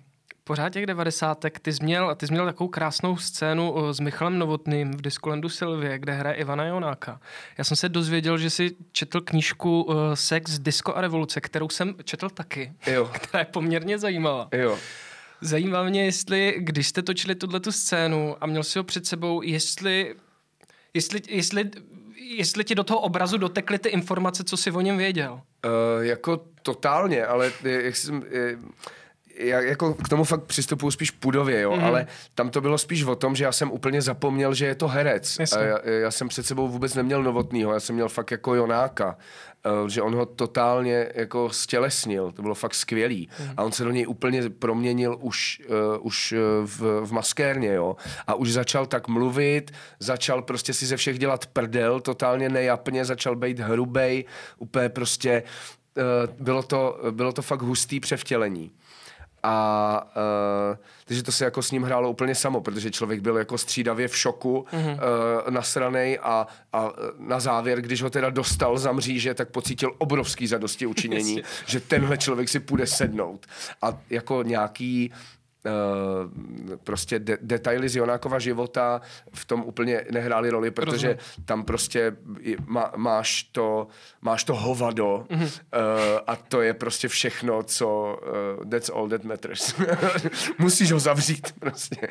pořád 0.45 0.73
těch 0.73 0.87
devadesátek. 0.87 1.61
Ty 1.61 1.73
jsi 1.73 1.85
měl, 1.85 2.15
ty 2.15 2.27
jsi 2.27 2.33
měl 2.33 2.47
takovou 2.47 2.69
krásnou 2.69 3.17
scénu 3.17 3.73
uh, 3.73 3.91
s 3.91 4.01
Michalem 4.01 4.39
Novotným 4.39 4.91
v 4.91 5.03
Diskulendu 5.03 5.49
Silvie, 5.49 5.99
kde 5.99 6.13
hraje 6.13 6.37
Ivana 6.37 6.65
Jonáka. 6.65 7.21
Já 7.59 7.65
jsem 7.65 7.77
se 7.77 7.89
dozvěděl, 7.89 8.39
že 8.39 8.51
jsi 8.51 8.77
četl 8.93 9.21
knížku 9.21 9.83
uh, 9.83 9.95
Sex, 10.15 10.59
Disco 10.59 10.97
a 10.97 11.01
revoluce, 11.01 11.41
kterou 11.41 11.69
jsem 11.69 11.95
četl 12.05 12.29
taky, 12.29 12.73
Jo. 12.87 13.11
která 13.13 13.39
je 13.39 13.45
poměrně 13.45 13.99
zajímavá. 13.99 14.49
Jo. 14.53 14.79
Zajímá 15.41 15.83
mě, 15.83 16.05
jestli, 16.05 16.55
když 16.59 16.89
jste 16.89 17.03
točili 17.03 17.35
tuhle 17.35 17.61
tu 17.61 17.73
scénu 17.73 18.37
a 18.41 18.47
měl 18.47 18.63
si 18.63 18.79
ho 18.79 18.85
před 18.85 19.07
sebou, 19.07 19.43
jestli, 19.43 20.15
jestli, 20.95 21.21
jestli, 21.29 21.71
jestli 22.17 22.65
ti 22.65 22.75
do 22.75 22.85
toho 22.85 23.01
obrazu 23.01 23.39
dotekly 23.39 23.79
ty 23.79 23.89
informace, 23.89 24.45
co 24.45 24.57
jsi 24.57 24.71
o 24.71 24.81
něm 24.81 24.97
věděl. 24.97 25.33
Uh, 25.33 26.05
jako 26.05 26.45
totálně, 26.63 27.27
ale 27.27 27.53
jak 27.63 27.97
jsem... 27.97 28.23
Je, 28.31 28.59
já 29.39 29.61
jako 29.61 29.95
k 29.95 30.09
tomu 30.09 30.25
fakt 30.25 30.43
přistupuju 30.45 30.91
spíš 30.91 31.11
pudově, 31.11 31.61
jo, 31.61 31.77
mm. 31.77 31.85
ale 31.85 32.07
tam 32.35 32.51
to 32.51 32.61
bylo 32.61 32.79
spíš 32.79 33.05
o 33.05 33.17
tom, 33.17 33.37
že 33.37 33.45
já 33.45 33.53
jsem 33.53 33.71
úplně 33.71 34.03
zapomněl, 34.03 34.55
že 34.55 34.67
je 34.67 34.75
to 34.75 34.89
herec. 34.89 35.39
A 35.57 35.59
já, 35.59 35.79
já 35.89 36.11
jsem 36.11 36.29
před 36.29 36.47
sebou 36.47 36.69
vůbec 36.69 36.95
neměl 36.95 37.23
novotnýho, 37.23 37.73
já 37.73 37.81
jsem 37.81 37.95
měl 37.95 38.09
fakt 38.09 38.31
jako 38.31 38.55
Jonáka, 38.55 39.17
uh, 39.83 39.89
že 39.89 40.03
on 40.03 40.15
ho 40.15 40.27
totálně 40.27 41.09
jako 41.15 41.51
stělesnil, 41.51 42.33
to 42.33 42.43
bylo 42.43 42.55
fakt 42.55 42.75
skvělý. 42.75 43.29
Mm. 43.41 43.51
A 43.57 43.63
on 43.63 43.73
se 43.73 43.85
do 43.85 43.91
něj 43.91 44.07
úplně 44.07 44.51
proměnil 44.51 45.17
už, 45.21 45.63
uh, 45.69 46.07
už 46.07 46.35
v, 46.65 47.07
v 47.07 47.13
maskérně, 47.13 47.75
jo. 47.75 47.97
A 48.27 48.35
už 48.35 48.53
začal 48.53 48.87
tak 48.87 49.09
mluvit, 49.09 49.71
začal 49.99 50.43
prostě 50.43 50.75
si 50.75 50.87
ze 50.87 50.97
všech 50.97 51.19
dělat 51.19 51.47
prdel, 51.47 52.01
totálně 52.01 52.49
nejapně, 52.49 53.05
začal 53.05 53.37
být 53.37 53.59
hrubej, 53.59 54.25
úplně 54.59 54.89
prostě 54.89 55.43
uh, 55.97 56.45
bylo 56.45 56.63
to, 56.63 56.99
bylo 57.11 57.33
to 57.33 57.43
fakt 57.43 57.63
hustý 57.63 58.01
převtělení. 58.01 58.71
A 59.47 60.07
uh, 60.71 60.77
takže 61.05 61.23
to 61.23 61.33
se 61.33 61.45
jako 61.45 61.63
s 61.63 61.71
ním 61.71 61.83
hrálo 61.83 62.11
úplně 62.11 62.35
samo, 62.35 62.61
protože 62.61 62.91
člověk 62.91 63.21
byl 63.21 63.37
jako 63.37 63.59
střídavě 63.59 64.09
v 64.09 64.17
šoku, 64.17 64.67
mm-hmm. 64.73 64.95
uh, 64.95 65.51
nasranej 65.51 66.19
a, 66.23 66.47
a 66.73 66.91
na 67.19 67.41
závěr, 67.41 67.81
když 67.81 68.03
ho 68.03 68.11
teda 68.11 68.31
dostal 68.31 68.79
za 68.79 68.93
mříže, 68.93 69.35
tak 69.35 69.49
pocítil 69.49 69.95
obrovský 69.99 70.47
zadosti 70.47 70.87
učinění, 70.87 71.43
že 71.67 71.81
tenhle 71.81 72.19
člověk 72.19 72.49
si 72.49 72.61
půjde 72.61 72.87
sednout. 72.87 73.47
A 73.83 73.99
jako 74.11 74.43
nějaký 74.43 75.13
Uh, 75.67 76.77
prostě 76.77 77.19
de- 77.19 77.39
detaily 77.41 77.89
z 77.89 77.97
Jonákova 77.97 78.39
života 78.39 79.01
v 79.35 79.45
tom 79.45 79.63
úplně 79.63 80.05
nehrály 80.11 80.51
roli, 80.51 80.71
protože 80.71 81.09
Rozumím. 81.09 81.45
tam 81.45 81.65
prostě 81.65 82.17
má, 82.67 82.93
máš, 82.97 83.43
to, 83.43 83.87
máš 84.23 84.45
to 84.45 84.55
hovado 84.55 85.27
mm-hmm. 85.31 85.43
uh, 85.45 86.21
a 86.27 86.37
to 86.37 86.63
je 86.63 86.75
prostě 86.75 87.09
všechno, 87.09 87.63
co 87.63 88.19
uh, 88.59 88.71
that's 88.71 88.91
all 88.95 89.09
that 89.09 89.25
matters. 89.25 89.75
Musíš 90.59 90.93
ho 90.93 90.99
zavřít 90.99 91.55
prostě 91.61 92.09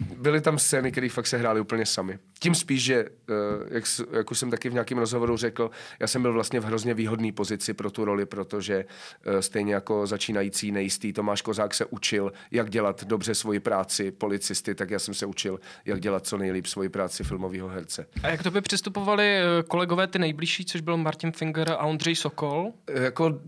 byly 0.00 0.40
tam 0.40 0.58
scény, 0.58 0.92
které 0.92 1.08
fakt 1.08 1.26
se 1.26 1.38
hrály 1.38 1.60
úplně 1.60 1.86
sami. 1.86 2.18
Tím 2.38 2.54
spíš, 2.54 2.82
že, 2.82 3.04
eh, 3.28 3.34
jak, 3.70 3.84
jak 4.12 4.30
už 4.30 4.38
jsem 4.38 4.50
taky 4.50 4.68
v 4.68 4.72
nějakém 4.72 4.98
rozhovoru 4.98 5.36
řekl, 5.36 5.70
já 6.00 6.06
jsem 6.06 6.22
byl 6.22 6.32
vlastně 6.32 6.60
v 6.60 6.64
hrozně 6.64 6.94
výhodné 6.94 7.32
pozici 7.32 7.74
pro 7.74 7.90
tu 7.90 8.04
roli, 8.04 8.26
protože 8.26 8.84
eh, 9.24 9.42
stejně 9.42 9.74
jako 9.74 10.06
začínající 10.06 10.72
nejistý 10.72 11.12
Tomáš 11.12 11.42
Kozák 11.42 11.74
se 11.74 11.84
učil, 11.84 12.32
jak 12.50 12.70
dělat 12.70 13.04
dobře 13.04 13.34
svoji 13.34 13.60
práci 13.60 14.10
policisty, 14.10 14.74
tak 14.74 14.90
já 14.90 14.98
jsem 14.98 15.14
se 15.14 15.26
učil, 15.26 15.60
jak 15.84 16.00
dělat 16.00 16.26
co 16.26 16.38
nejlíp 16.38 16.66
svoji 16.66 16.88
práci 16.88 17.24
filmového 17.24 17.68
herce. 17.68 18.06
A 18.22 18.28
jak 18.28 18.42
to 18.42 18.50
by 18.50 18.60
přistupovali 18.60 19.24
eh, 19.24 19.62
kolegové 19.68 20.06
ty 20.06 20.18
nejbližší, 20.18 20.64
což 20.64 20.80
byl 20.80 20.96
Martin 20.96 21.32
Finger 21.32 21.70
a 21.70 21.84
Ondřej 21.86 22.16
Sokol? 22.16 22.72
Jako 22.90 23.40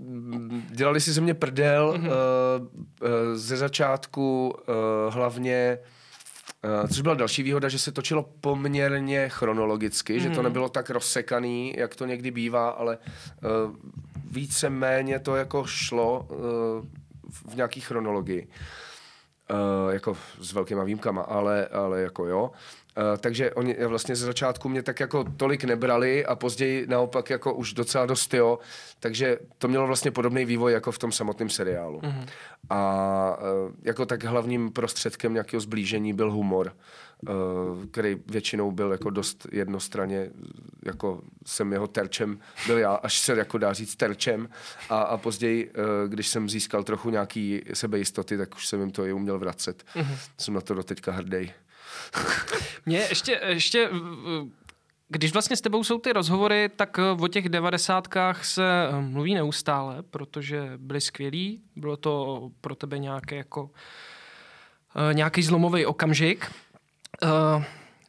dělali 0.71 1.01
si 1.01 1.13
ze 1.13 1.21
mě 1.21 1.35
prdel 1.35 1.95
mm-hmm. 1.97 2.11
ze 3.35 3.57
začátku 3.57 4.55
hlavně 5.09 5.70
Uh, 5.79 6.89
což 6.89 7.01
byla 7.01 7.15
další 7.15 7.43
výhoda, 7.43 7.69
že 7.69 7.79
se 7.79 7.93
točilo 7.93 8.23
poměrně 8.41 9.29
chronologicky, 9.29 10.13
mm. 10.13 10.21
že 10.21 10.29
to 10.29 10.35
mhm. 10.35 10.45
nebylo 10.45 10.69
tak 10.69 10.91
rozsekaný, 10.91 11.75
jak 11.77 11.95
to 11.95 12.07
někdy 12.07 12.31
bývá, 12.31 12.69
ale 12.69 12.99
uh, 12.99 13.77
více-méně 14.31 15.19
to 15.19 15.37
jako 15.37 15.67
šlo 15.67 16.29
uh, 16.31 16.37
v 17.51 17.57
nějaký 17.57 17.81
chronologii. 17.81 18.49
Uh, 19.51 19.93
jako 19.93 20.17
s 20.41 20.53
velkýma 20.53 20.85
výjimkama, 20.85 21.23
ale, 21.23 21.67
ale 21.67 22.01
jako 22.01 22.27
jo. 22.27 22.43
Uh, 22.45 22.80
takže 23.19 23.53
oni 23.53 23.77
vlastně 23.87 24.17
ze 24.17 24.27
začátku 24.27 24.69
mě 24.69 24.83
tak 24.83 25.01
jako 25.01 25.25
tolik 25.37 25.65
nebrali 25.65 26.27
a 26.27 26.35
později 26.35 26.87
naopak 26.87 27.31
jako 27.31 27.55
už 27.55 27.73
docela 27.73 28.07
dost 28.07 28.35
jo, 28.35 28.59
takže 29.01 29.39
to 29.59 29.69
mělo 29.69 29.87
vlastně 29.87 30.11
podobný 30.11 30.45
vývoj 30.45 30.73
jako 30.73 30.93
v 30.93 30.99
tom 30.99 31.13
samotném 31.13 31.51
seriálu. 31.51 32.01
Mm-hmm. 32.01 32.27
A 32.71 33.39
uh, 33.39 33.75
jako 33.83 34.07
tak 34.07 34.25
hlavním 34.25 34.71
prostředkem 34.71 35.35
nějakého 35.35 35.61
zblížení 35.61 36.13
byl 36.13 36.33
humor, 36.33 36.73
uh, 37.29 37.31
který 37.91 38.17
většinou 38.27 38.71
byl 38.71 38.93
jako 38.93 39.11
dost 39.11 39.47
jednostranně, 39.53 40.31
jako 40.85 41.23
jsem 41.47 41.73
jeho 41.73 41.87
terčem, 41.87 42.39
byl 42.67 42.79
já, 42.79 42.95
až 42.95 43.19
se 43.21 43.33
jako 43.33 43.59
dá 43.59 43.73
říct 43.73 43.97
terčem 43.97 44.49
a, 44.91 45.01
a 45.01 45.17
později, 45.17 45.73
když 46.09 46.29
jsem 46.29 46.49
získal 46.49 46.85
trochu 46.85 47.11
nějaký 47.11 47.63
sebejistoty, 47.75 48.39
tak 48.39 48.55
už 48.55 48.67
jsem 48.67 48.81
jim 48.81 48.91
to 48.91 49.07
i 49.07 49.13
uměl 49.13 49.39
vracet. 49.39 49.85
Mm-hmm. 49.95 50.17
Jsem 50.39 50.55
na 50.55 50.61
to 50.61 50.75
doteďka 50.75 51.13
hrdý. 51.13 51.53
Mě 52.87 52.99
ještě, 52.99 53.41
ještě 53.47 53.91
když 55.13 55.33
vlastně 55.33 55.57
s 55.57 55.61
tebou 55.61 55.85
jsou 55.85 55.99
ty 55.99 56.13
rozhovory, 56.13 56.71
tak 56.77 56.99
eh, 56.99 57.23
o 57.23 57.29
těch 57.29 57.49
devadesátkách 57.49 58.45
se 58.45 58.65
eh, 58.65 59.01
mluví 59.01 59.35
neustále, 59.35 60.03
protože 60.03 60.73
byly 60.77 61.01
skvělí, 61.01 61.61
bylo 61.77 61.97
to 61.97 62.51
pro 62.61 62.75
tebe 62.75 62.99
nějaký 62.99 63.35
jako 63.35 63.71
eh, 65.11 65.15
nějaký 65.15 65.43
zlomový 65.43 65.87
okamžik. 65.87 66.51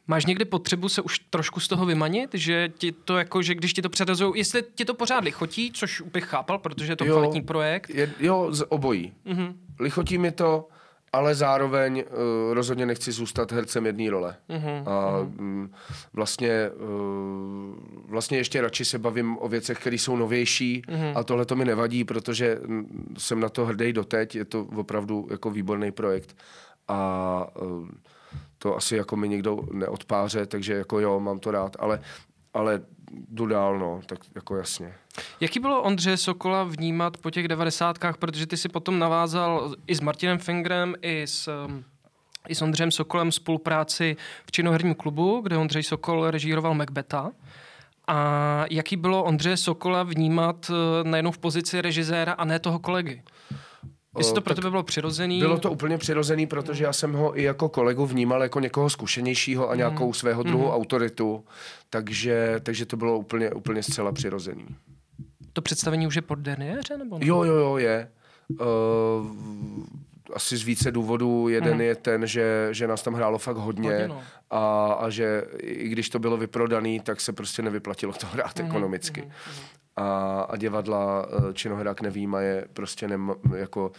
Máš 0.06 0.26
někdy 0.26 0.44
potřebu 0.44 0.88
se 0.88 1.02
už 1.02 1.18
trošku 1.18 1.60
z 1.60 1.68
toho 1.68 1.86
vymanit, 1.86 2.30
že 2.34 2.72
ti 2.78 2.92
to 2.92 3.18
jako, 3.18 3.42
že 3.42 3.54
když 3.54 3.72
ti 3.72 3.82
to 3.82 3.88
předazují, 3.88 4.32
jestli 4.36 4.64
ti 4.74 4.84
to 4.84 4.94
pořád 4.94 5.24
lichotí, 5.24 5.72
což 5.74 6.00
bych 6.00 6.24
chápal, 6.24 6.58
protože 6.58 6.92
je 6.92 6.96
to 6.96 7.04
jo, 7.04 7.14
kvalitní 7.14 7.42
projekt. 7.42 7.90
Je, 7.90 8.12
jo, 8.20 8.48
z 8.50 8.64
obojí. 8.68 9.12
Mm-hmm. 9.26 9.54
Lichotí 9.80 10.18
mi 10.18 10.32
to, 10.32 10.68
ale 11.12 11.34
zároveň 11.34 12.04
uh, 12.06 12.54
rozhodně 12.54 12.86
nechci 12.86 13.12
zůstat 13.12 13.52
hercem 13.52 13.86
jedné 13.86 14.10
role. 14.10 14.36
Uh-huh, 14.48 14.82
a 14.86 15.22
uh-huh. 15.22 15.68
vlastně, 16.12 16.70
uh, 16.70 17.74
vlastně 18.06 18.38
ještě 18.38 18.60
radši 18.60 18.84
se 18.84 18.98
bavím 18.98 19.38
o 19.40 19.48
věcech, 19.48 19.78
které 19.78 19.96
jsou 19.96 20.16
novější 20.16 20.82
uh-huh. 20.88 21.12
a 21.14 21.24
tohle 21.24 21.44
to 21.44 21.56
mi 21.56 21.64
nevadí, 21.64 22.04
protože 22.04 22.58
jsem 23.18 23.40
na 23.40 23.48
to 23.48 23.66
hrdý 23.66 23.92
doteď, 23.92 24.34
je 24.34 24.44
to 24.44 24.66
opravdu 24.76 25.28
jako 25.30 25.50
výborný 25.50 25.92
projekt 25.92 26.36
a 26.88 27.46
uh, 27.62 27.88
to 28.58 28.76
asi 28.76 28.96
jako 28.96 29.16
mi 29.16 29.28
nikdo 29.28 29.60
neodpáře, 29.72 30.46
takže 30.46 30.72
jako 30.72 31.00
jo, 31.00 31.20
mám 31.20 31.38
to 31.38 31.50
rád, 31.50 31.76
ale, 31.78 32.00
ale 32.54 32.80
jdu 33.28 33.46
dál, 33.46 33.78
no, 33.78 34.00
tak 34.06 34.18
jako 34.34 34.56
jasně. 34.56 34.94
Jaký 35.40 35.60
bylo 35.60 35.82
Ondřeje 35.82 36.16
Sokola 36.16 36.64
vnímat 36.64 37.16
po 37.16 37.30
těch 37.30 37.48
devadesátkách, 37.48 38.16
protože 38.16 38.46
ty 38.46 38.56
si 38.56 38.68
potom 38.68 38.98
navázal 38.98 39.74
i 39.86 39.94
s 39.94 40.00
Martinem 40.00 40.38
Fingrem, 40.38 40.94
i 41.02 41.22
s, 41.22 41.48
um, 41.66 41.84
i 42.48 42.54
s 42.54 42.62
Ondřejem 42.62 42.90
Sokolem 42.90 43.32
spolupráci 43.32 44.16
v 44.46 44.52
činoherním 44.52 44.94
klubu, 44.94 45.40
kde 45.40 45.56
Ondřej 45.56 45.82
Sokol 45.82 46.30
režíroval 46.30 46.74
Macbeta. 46.74 47.30
A 48.06 48.64
jaký 48.70 48.96
bylo 48.96 49.24
Ondřeje 49.24 49.56
Sokola 49.56 50.02
vnímat 50.02 50.70
uh, 50.70 50.76
najednou 51.08 51.30
v 51.30 51.38
pozici 51.38 51.80
režiséra 51.80 52.32
a 52.32 52.44
ne 52.44 52.58
toho 52.58 52.78
kolegy? 52.78 53.22
Jestli 54.18 54.34
to 54.34 54.40
pro 54.40 54.54
tebe 54.54 54.70
bylo 54.70 54.82
přirozený? 54.82 55.38
Bylo 55.38 55.58
to 55.58 55.70
úplně 55.70 55.98
přirozený, 55.98 56.46
protože 56.46 56.84
já 56.84 56.92
jsem 56.92 57.12
ho 57.12 57.38
i 57.38 57.42
jako 57.42 57.68
kolegu 57.68 58.06
vnímal 58.06 58.42
jako 58.42 58.60
někoho 58.60 58.90
zkušenějšího 58.90 59.70
a 59.70 59.74
nějakou 59.74 60.06
mm. 60.06 60.14
svého 60.14 60.42
druhu 60.42 60.64
mm. 60.64 60.70
autoritu, 60.70 61.44
takže, 61.90 62.56
takže 62.62 62.86
to 62.86 62.96
bylo 62.96 63.18
úplně, 63.18 63.50
úplně 63.50 63.82
zcela 63.82 64.12
přirozený. 64.12 64.66
To 65.52 65.62
představení 65.62 66.06
už 66.06 66.16
je 66.16 66.22
pod 66.22 66.38
derniéře? 66.38 66.96
Nebo 66.96 67.18
ne? 67.18 67.26
Jo, 67.26 67.44
jo, 67.44 67.54
jo, 67.54 67.76
je. 67.76 68.08
Uh, 68.50 68.66
asi 70.34 70.56
z 70.56 70.62
více 70.62 70.90
důvodů. 70.90 71.48
Jeden 71.48 71.74
mm. 71.74 71.80
je 71.80 71.94
ten, 71.94 72.26
že, 72.26 72.68
že 72.70 72.86
nás 72.86 73.02
tam 73.02 73.14
hrálo 73.14 73.38
fakt 73.38 73.56
hodně, 73.56 73.90
hodně 73.90 74.08
no. 74.08 74.22
A, 74.52 74.92
a 74.92 75.10
že 75.10 75.44
i 75.58 75.88
když 75.88 76.08
to 76.08 76.18
bylo 76.18 76.36
vyprodaný, 76.36 77.00
tak 77.00 77.20
se 77.20 77.32
prostě 77.32 77.62
nevyplatilo 77.62 78.12
to 78.12 78.26
hrát 78.26 78.58
mm. 78.58 78.66
ekonomicky. 78.66 79.22
Mm 79.22 79.32
a, 79.96 80.40
a 80.40 80.56
divadla 80.56 81.26
eh, 81.26 81.54
činohrák 81.54 82.00
nevýmaje 82.00 82.64
prostě 82.72 83.08
nem, 83.08 83.34
jako 83.56 83.92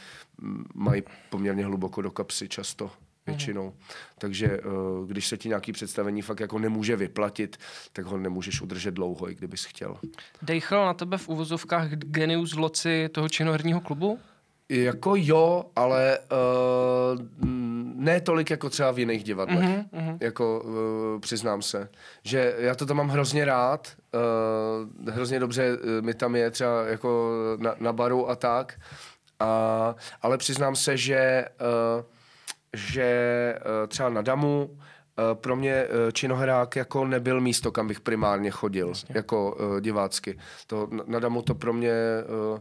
mají 0.74 1.04
poměrně 1.30 1.66
hluboko 1.66 2.02
do 2.02 2.12
kapsy 2.12 2.50
často 2.50 2.92
většinou. 3.28 3.66
Mm. 3.66 3.78
Takže 4.18 4.48
eh, 4.48 4.62
když 5.08 5.28
se 5.28 5.38
ti 5.38 5.50
nějaký 5.50 5.72
představení 5.72 6.22
fakt 6.22 6.40
jako 6.40 6.60
nemůže 6.60 6.96
vyplatit, 6.96 7.58
tak 7.94 8.06
ho 8.06 8.18
nemůžeš 8.18 8.62
udržet 8.62 8.94
dlouho, 8.94 9.30
i 9.30 9.36
kdybys 9.36 9.66
chtěl. 9.66 9.98
Dejchal 10.42 10.86
na 10.86 10.94
tebe 10.94 11.18
v 11.18 11.30
uvozovkách 11.30 11.90
genius 11.90 12.56
loci 12.56 13.10
toho 13.12 13.30
činoherního 13.30 13.82
klubu? 13.82 14.20
Jako 14.70 15.14
jo, 15.16 15.66
ale 15.76 16.20
uh, 16.20 17.48
ne 17.96 18.22
tolik 18.22 18.50
jako 18.50 18.70
třeba 18.70 18.92
v 18.92 19.00
jiných 19.00 19.24
divadlech, 19.24 19.70
mm-hmm. 19.70 20.18
jako 20.20 20.62
uh, 20.62 21.20
přiznám 21.20 21.62
se. 21.62 21.90
Že 22.24 22.56
já 22.58 22.76
to 22.76 22.86
tam 22.86 22.98
mám 22.98 23.10
hrozně 23.10 23.46
rád, 23.46 23.88
uh, 25.06 25.14
hrozně 25.14 25.40
dobře 25.40 25.78
uh, 25.78 26.06
mi 26.06 26.14
tam 26.14 26.36
je 26.36 26.52
třeba 26.52 26.84
jako 26.84 27.32
na, 27.58 27.76
na 27.80 27.94
baru 27.94 28.30
a 28.30 28.36
tak, 28.36 28.80
a, 29.40 29.96
ale 30.22 30.38
přiznám 30.38 30.76
se, 30.76 30.98
že, 30.98 31.46
uh, 31.98 32.06
že 32.74 33.56
uh, 33.60 33.88
třeba 33.88 34.10
na 34.10 34.22
Damu 34.22 34.70
uh, 34.70 34.78
pro 35.34 35.56
mě 35.56 35.86
uh, 35.86 36.12
činohrák 36.12 36.76
jako 36.76 37.06
nebyl 37.06 37.42
místo, 37.42 37.72
kam 37.72 37.88
bych 37.88 38.02
primárně 38.02 38.52
chodil, 38.52 38.88
Jasně. 38.88 39.16
jako 39.16 39.56
uh, 39.56 39.80
divácky. 39.80 40.40
To, 40.68 40.88
na, 40.92 41.04
na 41.08 41.20
Damu 41.20 41.42
to 41.42 41.56
pro 41.56 41.74
mě 41.74 41.94
uh, 42.54 42.60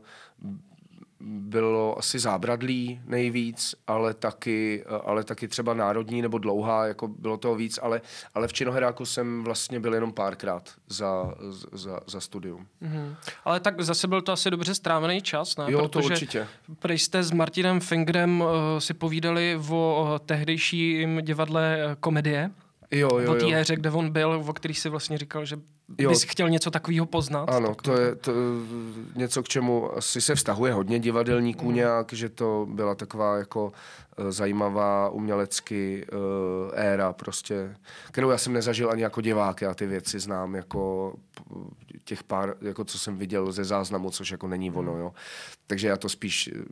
bylo 1.24 1.98
asi 1.98 2.18
zábradlí 2.18 3.00
nejvíc, 3.04 3.74
ale 3.86 4.14
taky, 4.14 4.84
ale 5.04 5.24
taky 5.24 5.48
třeba 5.48 5.74
národní 5.74 6.22
nebo 6.22 6.38
dlouhá, 6.38 6.86
jako 6.86 7.08
bylo 7.08 7.36
toho 7.36 7.54
víc, 7.54 7.78
ale, 7.82 8.00
ale 8.34 8.48
v 8.48 8.52
Činoheráku 8.52 9.04
jsem 9.04 9.44
vlastně 9.44 9.80
byl 9.80 9.94
jenom 9.94 10.12
párkrát 10.12 10.70
za, 10.88 11.34
za, 11.72 12.00
za 12.06 12.20
studium. 12.20 12.66
Mm-hmm. 12.82 13.16
Ale 13.44 13.60
tak 13.60 13.80
zase 13.80 14.08
byl 14.08 14.22
to 14.22 14.32
asi 14.32 14.50
dobře 14.50 14.74
strávený 14.74 15.22
čas, 15.22 15.56
ne? 15.56 15.64
Jo, 15.68 15.78
Protože 15.78 16.08
to 16.08 16.12
určitě. 16.12 16.46
Protože 16.78 16.94
jste 16.94 17.22
s 17.22 17.32
Martinem 17.32 17.80
Fingrem 17.80 18.40
uh, 18.40 18.48
si 18.78 18.94
povídali 18.94 19.58
o 19.70 20.02
uh, 20.02 20.18
tehdejším 20.18 21.20
divadle 21.22 21.78
uh, 21.86 21.94
komedie. 22.00 22.50
Jo, 22.90 23.18
jo, 23.18 23.32
o 23.32 23.34
té 23.34 23.60
éře, 23.60 23.76
kde 23.76 23.90
on 23.90 24.10
byl, 24.10 24.42
o 24.46 24.52
který 24.52 24.74
si 24.74 24.88
vlastně 24.88 25.18
říkal, 25.18 25.44
že 25.44 25.56
jo. 25.98 26.10
bys 26.10 26.22
chtěl 26.22 26.50
něco 26.50 26.70
takového 26.70 27.06
poznat. 27.06 27.50
Ano, 27.50 27.68
tak 27.68 27.82
to 27.82 28.00
je 28.00 28.14
to, 28.14 28.32
něco, 29.16 29.42
k 29.42 29.48
čemu 29.48 29.96
asi 29.96 30.20
se 30.20 30.34
vztahuje 30.34 30.72
hodně 30.72 30.98
divadelníků 30.98 31.68
mm. 31.68 31.74
nějak, 31.74 32.12
že 32.12 32.28
to 32.28 32.66
byla 32.70 32.94
taková 32.94 33.38
jako 33.38 33.64
uh, 33.64 34.30
zajímavá 34.30 35.08
umělecky 35.08 36.06
uh, 36.12 36.18
éra 36.74 37.12
prostě, 37.12 37.76
kterou 38.08 38.30
já 38.30 38.38
jsem 38.38 38.52
nezažil 38.52 38.90
ani 38.90 39.02
jako 39.02 39.20
divák, 39.20 39.60
já 39.60 39.74
ty 39.74 39.86
věci 39.86 40.20
znám 40.20 40.54
jako 40.54 41.14
těch 42.04 42.22
pár, 42.22 42.54
jako 42.60 42.84
co 42.84 42.98
jsem 42.98 43.16
viděl 43.16 43.52
ze 43.52 43.64
záznamu, 43.64 44.10
což 44.10 44.30
jako 44.30 44.48
není 44.48 44.70
ono, 44.70 44.96
jo. 44.98 45.12
Takže 45.66 45.88
já 45.88 45.96
to 45.96 46.08
spíš 46.08 46.50
uh, 46.54 46.62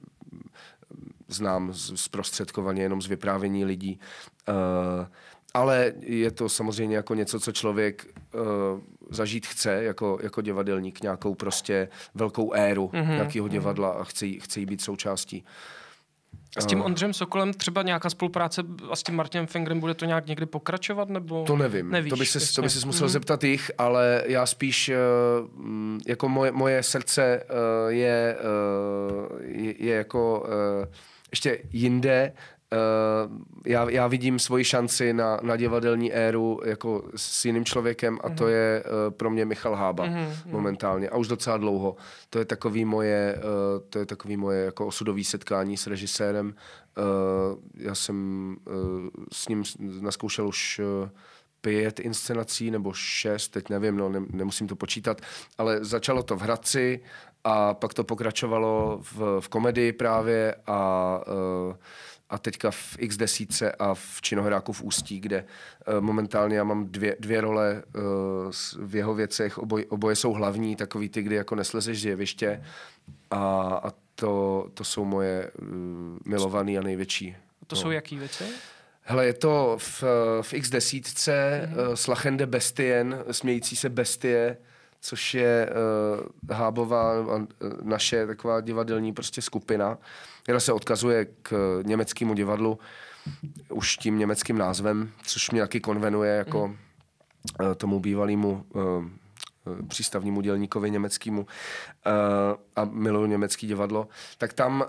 znám 1.28 1.72
zprostředkovaně 1.74 2.82
jenom 2.82 3.02
z 3.02 3.06
vyprávění 3.06 3.64
lidí. 3.64 4.00
Uh, 4.48 5.06
ale 5.54 5.92
je 6.00 6.30
to 6.30 6.48
samozřejmě 6.48 6.96
jako 6.96 7.14
něco, 7.14 7.40
co 7.40 7.52
člověk 7.52 8.06
uh, 8.34 8.80
zažít 9.10 9.46
chce 9.46 9.84
jako, 9.84 10.18
jako 10.22 10.40
divadelník, 10.40 11.02
nějakou 11.02 11.34
prostě 11.34 11.88
velkou 12.14 12.52
éru 12.52 12.90
mm-hmm. 12.92 13.08
nějakého 13.08 13.46
mhm. 13.46 13.52
divadla 13.52 13.90
a 13.90 14.04
chce, 14.04 14.26
chce 14.26 14.60
jí 14.60 14.66
být 14.66 14.80
součástí. 14.80 15.44
A 16.56 16.60
s 16.60 16.66
tím 16.66 16.82
Ondřejem 16.82 17.14
Sokolem 17.14 17.52
třeba 17.52 17.82
nějaká 17.82 18.10
spolupráce 18.10 18.62
a 18.90 18.96
s 18.96 19.02
tím 19.02 19.14
Martinem 19.14 19.46
Fingrem 19.46 19.80
bude 19.80 19.94
to 19.94 20.04
nějak 20.04 20.26
někdy 20.26 20.46
pokračovat? 20.46 21.08
nebo 21.08 21.44
To 21.44 21.56
nevím, 21.56 21.90
Nevíš, 21.90 22.10
to 22.10 22.16
by 22.16 22.26
se, 22.26 22.54
to 22.54 22.62
by 22.62 22.70
se 22.70 22.86
musel 22.86 23.06
mm. 23.06 23.12
zeptat 23.12 23.44
jich, 23.44 23.70
ale 23.78 24.22
já 24.26 24.46
spíš, 24.46 24.88
uh, 24.88 25.48
jako 26.06 26.28
moje, 26.28 26.52
moje 26.52 26.82
srdce 26.82 27.42
uh, 27.44 27.92
je, 27.92 28.36
je, 29.40 29.84
je 29.84 29.94
jako 29.94 30.46
ještě 31.30 31.58
jinde 31.70 32.32
já, 33.66 33.90
já 33.90 34.06
vidím 34.06 34.38
svoji 34.38 34.64
šanci 34.64 35.12
na, 35.12 35.38
na 35.42 35.56
divadelní 35.56 36.12
éru 36.12 36.60
jako 36.64 37.04
s 37.16 37.44
jiným 37.44 37.64
člověkem 37.64 38.18
a 38.22 38.28
mm-hmm. 38.28 38.34
to 38.34 38.44
mhm. 38.44 38.52
je 38.52 38.84
uh, 38.84 39.14
pro 39.14 39.30
mě 39.30 39.44
Michal 39.44 39.74
Hába 39.74 40.06
mm-hmm. 40.06 40.32
momentálně 40.46 41.08
a 41.08 41.16
už 41.16 41.28
docela 41.28 41.56
dlouho. 41.56 41.96
To 42.30 42.38
je 42.38 42.44
takový 42.44 42.84
moje, 42.84 43.34
uh, 43.36 43.42
to 43.90 43.98
je 43.98 44.06
takový 44.06 44.36
moje 44.36 44.64
jako 44.64 44.86
osudový 44.86 45.24
setkání 45.24 45.76
s 45.76 45.86
režisérem. 45.86 46.54
Uh, 46.98 47.58
já 47.74 47.94
jsem 47.94 48.56
uh, 48.66 48.74
s 49.32 49.48
ním 49.48 49.64
naskoušel 50.00 50.48
už 50.48 50.80
uh, 51.02 51.08
pět 51.60 52.00
inscenací 52.00 52.70
nebo 52.70 52.92
šest, 52.92 53.48
teď 53.48 53.68
nevím, 53.68 53.96
no, 53.96 54.08
ne, 54.08 54.20
nemusím 54.30 54.68
to 54.68 54.76
počítat, 54.76 55.20
ale 55.58 55.84
začalo 55.84 56.22
to 56.22 56.36
v 56.36 56.40
Hradci 56.40 57.00
a 57.44 57.74
pak 57.74 57.94
to 57.94 58.04
pokračovalo 58.04 59.00
v, 59.02 59.40
v 59.40 59.48
komedii 59.48 59.92
právě 59.92 60.54
a 60.66 61.20
uh, 61.68 61.74
a 62.30 62.38
teďka 62.38 62.70
v 62.70 62.96
x 62.98 63.16
desíce 63.16 63.72
a 63.72 63.94
v 63.94 64.22
Činohráku 64.22 64.72
v 64.72 64.82
Ústí, 64.82 65.20
kde 65.20 65.44
uh, 65.88 66.00
momentálně 66.00 66.56
já 66.56 66.64
mám 66.64 66.86
dvě, 66.86 67.16
dvě 67.20 67.40
role 67.40 67.82
uh, 67.94 68.02
v 68.86 68.96
jeho 68.96 69.14
věcech, 69.14 69.58
oboj, 69.58 69.86
oboje 69.88 70.16
jsou 70.16 70.32
hlavní, 70.32 70.76
takový 70.76 71.08
ty, 71.08 71.22
kdy 71.22 71.34
jako 71.34 71.54
neslezeš 71.54 72.00
z 72.00 72.04
jeviště 72.04 72.62
a, 73.30 73.40
a 73.84 73.92
to, 74.14 74.66
to 74.74 74.84
jsou 74.84 75.04
moje 75.04 75.50
uh, 75.62 75.68
milovaný 76.24 76.78
a 76.78 76.82
největší. 76.82 77.36
To 77.66 77.76
no. 77.76 77.82
jsou 77.82 77.90
jaký 77.90 78.18
věci? 78.18 78.44
Hele, 79.02 79.26
je 79.26 79.34
to 79.34 79.76
v, 79.78 80.04
v 80.42 80.54
x 80.54 80.70
desítce 80.70 81.68
mm-hmm. 81.72 81.94
Slachende 81.94 82.46
Bestien, 82.46 83.24
smějící 83.30 83.76
se 83.76 83.88
bestie, 83.88 84.56
což 85.00 85.34
je 85.34 85.70
uh, 85.70 86.56
Hábová, 86.56 87.12
naše 87.82 88.26
taková 88.26 88.60
divadelní 88.60 89.12
prostě 89.12 89.42
skupina, 89.42 89.98
která 90.42 90.60
se 90.60 90.72
odkazuje 90.72 91.26
k 91.42 91.80
německému 91.82 92.34
divadlu 92.34 92.78
už 93.68 93.96
tím 93.96 94.18
německým 94.18 94.58
názvem, 94.58 95.10
což 95.22 95.50
mě 95.50 95.60
taky 95.60 95.80
konvenuje 95.80 96.32
jako 96.36 96.68
mm. 96.68 96.76
uh, 97.60 97.74
tomu 97.74 98.00
bývalému 98.00 98.64
uh, 98.72 99.04
přístavnímu 99.88 100.40
dělníkovi 100.40 100.90
německému 100.90 101.40
uh, 101.40 101.46
a 102.76 102.84
miluju 102.84 103.26
německý 103.26 103.66
divadlo, 103.66 104.08
tak 104.38 104.52
tam 104.52 104.84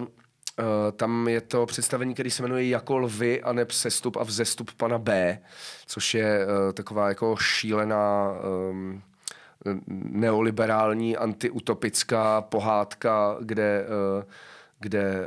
uh, 0.00 0.08
Uh, 0.60 0.92
tam 0.96 1.28
je 1.28 1.40
to 1.40 1.66
představení, 1.66 2.14
který 2.14 2.30
se 2.30 2.42
jmenuje 2.42 2.68
Jako 2.68 2.98
lvy 2.98 3.42
a 3.42 3.52
neb 3.52 3.70
sestup 3.70 4.16
a 4.16 4.22
vzestup 4.22 4.70
pana 4.76 4.98
B, 4.98 5.38
což 5.86 6.14
je 6.14 6.46
uh, 6.46 6.72
taková 6.72 7.08
jako 7.08 7.36
šílená 7.36 8.32
um, 8.70 9.02
neoliberální, 9.86 11.16
antiutopická 11.16 12.40
pohádka, 12.40 13.36
kde, 13.40 13.86
eh, 14.20 14.24
kde 14.80 15.00
eh, 15.00 15.26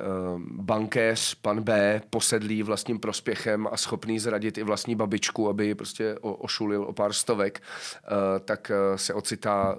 bankéř, 0.51 1.35
pan 1.35 1.61
B, 1.61 2.01
posedlý 2.09 2.63
vlastním 2.63 2.99
prospěchem 2.99 3.67
a 3.71 3.77
schopný 3.77 4.19
zradit 4.19 4.57
i 4.57 4.63
vlastní 4.63 4.95
babičku, 4.95 5.49
aby 5.49 5.65
ji 5.65 5.75
prostě 5.75 6.15
ošulil 6.21 6.83
o 6.83 6.93
pár 6.93 7.13
stovek, 7.13 7.61
eh, 7.61 8.39
tak 8.39 8.71
se 8.95 9.13
ocitá 9.13 9.75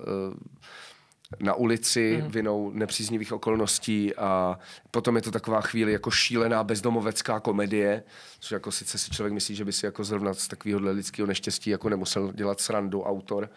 na 1.40 1.54
ulici 1.54 2.20
mm. 2.22 2.30
vinou 2.30 2.70
nepříznivých 2.74 3.32
okolností 3.32 4.14
a 4.14 4.58
potom 4.90 5.16
je 5.16 5.22
to 5.22 5.30
taková 5.30 5.60
chvíli 5.60 5.92
jako 5.92 6.10
šílená 6.10 6.64
bezdomovecká 6.64 7.40
komedie, 7.40 8.02
což 8.40 8.50
jako 8.50 8.72
sice 8.72 8.98
si 8.98 9.10
člověk 9.10 9.32
myslí, 9.32 9.54
že 9.54 9.64
by 9.64 9.72
si 9.72 9.86
jako 9.86 10.04
zrovna 10.04 10.34
z 10.34 10.48
takového 10.48 10.80
lidského 10.80 11.26
neštěstí 11.26 11.70
jako 11.70 11.88
nemusel 11.88 12.32
dělat 12.32 12.60
srandu 12.60 13.02
autor 13.02 13.50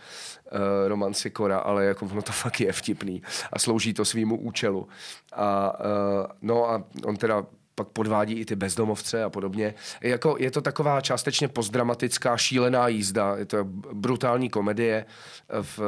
uh, 0.52 0.60
Roman 0.88 1.14
Sikora, 1.14 1.58
ale 1.58 1.86
jako 1.86 2.06
ono 2.06 2.22
to 2.22 2.32
fakt 2.32 2.62
je 2.62 2.72
vtipný 2.72 3.22
a 3.54 3.60
slouží 3.60 3.94
to 3.94 4.06
svýmu 4.06 4.40
účelu. 4.40 4.88
A, 5.34 5.80
uh, 5.80 6.26
no 6.42 6.70
a 6.70 6.84
on 7.06 7.18
teda 7.18 7.46
pak 7.76 7.88
podvádí 7.88 8.34
i 8.34 8.46
ty 8.46 8.56
bezdomovce 8.56 9.24
a 9.24 9.30
podobně. 9.30 9.74
Jako, 10.02 10.36
je 10.40 10.52
to 10.52 10.62
taková 10.62 11.02
částečně 11.02 11.48
postdramatická 11.48 12.38
šílená 12.38 12.88
jízda, 12.88 13.36
je 13.36 13.46
to 13.46 13.64
brutální 13.94 14.50
komedie 14.50 15.06
v, 15.62 15.80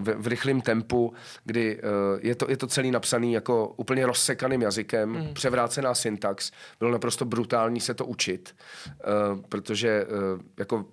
v, 0.00 0.14
v 0.16 0.26
rychlém 0.26 0.60
tempu, 0.60 1.14
kdy 1.44 1.78
eh, 1.78 1.82
je 2.20 2.34
to, 2.34 2.46
je 2.50 2.56
to 2.56 2.66
celý 2.66 2.90
napsaný 2.90 3.32
jako 3.32 3.68
úplně 3.76 4.06
rozsekaným 4.06 4.62
jazykem, 4.62 5.08
mm. 5.08 5.34
převrácená 5.34 5.94
syntax. 5.94 6.52
Bylo 6.78 6.90
naprosto 6.90 7.24
brutální 7.24 7.80
se 7.80 7.94
to 7.94 8.06
učit, 8.06 8.54
eh, 8.88 9.04
protože 9.48 9.88
eh, 9.88 10.42
jako, 10.58 10.84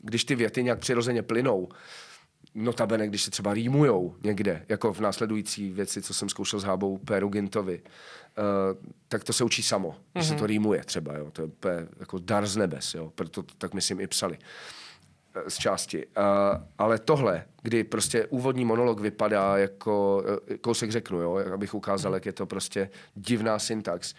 když 0.00 0.24
ty 0.24 0.34
věty 0.34 0.62
nějak 0.62 0.78
přirozeně 0.78 1.22
plynou, 1.22 1.68
notabene, 2.56 3.08
když 3.08 3.22
se 3.22 3.30
třeba 3.30 3.54
rýmujou 3.54 4.16
někde, 4.22 4.64
jako 4.68 4.92
v 4.92 5.00
následující 5.00 5.70
věci, 5.70 6.02
co 6.02 6.14
jsem 6.14 6.28
zkoušel 6.28 6.60
s 6.60 6.64
Hábou 6.64 6.98
Péru 6.98 7.28
Gintovi, 7.28 7.82
uh, 7.82 8.88
tak 9.08 9.24
to 9.24 9.32
se 9.32 9.44
učí 9.44 9.62
samo, 9.62 9.90
mm-hmm. 9.90 10.10
když 10.12 10.26
se 10.26 10.34
to 10.34 10.38
mhm. 10.38 10.46
rýmuje 10.46 10.84
třeba, 10.84 11.16
jo, 11.16 11.30
to 11.30 11.42
je 11.42 11.46
úplně 11.46 11.74
jako 12.00 12.18
dar 12.18 12.46
z 12.46 12.56
nebes, 12.56 12.94
jo, 12.94 13.12
proto 13.14 13.42
to 13.42 13.54
tak 13.58 13.74
myslím 13.74 14.00
i 14.00 14.06
psali 14.06 14.38
uh, 14.38 15.42
z 15.48 15.56
části. 15.56 16.06
Uh, 16.06 16.12
ale 16.78 16.98
tohle, 16.98 17.44
kdy 17.62 17.84
prostě 17.84 18.26
úvodní 18.26 18.64
monolog 18.64 19.00
vypadá 19.00 19.58
jako, 19.58 20.24
uh, 20.50 20.56
kousek 20.56 20.90
řeknu, 20.90 21.20
jo, 21.20 21.40
abych 21.54 21.74
ukázal, 21.74 22.14
jak 22.14 22.26
je 22.26 22.32
to 22.32 22.46
prostě 22.46 22.90
divná 23.14 23.58
syntax, 23.58 24.14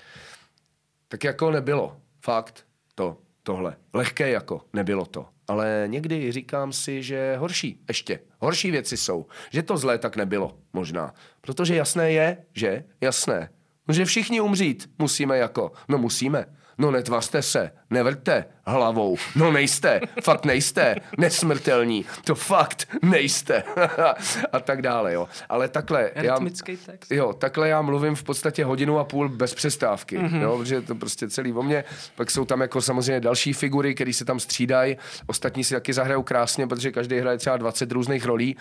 tak 1.07 1.23
jako 1.23 1.51
nebylo, 1.51 1.97
fakt, 2.21 2.65
to, 2.95 3.17
tohle. 3.43 3.77
Lehké 3.93 4.29
jako, 4.29 4.61
nebylo 4.73 5.05
to 5.05 5.25
ale 5.47 5.83
někdy 5.87 6.31
říkám 6.31 6.73
si, 6.73 7.03
že 7.03 7.35
horší 7.37 7.81
ještě. 7.87 8.19
Horší 8.39 8.71
věci 8.71 8.97
jsou. 8.97 9.25
Že 9.51 9.63
to 9.63 9.77
zlé 9.77 9.97
tak 9.97 10.15
nebylo, 10.15 10.57
možná. 10.73 11.13
Protože 11.41 11.75
jasné 11.75 12.11
je, 12.11 12.37
že 12.53 12.83
jasné. 13.01 13.49
Že 13.89 14.05
všichni 14.05 14.41
umřít 14.41 14.89
musíme 14.99 15.37
jako. 15.37 15.71
No 15.87 15.97
musíme. 15.97 16.45
No 16.77 16.91
netvařte 16.91 17.41
se. 17.41 17.71
Nevrte 17.89 18.45
hlavou. 18.65 19.17
No 19.35 19.51
nejste, 19.51 20.01
fakt 20.23 20.45
nejste, 20.45 20.95
nesmrtelní, 21.17 22.05
to 22.23 22.35
fakt 22.35 22.87
nejste. 23.01 23.63
a 24.51 24.59
tak 24.59 24.81
dále, 24.81 25.13
jo. 25.13 25.27
Ale 25.49 25.67
takhle... 25.67 26.11
Já, 26.15 26.39
text. 26.85 27.11
Jo, 27.11 27.33
takhle 27.33 27.69
já 27.69 27.81
mluvím 27.81 28.15
v 28.15 28.23
podstatě 28.23 28.65
hodinu 28.65 28.99
a 28.99 29.03
půl 29.03 29.29
bez 29.29 29.55
přestávky, 29.55 30.19
mm-hmm. 30.19 30.41
jo, 30.41 30.57
protože 30.57 30.75
je 30.75 30.81
to 30.81 30.95
prostě 30.95 31.29
celý 31.29 31.53
o 31.53 31.63
mně. 31.63 31.83
Pak 32.15 32.31
jsou 32.31 32.45
tam 32.45 32.61
jako 32.61 32.81
samozřejmě 32.81 33.19
další 33.19 33.53
figury, 33.53 33.95
které 33.95 34.13
se 34.13 34.25
tam 34.25 34.39
střídají. 34.39 34.97
Ostatní 35.27 35.63
si 35.63 35.73
taky 35.73 35.93
zahrajou 35.93 36.23
krásně, 36.23 36.67
protože 36.67 36.91
každý 36.91 37.19
hraje 37.19 37.37
třeba 37.37 37.57
20 37.57 37.91
různých 37.91 38.25
rolí. 38.25 38.55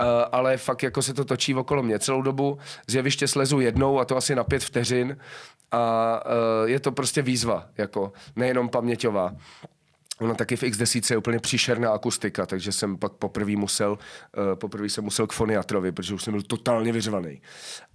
Uh, 0.00 0.06
ale 0.32 0.56
fakt 0.56 0.82
jako 0.82 1.02
se 1.02 1.14
to 1.14 1.24
točí 1.24 1.54
okolo 1.54 1.82
mě 1.82 1.98
celou 1.98 2.22
dobu. 2.22 2.58
Z 2.86 2.94
jeviště 2.94 3.28
slezu 3.28 3.60
jednou 3.60 4.00
a 4.00 4.04
to 4.04 4.16
asi 4.16 4.34
na 4.34 4.44
pět 4.44 4.64
vteřin 4.64 5.16
a 5.74 6.22
uh, 6.26 6.70
je 6.70 6.80
to 6.80 6.92
prostě 6.92 7.22
výzva, 7.22 7.66
jako 7.78 8.12
nejenom 8.36 8.63
paměťová. 8.68 9.36
Ona 10.20 10.34
taky 10.34 10.56
v 10.56 10.62
X10 10.62 11.12
je 11.12 11.16
úplně 11.16 11.38
příšerná 11.38 11.90
akustika, 11.90 12.46
takže 12.46 12.72
jsem 12.72 12.96
pak 12.96 13.12
poprvé 13.12 13.56
musel, 13.56 13.92
uh, 13.92 14.54
poprvé 14.54 14.88
jsem 14.88 15.04
musel 15.04 15.26
k 15.26 15.32
foniatrovi, 15.32 15.92
protože 15.92 16.14
už 16.14 16.22
jsem 16.22 16.32
byl 16.32 16.42
totálně 16.42 16.92
vyřvaný. 16.92 17.40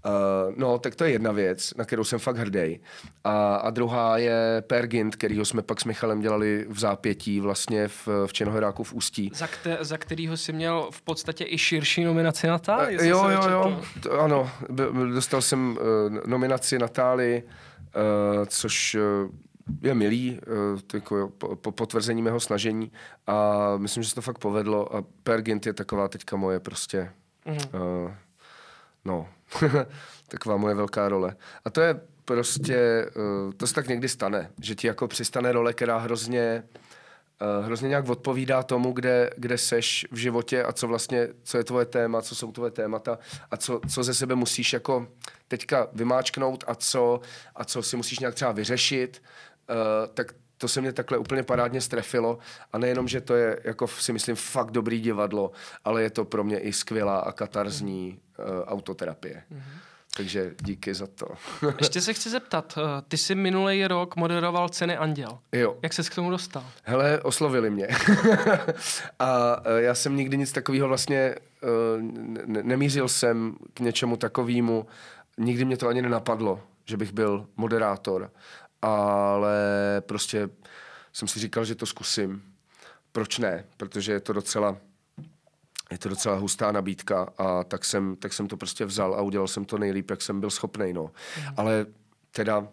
Uh, 0.06 0.12
no, 0.56 0.80
tak 0.80 0.96
to 0.96 1.04
je 1.04 1.12
jedna 1.12 1.32
věc, 1.32 1.74
na 1.78 1.86
kterou 1.86 2.04
jsem 2.04 2.20
fakt 2.20 2.38
hrdý. 2.38 2.80
A, 3.24 3.56
a 3.56 3.70
druhá 3.70 4.18
je 4.18 4.64
Pergint, 4.68 5.16
kterýho 5.16 5.46
jsme 5.46 5.62
pak 5.62 5.82
s 5.82 5.86
Michalem 5.86 6.22
dělali 6.22 6.66
v 6.70 6.80
zápětí 6.80 7.40
vlastně 7.40 7.88
v, 7.88 8.08
v 8.26 8.34
Čenohráku 8.34 8.84
v 8.84 8.94
Ústí. 8.94 9.32
Za, 9.34 9.48
kte, 9.48 9.78
za 9.82 9.98
kterýho 9.98 10.38
si 10.38 10.54
měl 10.54 10.90
v 10.92 11.02
podstatě 11.02 11.46
i 11.48 11.58
širší 11.58 12.04
nominaci 12.04 12.48
na 12.48 12.60
Táli. 12.60 13.00
Uh, 13.00 13.06
jo, 13.06 13.30
jo, 13.30 13.50
jo, 13.50 13.82
to, 14.04 14.20
ano, 14.20 14.52
dostal 15.14 15.42
jsem 15.42 15.72
uh, 15.72 15.78
nominaci 16.26 16.80
na 16.80 16.88
Táli, 16.88 17.44
uh, 17.44 18.46
což 18.46 18.96
uh, 18.96 19.30
je 19.82 19.94
milý, 19.94 20.40
uh, 20.74 20.80
jako 20.94 21.32
po, 21.56 21.72
potvrzení 21.72 22.22
mého 22.22 22.40
snažení 22.40 22.92
a 23.28 23.58
myslím, 23.78 24.04
že 24.04 24.10
se 24.10 24.16
to 24.16 24.22
fakt 24.22 24.38
povedlo 24.38 24.96
a 24.96 25.04
Pergint 25.24 25.66
je 25.66 25.74
taková 25.74 26.08
teďka 26.08 26.36
moje 26.36 26.60
prostě, 26.60 27.12
mm-hmm. 27.46 28.06
uh, 28.06 28.12
no, 29.06 29.30
taková 30.28 30.58
moje 30.58 30.76
velká 30.76 31.10
role. 31.10 31.36
A 31.66 31.70
to 31.70 31.82
je 31.82 32.02
prostě, 32.26 33.06
uh, 33.16 33.54
to 33.54 33.68
se 33.68 33.74
tak 33.74 33.88
někdy 33.88 34.10
stane, 34.10 34.52
že 34.62 34.76
ti 34.76 34.88
jako 34.88 35.08
přistane 35.08 35.52
role, 35.52 35.74
která 35.74 35.98
hrozně 35.98 36.64
uh, 37.42 37.66
hrozně 37.66 37.90
nějak 37.90 38.10
odpovídá 38.10 38.64
tomu, 38.64 38.92
kde, 38.92 39.30
kde 39.38 39.58
seš 39.58 40.08
v 40.12 40.18
životě 40.18 40.64
a 40.64 40.72
co 40.72 40.88
vlastně, 40.88 41.28
co 41.44 41.58
je 41.58 41.64
tvoje 41.64 41.86
téma, 41.86 42.22
co 42.22 42.36
jsou 42.36 42.52
tvoje 42.52 42.72
témata 42.72 43.20
a 43.52 43.58
co, 43.58 43.82
co 43.90 44.04
ze 44.04 44.14
sebe 44.14 44.36
musíš 44.36 44.74
jako 44.74 45.08
teďka 45.48 45.88
vymáčknout 45.94 46.64
a 46.68 46.76
co, 46.76 47.22
a 47.56 47.66
co 47.66 47.84
si 47.84 47.98
musíš 47.98 48.20
nějak 48.20 48.36
třeba 48.36 48.52
vyřešit 48.52 49.22
Eh, 49.59 49.59
tak 50.14 50.34
to 50.60 50.68
se 50.68 50.82
mě 50.82 50.94
takhle 50.94 51.18
úplně 51.18 51.44
parádně 51.44 51.82
strefilo 51.82 52.40
a 52.74 52.78
nejenom, 52.78 53.08
že 53.08 53.22
to 53.22 53.36
je, 53.36 53.60
jako 53.64 53.88
si 53.88 54.14
myslím, 54.14 54.36
fakt 54.36 54.72
dobrý 54.72 55.02
divadlo, 55.02 55.52
ale 55.86 56.04
je 56.04 56.10
to 56.10 56.26
pro 56.26 56.44
mě 56.44 56.60
i 56.60 56.74
skvělá 56.74 57.20
a 57.20 57.32
katarzní 57.32 58.20
uh, 58.40 58.46
autoterapie. 58.66 59.44
Mm-hmm. 59.52 59.80
Takže 60.18 60.52
díky 60.62 60.94
za 60.94 61.08
to. 61.08 61.28
Ještě 61.80 62.02
se 62.02 62.14
chci 62.14 62.30
zeptat, 62.30 62.78
eh, 62.78 63.02
ty 63.08 63.18
jsi 63.18 63.36
minulý 63.36 63.88
rok 63.88 64.16
moderoval 64.16 64.70
ceny 64.70 64.98
Anděl. 64.98 65.40
Jo. 65.52 65.78
Jak 65.84 65.94
ses 65.94 66.10
k 66.10 66.16
tomu 66.16 66.30
dostal? 66.30 66.66
Hele, 66.84 67.22
oslovili 67.22 67.70
mě. 67.70 67.88
a 69.20 69.56
já 69.78 69.96
jsem 69.96 70.16
nikdy 70.16 70.38
nic 70.38 70.52
takového 70.52 70.88
vlastně, 70.88 71.36
nemířil 72.46 73.08
jsem 73.08 73.56
k 73.74 73.80
něčemu 73.80 74.18
takovému, 74.18 74.88
nikdy 75.38 75.66
mě 75.66 75.78
to 75.78 75.88
ani 75.88 76.02
nenapadlo, 76.02 76.62
že 76.86 76.98
bych 76.98 77.12
byl 77.12 77.48
moderátor 77.58 78.32
ale 78.82 79.58
prostě 80.00 80.50
jsem 81.14 81.28
si 81.28 81.40
říkal, 81.40 81.66
že 81.66 81.76
to 81.76 81.86
zkusím. 81.86 82.44
Proč 83.12 83.38
ne? 83.38 83.66
Protože 83.78 84.12
je 84.12 84.20
to 84.20 84.34
docela 84.34 84.78
je 85.92 85.98
to 85.98 86.10
docela 86.10 86.36
hustá 86.36 86.72
nabídka 86.72 87.34
a 87.38 87.64
tak 87.64 87.86
jsem, 87.86 88.16
tak 88.16 88.34
jsem 88.34 88.48
to 88.48 88.58
prostě 88.58 88.86
vzal 88.86 89.16
a 89.16 89.22
udělal 89.22 89.48
jsem 89.48 89.66
to 89.66 89.78
nejlíp, 89.78 90.10
jak 90.10 90.22
jsem 90.22 90.40
byl 90.40 90.50
schopný. 90.50 90.94
No. 90.94 91.04
Mm. 91.04 91.54
Ale 91.58 91.86
teda 92.32 92.68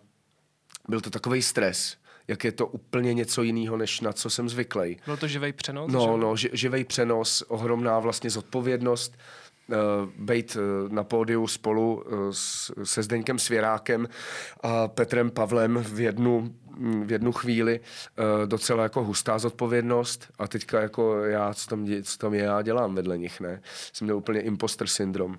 byl 0.88 1.00
to 1.00 1.10
takový 1.10 1.42
stres, 1.42 1.96
jak 2.28 2.44
je 2.44 2.52
to 2.52 2.66
úplně 2.66 3.14
něco 3.14 3.42
jiného, 3.42 3.76
než 3.76 4.00
na 4.00 4.12
co 4.12 4.30
jsem 4.30 4.48
zvyklý. 4.48 4.96
Byl 5.06 5.16
to 5.16 5.28
živý 5.28 5.52
přenos? 5.52 5.92
No, 5.92 6.00
že? 6.00 6.20
no, 6.20 6.36
živý 6.36 6.84
přenos, 6.84 7.42
ohromná 7.48 7.98
vlastně 7.98 8.30
zodpovědnost 8.30 9.16
být 10.18 10.56
uh, 10.56 10.92
na 10.92 11.04
pódiu 11.04 11.46
spolu 11.46 11.94
uh, 11.94 12.18
s, 12.30 12.72
se 12.84 13.02
Zdeňkem 13.02 13.38
Svěrákem 13.38 14.08
a 14.60 14.88
Petrem 14.88 15.30
Pavlem 15.30 15.78
v 15.78 16.00
jednu, 16.00 16.54
v 17.04 17.12
jednu 17.12 17.32
chvíli 17.32 17.80
uh, 17.80 18.46
docela 18.46 18.82
jako 18.82 19.04
hustá 19.04 19.38
zodpovědnost 19.38 20.26
a 20.38 20.48
teďka 20.48 20.80
jako 20.80 21.24
já, 21.24 21.54
co 21.54 21.68
tam, 21.68 21.86
co 22.02 22.18
tam 22.18 22.34
já 22.34 22.62
dělám 22.62 22.94
vedle 22.94 23.18
nich, 23.18 23.40
ne? 23.40 23.62
Jsem 23.92 24.04
měl 24.04 24.16
úplně 24.16 24.40
imposter 24.40 24.86
syndrom. 24.86 25.38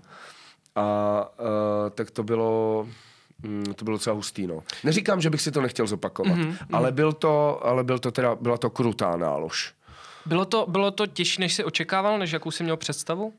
A 0.76 1.30
uh, 1.40 1.46
tak 1.90 2.12
to 2.12 2.24
bylo, 2.24 2.88
Mm, 3.44 3.74
to 3.76 3.86
bylo 3.86 3.98
docela 3.98 4.16
hustý, 4.16 4.48
no. 4.48 4.64
Neříkám, 4.84 5.22
že 5.22 5.30
bych 5.30 5.42
si 5.42 5.52
to 5.52 5.62
nechtěl 5.62 5.88
zopakovat, 5.88 6.38
mm-hmm. 6.38 6.58
ale 6.74 6.92
byl 6.92 7.14
to, 7.14 7.66
ale 7.66 7.84
byl 7.84 8.00
to 8.00 8.12
teda, 8.12 8.36
byla 8.36 8.58
to 8.58 8.70
krutá 8.70 9.18
nálož. 9.18 9.74
Bylo 10.26 10.46
to, 10.46 10.66
bylo 10.70 10.92
to 10.92 11.08
těžší, 11.08 11.42
než 11.42 11.54
jsi 11.54 11.64
očekával, 11.64 12.20
než 12.20 12.32
jakou 12.32 12.52
jsi 12.52 12.64
měl 12.64 12.78
představu? 12.78 13.34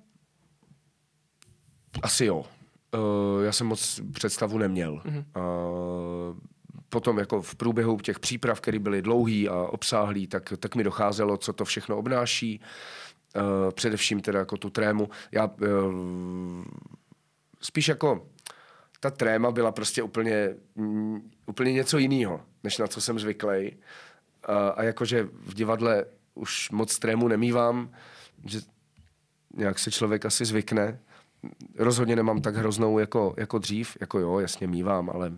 Asi 2.03 2.25
jo. 2.25 2.45
Uh, 2.95 3.45
já 3.45 3.53
jsem 3.53 3.67
moc 3.67 4.01
představu 4.13 4.59
neměl. 4.59 5.03
Mm-hmm. 5.05 5.25
Uh, 5.37 6.37
potom 6.89 7.19
jako 7.19 7.43
v 7.43 7.55
průběhu 7.55 7.97
těch 7.97 8.19
příprav, 8.19 8.61
které 8.61 8.79
byly 8.79 9.03
dlouhý 9.03 9.49
a 9.49 9.55
obsáhlý, 9.55 10.27
tak, 10.27 10.53
tak 10.61 10.75
mi 10.75 10.85
docházelo, 10.85 11.37
co 11.37 11.53
to 11.53 11.65
všechno 11.65 11.97
obnáší. 11.97 12.61
Uh, 13.37 13.71
především 13.71 14.21
teda 14.21 14.39
jako 14.39 14.57
tu 14.57 14.71
trému. 14.71 15.09
Já 15.33 15.45
uh, 15.45 16.65
spíš 17.61 17.89
jako 17.89 18.27
ta 19.01 19.11
tréma 19.11 19.51
byla 19.51 19.73
prostě 19.73 20.03
úplně, 20.03 20.55
mm, 20.75 21.31
úplně 21.47 21.73
něco 21.73 21.99
jiného, 21.99 22.41
než 22.65 22.79
na 22.79 22.87
co 22.87 23.01
jsem 23.01 23.19
zvyklý. 23.19 23.77
A, 24.43 24.69
a 24.69 24.83
jakože 24.83 25.29
v 25.33 25.55
divadle 25.55 26.05
už 26.35 26.71
moc 26.71 26.99
trému 26.99 27.29
nemývám, 27.29 27.91
že 28.45 28.61
nějak 29.57 29.79
se 29.79 29.91
člověk 29.91 30.25
asi 30.25 30.45
zvykne, 30.45 31.01
rozhodně 31.79 32.17
nemám 32.17 32.41
tak 32.41 32.57
hroznou 32.57 32.99
jako, 32.99 33.35
jako 33.37 33.59
dřív, 33.59 33.97
jako 34.01 34.19
jo, 34.19 34.39
jasně 34.39 34.67
mývám, 34.67 35.11
ale 35.11 35.33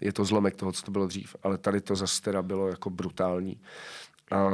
je 0.00 0.12
to 0.12 0.24
zlomek 0.24 0.56
toho, 0.56 0.72
co 0.72 0.82
to 0.82 0.90
bylo 0.90 1.06
dřív, 1.06 1.36
ale 1.42 1.58
tady 1.58 1.80
to 1.80 1.96
zase 1.96 2.22
teda 2.22 2.42
bylo 2.42 2.68
jako 2.68 2.90
brutální. 2.90 3.60
A 4.30 4.50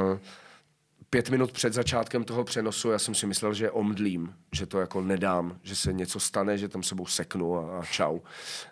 pět 1.09 1.29
minut 1.29 1.51
před 1.51 1.73
začátkem 1.73 2.23
toho 2.23 2.43
přenosu 2.43 2.91
já 2.91 2.99
jsem 2.99 3.15
si 3.15 3.27
myslel, 3.27 3.53
že 3.53 3.71
omdlím, 3.71 4.33
že 4.51 4.65
to 4.65 4.79
jako 4.79 5.01
nedám, 5.01 5.57
že 5.63 5.75
se 5.75 5.93
něco 5.93 6.19
stane, 6.19 6.57
že 6.57 6.67
tam 6.67 6.83
sebou 6.83 7.05
seknu 7.05 7.57
a, 7.57 7.79
a 7.79 7.85
čau. 7.85 8.19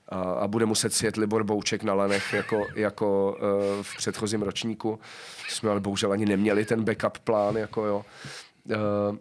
A, 0.10 0.22
a 0.22 0.48
bude 0.48 0.66
muset 0.66 0.94
sjet 0.94 1.18
Libor 1.18 1.44
Bouček 1.44 1.84
na 1.84 1.94
lanech 1.94 2.34
jako, 2.34 2.66
jako 2.76 3.38
uh, 3.42 3.84
v 3.84 3.98
předchozím 3.98 4.42
ročníku. 4.42 5.00
Jsme 5.50 5.70
ale 5.70 5.80
bohužel 5.80 6.12
ani 6.12 6.26
neměli 6.26 6.66
ten 6.66 6.84
backup 6.84 7.18
plán, 7.18 7.56
jako 7.56 7.86
jo. 7.86 8.06
Uh, 8.66 9.18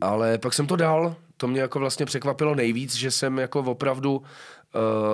ale 0.00 0.38
pak 0.38 0.54
jsem 0.54 0.66
to 0.66 0.76
dal, 0.76 1.16
to 1.38 1.48
mě 1.48 1.60
jako 1.60 1.78
vlastně 1.78 2.06
překvapilo 2.06 2.54
nejvíc, 2.54 2.94
že 2.94 3.10
jsem 3.10 3.38
jako 3.38 3.60
opravdu 3.60 4.16
uh, 4.16 4.22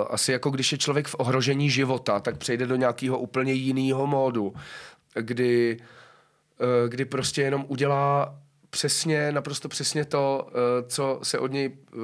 asi 0.09 0.31
jako 0.31 0.49
když 0.49 0.71
je 0.71 0.77
člověk 0.77 1.07
v 1.07 1.15
ohrožení 1.19 1.69
života, 1.69 2.19
tak 2.19 2.37
přejde 2.37 2.67
do 2.67 2.75
nějakého 2.75 3.19
úplně 3.19 3.53
jiného 3.53 4.07
módu, 4.07 4.53
kdy, 5.13 5.77
uh, 6.59 6.89
kdy 6.89 7.05
prostě 7.05 7.41
jenom 7.41 7.65
udělá 7.67 8.35
přesně, 8.69 9.31
naprosto 9.31 9.69
přesně 9.69 10.05
to, 10.05 10.47
uh, 10.47 10.51
co 10.87 11.19
se 11.23 11.39
od 11.39 11.51
něj 11.51 11.69
uh, 11.69 12.01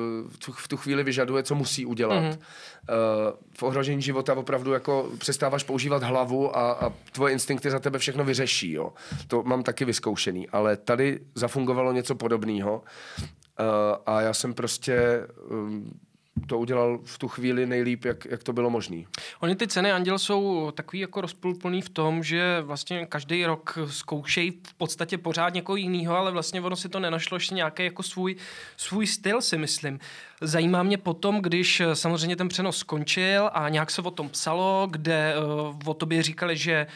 v 0.54 0.68
tu 0.68 0.78
chvíli 0.78 1.04
vyžaduje, 1.04 1.44
co 1.44 1.56
musí 1.56 1.86
udělat. 1.86 2.24
Mm-hmm. 2.24 2.38
Uh, 2.38 3.38
v 3.58 3.64
ohrožení 3.64 4.02
života 4.02 4.34
opravdu 4.34 4.74
jako 4.74 5.10
přestáváš 5.18 5.64
používat 5.64 6.04
hlavu 6.04 6.58
a, 6.58 6.72
a 6.72 6.94
tvoje 7.12 7.34
instinkty 7.34 7.72
za 7.72 7.80
tebe 7.80 8.00
všechno 8.00 8.24
vyřeší. 8.24 8.72
Jo. 8.72 8.94
To 9.28 9.44
mám 9.44 9.64
taky 9.64 9.86
vyzkoušený, 9.86 10.50
ale 10.50 10.78
tady 10.78 11.20
zafungovalo 11.36 11.92
něco 11.92 12.16
podobného 12.16 12.82
a 14.06 14.22
já 14.22 14.34
jsem 14.34 14.54
prostě 14.54 15.28
um, 15.50 16.00
to 16.48 16.58
udělal 16.60 17.00
v 17.04 17.18
tu 17.18 17.28
chvíli 17.28 17.66
nejlíp, 17.66 18.06
jak, 18.06 18.26
jak 18.26 18.44
to 18.44 18.54
bylo 18.54 18.70
možné. 18.70 19.04
Oni 19.40 19.56
ty 19.56 19.68
ceny 19.68 19.92
Anděl 19.92 20.20
jsou 20.20 20.72
takový 20.72 21.00
jako 21.00 21.22
rozpůlplný 21.22 21.82
v 21.82 21.90
tom, 21.90 22.24
že 22.24 22.62
vlastně 22.62 23.06
každý 23.06 23.46
rok 23.46 23.78
zkoušejí 23.88 24.52
v 24.68 24.74
podstatě 24.74 25.18
pořád 25.18 25.54
někoho 25.54 25.76
jiného, 25.76 26.18
ale 26.18 26.32
vlastně 26.32 26.62
ono 26.62 26.76
si 26.76 26.90
to 26.90 27.00
nenašlo 27.00 27.36
ještě 27.36 27.56
nějaký 27.56 27.84
jako 27.84 28.04
svůj, 28.04 28.36
svůj 28.78 29.08
styl, 29.08 29.42
si 29.42 29.58
myslím. 29.58 30.00
Zajímá 30.42 30.84
mě 30.84 30.98
potom, 30.98 31.42
když 31.42 31.82
samozřejmě 31.94 32.36
ten 32.36 32.48
přenos 32.48 32.78
skončil 32.78 33.50
a 33.54 33.70
nějak 33.70 33.92
se 33.92 34.02
o 34.02 34.12
tom 34.12 34.30
psalo, 34.30 34.88
kde 34.92 35.36
uh, 35.38 35.90
o 35.90 35.94
tobě 35.94 36.24
říkali, 36.24 36.58
že 36.58 36.88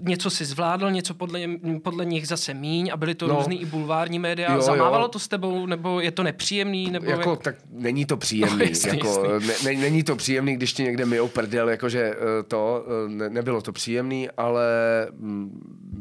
něco 0.00 0.30
si 0.30 0.44
zvládl, 0.44 0.90
něco 0.90 1.14
podle, 1.14 1.40
podle 1.82 2.04
nich 2.04 2.28
zase 2.28 2.54
míň 2.54 2.90
a 2.92 2.96
byly 2.96 3.14
to 3.14 3.26
no. 3.26 3.36
různý 3.36 3.60
i 3.60 3.64
bulvární 3.64 4.18
média. 4.18 4.54
Jo, 4.54 4.60
Zamávalo 4.60 5.04
jo. 5.04 5.08
to 5.08 5.18
s 5.18 5.28
tebou, 5.28 5.66
nebo 5.66 6.00
je 6.00 6.10
to 6.10 6.22
nepříjemný? 6.22 6.90
Nebo 6.90 7.10
jako, 7.10 7.30
jak... 7.30 7.40
tak 7.40 7.54
není 7.70 8.04
to 8.06 8.16
příjemný. 8.16 8.58
No, 8.58 8.64
jasný, 8.64 8.98
jako, 8.98 9.24
jasný. 9.24 9.64
Ne, 9.64 9.80
není 9.80 10.02
to 10.02 10.16
příjemný, 10.16 10.54
když 10.54 10.72
ti 10.72 10.82
někde 10.82 11.06
myjou 11.06 11.28
prdel, 11.28 11.68
jakože 11.68 12.00
eh, 12.00 12.42
to, 12.42 12.84
eh, 12.86 13.08
ne, 13.08 13.30
nebylo 13.30 13.62
to 13.62 13.72
příjemný, 13.72 14.28
ale 14.36 14.66
mm, 15.12 15.60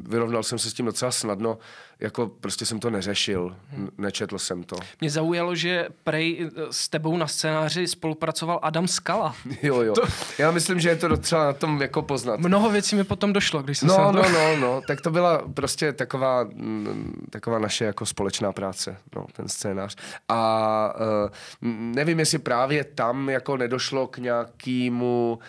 vyrovnal 0.09 0.43
jsem 0.43 0.59
se 0.59 0.69
s 0.69 0.73
tím 0.73 0.86
docela 0.86 1.11
snadno 1.11 1.57
jako 2.00 2.28
prostě 2.28 2.66
jsem 2.66 2.80
to 2.80 2.89
neřešil, 2.89 3.56
hmm. 3.70 3.89
nečetl 3.97 4.39
jsem 4.39 4.64
to. 4.64 4.76
Mě 5.02 5.10
zaujalo, 5.10 5.56
že 5.56 5.88
prej 6.04 6.50
eh, 6.58 6.62
s 6.72 6.89
tebou 6.89 7.18
na 7.18 7.28
scénáři 7.28 7.88
spolupracoval 7.88 8.60
Adam 8.62 8.88
Skala. 8.88 9.36
Jo, 9.64 9.82
jo. 9.82 9.93
To... 9.93 10.02
Já 10.38 10.52
myslím, 10.52 10.80
že 10.80 10.89
je 10.89 10.95
to 10.95 11.08
docela 11.08 11.45
na 11.45 11.54
tom 11.54 11.82
jako 11.82 12.02
poznat. 12.02 12.39
Mnoho 12.39 12.70
věcí 12.70 12.95
mi 12.95 13.04
potom 13.04 13.34
došlo, 13.34 13.64
když 13.64 13.78
jsem 13.78 13.88
no, 13.88 13.95
se 13.95 14.02
no, 14.02 14.12
no, 14.12 14.30
no, 14.30 14.58
no, 14.58 14.82
tak 14.88 15.02
to 15.02 15.12
byla 15.12 15.41
prostě 15.54 15.93
taková, 15.93 16.43
mm, 16.43 17.28
taková 17.30 17.60
naše 17.60 17.86
jako 17.86 18.06
společná 18.06 18.52
práce, 18.52 18.97
no, 19.16 19.26
ten 19.34 19.47
scénář. 19.47 19.95
A 20.30 20.93
uh, 20.95 21.70
nevím, 21.72 22.20
jestli 22.20 22.39
právě 22.39 22.84
tam 22.84 23.30
jako 23.30 23.58
nedošlo 23.58 24.08
k 24.08 24.18
nějakému, 24.18 25.39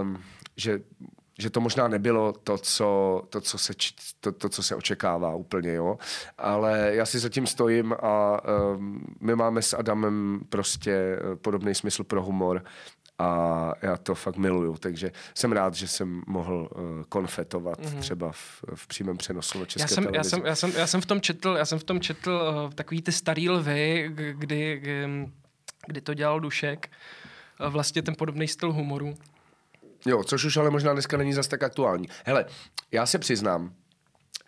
um, 0.00 0.22
že 0.56 0.80
že 1.38 1.50
to 1.50 1.60
možná 1.60 1.88
nebylo 1.88 2.32
to, 2.32 2.58
co, 2.58 3.22
to, 3.28 3.40
co, 3.40 3.58
se, 3.58 3.72
to, 4.20 4.32
to, 4.32 4.48
co 4.48 4.62
se 4.62 4.74
očekává 4.74 5.34
úplně, 5.34 5.72
jo. 5.72 5.98
Ale 6.38 6.90
já 6.94 7.06
si 7.06 7.18
zatím 7.18 7.46
stojím 7.46 7.92
a 7.92 8.40
um, 8.74 9.04
my 9.20 9.36
máme 9.36 9.62
s 9.62 9.74
Adamem 9.74 10.40
prostě 10.48 10.92
eh, 10.92 11.36
podobný 11.36 11.74
smysl 11.74 12.04
pro 12.04 12.22
humor 12.22 12.64
a 13.18 13.72
já 13.82 13.96
to 13.96 14.14
fakt 14.14 14.36
miluju, 14.36 14.76
takže 14.76 15.12
jsem 15.34 15.52
rád, 15.52 15.74
že 15.74 15.88
jsem 15.88 16.22
mohl 16.26 16.68
uh, 16.74 17.02
konfetovat 17.08 17.78
mm-hmm. 17.78 18.00
třeba 18.00 18.32
v, 18.32 18.64
v 18.74 18.86
přímém 18.86 19.16
přenosu 19.16 19.58
na 19.58 19.64
české 19.64 19.82
já 19.82 19.88
jsem, 19.88 20.04
televizi. 20.04 20.18
Já 20.18 20.24
jsem, 20.24 20.46
já, 20.46 20.54
jsem, 20.54 20.72
já 20.76 20.86
jsem 20.86 21.00
v 21.00 21.06
tom 21.06 21.20
četl, 21.20 21.54
já 21.58 21.64
jsem 21.64 21.78
v 21.78 21.84
tom 21.84 22.00
četl 22.00 22.30
uh, 22.30 22.72
takový 22.72 23.02
ty 23.02 23.12
starý 23.12 23.50
lvy, 23.50 24.10
kdy, 24.14 24.34
kdy, 24.38 24.82
kdy 25.86 26.00
to 26.00 26.14
dělal 26.14 26.40
Dušek, 26.40 26.90
uh, 27.60 27.72
vlastně 27.72 28.02
ten 28.02 28.14
podobný 28.14 28.48
styl 28.48 28.72
humoru. 28.72 29.14
Jo, 30.06 30.24
což 30.24 30.44
už 30.44 30.56
ale 30.56 30.70
možná 30.70 30.92
dneska 30.92 31.16
není 31.16 31.32
zas 31.32 31.48
tak 31.48 31.62
aktuální. 31.62 32.08
Hele, 32.24 32.44
já 32.92 33.06
se 33.06 33.18
přiznám, 33.18 33.72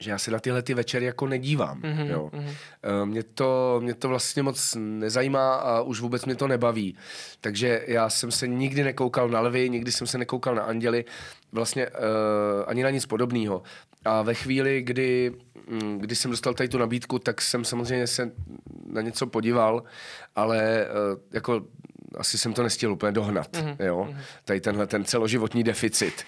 že 0.00 0.10
já 0.10 0.18
se 0.18 0.30
na 0.30 0.38
tyhle 0.38 0.62
ty 0.62 0.74
večery 0.74 1.04
jako 1.04 1.26
nedívám. 1.26 1.80
Mm-hmm, 1.80 2.10
jo. 2.10 2.30
Mm-hmm. 2.32 3.04
Mě, 3.04 3.22
to, 3.22 3.80
mě 3.82 3.94
to 3.94 4.08
vlastně 4.08 4.42
moc 4.42 4.76
nezajímá 4.78 5.54
a 5.54 5.80
už 5.80 6.00
vůbec 6.00 6.24
mě 6.24 6.34
to 6.34 6.48
nebaví. 6.48 6.96
Takže 7.40 7.84
já 7.86 8.10
jsem 8.10 8.30
se 8.30 8.48
nikdy 8.48 8.84
nekoukal 8.84 9.28
na 9.28 9.40
lvy, 9.40 9.70
nikdy 9.70 9.92
jsem 9.92 10.06
se 10.06 10.18
nekoukal 10.18 10.54
na 10.54 10.62
anděly, 10.62 11.04
vlastně 11.52 11.88
uh, 11.88 11.94
ani 12.66 12.82
na 12.82 12.90
nic 12.90 13.06
podobného. 13.06 13.62
A 14.04 14.22
ve 14.22 14.34
chvíli, 14.34 14.82
kdy, 14.82 15.32
mm, 15.68 15.98
kdy 15.98 16.16
jsem 16.16 16.30
dostal 16.30 16.54
tady 16.54 16.68
tu 16.68 16.78
nabídku, 16.78 17.18
tak 17.18 17.42
jsem 17.42 17.64
samozřejmě 17.64 18.06
se 18.06 18.32
na 18.86 19.00
něco 19.00 19.26
podíval, 19.26 19.82
ale 20.36 20.86
uh, 20.86 21.20
jako 21.32 21.62
asi 22.18 22.38
jsem 22.38 22.52
to 22.52 22.62
nestihl 22.62 22.92
úplně 22.92 23.12
dohnat, 23.12 23.52
mm-hmm. 23.52 23.76
jo, 23.84 24.06
mhm. 24.10 24.20
tady 24.44 24.60
tenhle 24.60 24.86
ten 24.86 25.04
celoživotní 25.04 25.64
deficit 25.64 26.24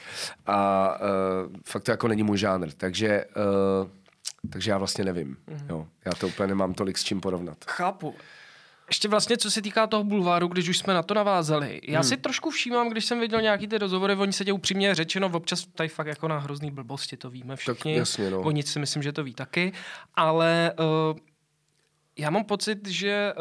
a 0.47 0.89
uh, 1.01 1.57
fakt 1.65 1.83
to 1.83 1.91
jako 1.91 2.09
není 2.09 2.23
můj 2.23 2.39
žánr, 2.39 2.71
takže 2.77 3.25
uh, 3.83 3.91
takže 4.51 4.71
já 4.71 4.79
vlastně 4.79 5.05
nevím, 5.05 5.37
mm-hmm. 5.49 5.67
jo, 5.69 5.87
já 6.05 6.13
to 6.13 6.29
úplně 6.29 6.47
nemám 6.47 6.75
tolik 6.75 6.99
s 6.99 7.05
čím 7.05 7.21
porovnat. 7.21 7.59
Chápu. 7.67 8.15
Ještě 8.89 9.09
vlastně, 9.09 9.37
co 9.37 9.51
se 9.51 9.63
týká 9.63 9.87
toho 9.87 10.05
bulváru, 10.05 10.49
když 10.49 10.69
už 10.69 10.79
jsme 10.79 10.95
na 10.95 11.03
to 11.03 11.15
navázali. 11.15 11.81
Já 11.89 12.01
hmm. 12.01 12.09
si 12.09 12.17
trošku 12.17 12.51
všímám, 12.51 12.89
když 12.89 13.05
jsem 13.05 13.21
viděl 13.21 13.43
nějaký 13.43 13.67
ty 13.67 13.79
rozhovory, 13.79 14.15
oni 14.15 14.33
se 14.33 14.45
tě 14.45 14.53
upřímně 14.53 14.95
řečeno, 14.95 15.31
občas 15.33 15.67
tady 15.75 15.89
fakt 15.89 16.07
jako 16.07 16.29
na 16.29 16.39
hrozný 16.39 16.71
blbosti, 16.71 17.17
to 17.17 17.31
víme 17.31 17.57
všichni. 17.57 17.93
Tak 17.95 17.99
jasně, 17.99 18.31
no. 18.31 18.41
Oni 18.41 18.63
si 18.63 18.79
myslím, 18.79 19.03
že 19.03 19.13
to 19.13 19.25
ví 19.25 19.35
taky. 19.35 19.73
Ale 20.15 20.73
uh, 20.79 21.19
já 22.19 22.31
mám 22.31 22.45
pocit, 22.45 22.89
že 22.89 23.33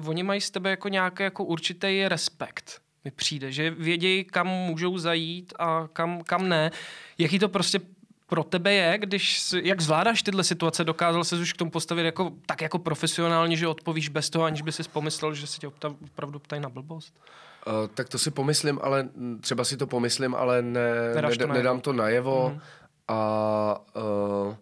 uh, 0.00 0.08
oni 0.08 0.22
mají 0.22 0.40
z 0.40 0.50
tebe 0.50 0.70
jako 0.70 0.88
nějaký 0.88 1.22
jako 1.22 1.44
určitý 1.44 2.08
respekt. 2.08 2.80
Mi 3.04 3.10
přijde, 3.10 3.52
že 3.52 3.70
vědějí, 3.70 4.24
kam 4.24 4.46
můžou 4.46 4.98
zajít 4.98 5.52
a 5.58 5.88
kam, 5.92 6.22
kam 6.22 6.48
ne. 6.48 6.70
Jaký 7.18 7.38
to 7.38 7.48
prostě 7.48 7.80
pro 8.26 8.44
tebe 8.44 8.72
je, 8.72 8.98
když, 8.98 9.54
jak 9.62 9.80
zvládáš 9.80 10.22
tyhle 10.22 10.44
situace, 10.44 10.84
dokázal 10.84 11.24
se 11.24 11.36
už 11.36 11.52
k 11.52 11.56
tomu 11.56 11.70
postavit 11.70 12.04
jako, 12.04 12.32
tak 12.46 12.60
jako 12.60 12.78
profesionálně, 12.78 13.56
že 13.56 13.68
odpovíš 13.68 14.08
bez 14.08 14.30
toho, 14.30 14.44
aniž 14.44 14.62
by 14.62 14.72
si 14.72 14.82
pomyslel, 14.82 15.34
že 15.34 15.46
se 15.46 15.58
tě 15.58 15.68
opravdu 16.12 16.38
ptají 16.38 16.62
na 16.62 16.68
blbost? 16.68 17.14
Uh, 17.66 17.72
tak 17.94 18.08
to 18.08 18.18
si 18.18 18.30
pomyslím, 18.30 18.78
ale 18.82 19.08
třeba 19.40 19.64
si 19.64 19.76
to 19.76 19.86
pomyslím, 19.86 20.34
ale 20.34 20.62
ne, 20.62 21.14
ne, 21.22 21.36
to 21.36 21.46
nedám 21.46 21.80
to 21.80 21.92
najevo. 21.92 22.50
Mm. 22.54 22.60
A 23.08 23.80
uh, 24.46 24.54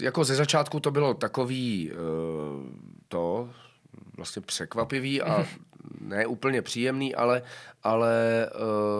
jako 0.00 0.24
ze 0.24 0.34
začátku 0.34 0.80
to 0.80 0.90
bylo 0.90 1.14
takový 1.14 1.90
uh, 1.92 1.98
to 3.08 3.50
vlastně 4.16 4.42
překvapivý 4.42 5.22
a 5.22 5.38
mhm. 5.38 5.46
ne 6.00 6.26
úplně 6.26 6.62
příjemný, 6.62 7.14
ale, 7.14 7.42
ale 7.82 8.46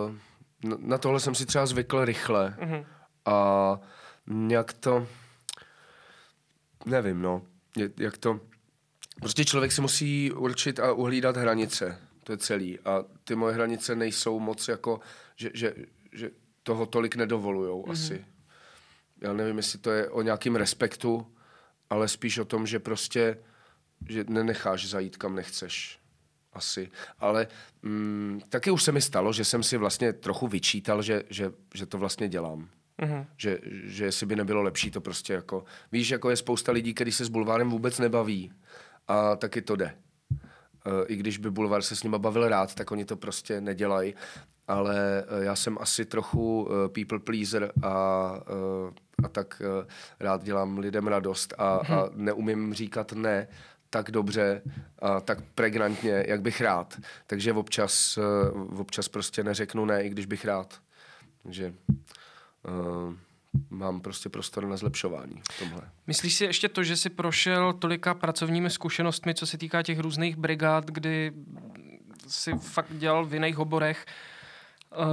uh, 0.05 0.77
na 0.77 0.97
tohle 0.97 1.19
jsem 1.19 1.35
si 1.35 1.45
třeba 1.45 1.65
zvykl 1.65 2.05
rychle 2.05 2.55
mm-hmm. 2.59 2.85
a 3.25 3.79
nějak 4.27 4.73
to 4.73 5.07
nevím, 6.85 7.21
no, 7.21 7.41
jak 7.97 8.17
to 8.17 8.39
prostě 9.19 9.45
člověk 9.45 9.71
si 9.71 9.81
musí 9.81 10.31
určit 10.31 10.79
a 10.79 10.91
uhlídat 10.91 11.37
hranice, 11.37 11.99
to 12.23 12.31
je 12.31 12.37
celý 12.37 12.79
a 12.79 13.03
ty 13.23 13.35
moje 13.35 13.53
hranice 13.53 13.95
nejsou 13.95 14.39
moc 14.39 14.67
jako, 14.67 14.99
že, 15.35 15.51
že, 15.53 15.73
že 16.11 16.29
toho 16.63 16.85
tolik 16.85 17.15
nedovolujou 17.15 17.83
mm-hmm. 17.83 17.91
asi 17.91 18.25
já 19.21 19.33
nevím, 19.33 19.57
jestli 19.57 19.79
to 19.79 19.91
je 19.91 20.09
o 20.09 20.21
nějakým 20.21 20.55
respektu, 20.55 21.27
ale 21.89 22.07
spíš 22.07 22.37
o 22.37 22.45
tom, 22.45 22.67
že 22.67 22.79
prostě, 22.79 23.37
že 24.09 24.25
nenecháš 24.29 24.89
zajít 24.89 25.17
kam 25.17 25.35
nechceš. 25.35 25.99
Asi. 26.53 26.91
Ale 27.19 27.47
mm, 27.81 28.41
taky 28.49 28.71
už 28.71 28.83
se 28.83 28.91
mi 28.91 29.01
stalo, 29.01 29.33
že 29.33 29.45
jsem 29.45 29.63
si 29.63 29.77
vlastně 29.77 30.13
trochu 30.13 30.47
vyčítal, 30.47 31.01
že, 31.01 31.23
že, 31.29 31.51
že 31.73 31.85
to 31.85 31.97
vlastně 31.97 32.29
dělám. 32.29 32.69
Mm-hmm. 33.01 33.25
Že, 33.37 33.59
že 33.83 34.05
jestli 34.05 34.25
by 34.25 34.35
nebylo 34.35 34.61
lepší 34.61 34.91
to 34.91 35.01
prostě 35.01 35.33
jako... 35.33 35.65
Víš, 35.91 36.09
jako 36.09 36.29
je 36.29 36.35
spousta 36.35 36.71
lidí, 36.71 36.93
kteří 36.93 37.11
se 37.11 37.25
s 37.25 37.29
bulvárem 37.29 37.69
vůbec 37.69 37.99
nebaví. 37.99 38.51
A 39.07 39.35
taky 39.35 39.61
to 39.61 39.75
jde. 39.75 39.97
Eh, 40.87 41.05
i 41.07 41.15
když 41.15 41.37
by 41.37 41.51
Bulvar 41.51 41.81
se 41.81 41.95
s 41.95 42.03
nima 42.03 42.17
bavil 42.17 42.49
rád, 42.49 42.75
tak 42.75 42.91
oni 42.91 43.05
to 43.05 43.15
prostě 43.15 43.61
nedělají. 43.61 44.13
Ale 44.67 45.23
eh, 45.27 45.45
já 45.45 45.55
jsem 45.55 45.77
asi 45.81 46.05
trochu 46.05 46.69
eh, 46.69 46.89
people 46.89 47.19
pleaser 47.19 47.71
a, 47.83 47.89
a 49.23 49.27
tak 49.31 49.61
rád 50.19 50.43
dělám 50.43 50.77
lidem 50.77 51.07
radost 51.07 51.53
a, 51.57 51.75
a 51.75 52.03
mhm. 52.05 52.25
neumím 52.25 52.73
říkat 52.73 53.11
ne 53.11 53.47
tak 53.89 54.11
dobře 54.11 54.61
a 54.99 55.19
tak 55.19 55.41
pregnantně, 55.55 56.23
jak 56.27 56.41
bych 56.41 56.61
rád. 56.61 56.99
Takže 57.27 57.53
občas, 57.53 58.19
občas 58.77 59.07
prostě 59.07 59.43
neřeknu 59.43 59.85
ne, 59.85 60.03
i 60.03 60.09
když 60.09 60.25
bych 60.25 60.45
rád. 60.45 60.81
Takže 61.43 61.73
uh, 62.67 63.13
mám 63.69 64.01
prostě 64.01 64.29
prostor 64.29 64.65
na 64.65 64.77
zlepšování 64.77 65.41
v 65.51 65.59
tomhle. 65.59 65.81
Myslíš 66.07 66.35
si 66.35 66.45
ještě 66.45 66.69
to, 66.69 66.83
že 66.83 66.97
jsi 66.97 67.09
prošel 67.09 67.73
tolika 67.73 68.13
pracovními 68.13 68.69
zkušenostmi, 68.69 69.33
co 69.33 69.47
se 69.47 69.57
týká 69.57 69.83
těch 69.83 69.99
různých 69.99 70.35
brigád, 70.35 70.85
kdy 70.85 71.31
si 72.27 72.51
fakt 72.53 72.91
dělal 72.91 73.25
v 73.25 73.33
jiných 73.33 73.59
oborech, 73.59 74.05
Uh, 74.05 74.36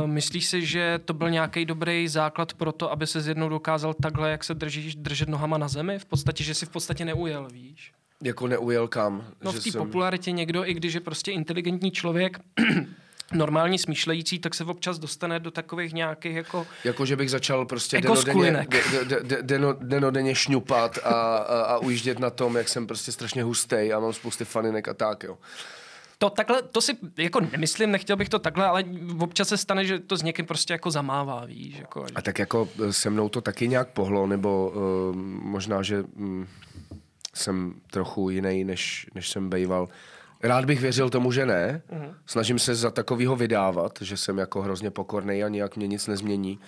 myslíš 0.06 0.46
si, 0.46 0.66
že 0.66 1.00
to 1.04 1.14
byl 1.14 1.30
nějaký 1.30 1.64
dobrý 1.64 2.08
základ 2.08 2.54
pro 2.54 2.72
to, 2.72 2.92
aby 2.92 3.06
se 3.06 3.30
jednou 3.30 3.48
dokázal 3.48 3.94
takhle, 3.94 4.30
jak 4.30 4.44
se 4.44 4.54
držíš, 4.54 4.94
držet 4.94 5.28
nohama 5.28 5.58
na 5.58 5.68
zemi? 5.68 5.98
V 5.98 6.04
podstatě, 6.04 6.44
že 6.44 6.54
si 6.54 6.66
v 6.66 6.68
podstatě 6.68 7.04
neujel, 7.04 7.48
víš? 7.52 7.92
Jako 8.22 8.48
neujel 8.48 8.88
kam? 8.88 9.24
No 9.44 9.52
že 9.52 9.58
v 9.58 9.64
té 9.64 9.70
jsem... 9.70 9.82
popularitě 9.82 10.32
někdo, 10.32 10.68
i 10.68 10.74
když 10.74 10.94
je 10.94 11.00
prostě 11.00 11.32
inteligentní 11.32 11.90
člověk, 11.90 12.40
normální 13.32 13.78
smýšlející, 13.78 14.38
tak 14.38 14.54
se 14.54 14.64
občas 14.64 14.98
dostane 14.98 15.40
do 15.40 15.50
takových 15.50 15.92
nějakých 15.92 16.36
jako... 16.36 16.66
Jako, 16.84 17.06
že 17.06 17.16
bych 17.16 17.30
začal 17.30 17.66
prostě 17.66 18.00
denodenně, 18.00 18.66
denodenně 19.80 20.34
šňupat 20.34 20.98
a, 21.04 21.10
a, 21.10 21.62
a 21.62 21.78
ujíždět 21.78 22.18
na 22.18 22.30
tom, 22.30 22.56
jak 22.56 22.68
jsem 22.68 22.86
prostě 22.86 23.12
strašně 23.12 23.42
hustý 23.42 23.92
a 23.92 24.00
mám 24.00 24.12
spousty 24.12 24.44
faninek 24.44 24.88
a 24.88 24.94
tak, 24.94 25.22
jo. 25.22 25.38
To 26.18 26.30
takhle, 26.30 26.62
to 26.62 26.80
si 26.80 26.96
jako 27.18 27.40
nemyslím, 27.40 27.90
nechtěl 27.90 28.16
bych 28.16 28.28
to 28.28 28.38
takhle, 28.38 28.66
ale 28.66 28.84
občas 29.18 29.48
se 29.48 29.56
stane, 29.56 29.84
že 29.84 29.98
to 29.98 30.16
s 30.16 30.22
někým 30.22 30.46
prostě 30.46 30.72
jako 30.72 30.90
zamává, 30.90 31.44
víš. 31.44 31.78
Jako, 31.78 32.06
a 32.14 32.22
tak 32.22 32.38
jako 32.38 32.68
eh, 32.84 32.92
se 32.92 33.10
mnou 33.10 33.28
to 33.28 33.40
taky 33.40 33.68
nějak 33.68 33.88
pohlo, 33.88 34.26
nebo 34.26 34.72
uh, 34.74 35.16
možná, 35.42 35.82
že 35.82 36.02
um, 36.02 36.46
jsem 37.34 37.74
trochu 37.90 38.30
jiný, 38.30 38.64
než, 38.64 39.06
než 39.14 39.28
jsem 39.28 39.50
bejval. 39.50 39.88
Rád 40.42 40.64
bych 40.64 40.80
věřil 40.80 41.10
tomu, 41.10 41.32
že 41.32 41.46
ne. 41.46 41.82
Uh-huh. 41.92 42.14
Snažím 42.26 42.58
se 42.58 42.74
za 42.74 42.90
takovýho 42.90 43.36
vydávat, 43.36 43.98
že 44.00 44.16
jsem 44.16 44.38
jako 44.38 44.62
hrozně 44.62 44.90
pokorný 44.90 45.44
a 45.44 45.48
nějak 45.48 45.76
mě 45.76 45.86
nic 45.86 46.06
nezmění. 46.06 46.58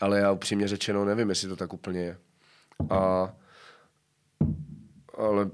Ale 0.00 0.18
já 0.18 0.32
upřímně 0.32 0.68
řečeno 0.68 1.04
nevím, 1.04 1.28
jestli 1.28 1.48
to 1.48 1.56
tak 1.56 1.72
úplně 1.72 2.00
je. 2.00 2.16
A 2.90 3.30
ale 5.20 5.50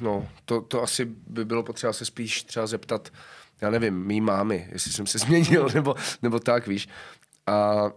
no, 0.00 0.28
to, 0.44 0.60
to 0.60 0.82
asi 0.82 1.04
by 1.26 1.44
bylo 1.44 1.62
potřeba 1.62 1.92
se 1.92 2.04
spíš 2.04 2.42
třeba 2.42 2.66
zeptat, 2.66 3.12
já 3.60 3.70
nevím, 3.70 4.06
mý 4.06 4.20
mámy, 4.20 4.68
jestli 4.72 4.92
jsem 4.92 5.06
se 5.06 5.18
změnil, 5.24 5.68
nebo, 5.74 5.94
nebo 6.22 6.40
tak, 6.40 6.66
víš. 6.66 6.88
A 7.46 7.90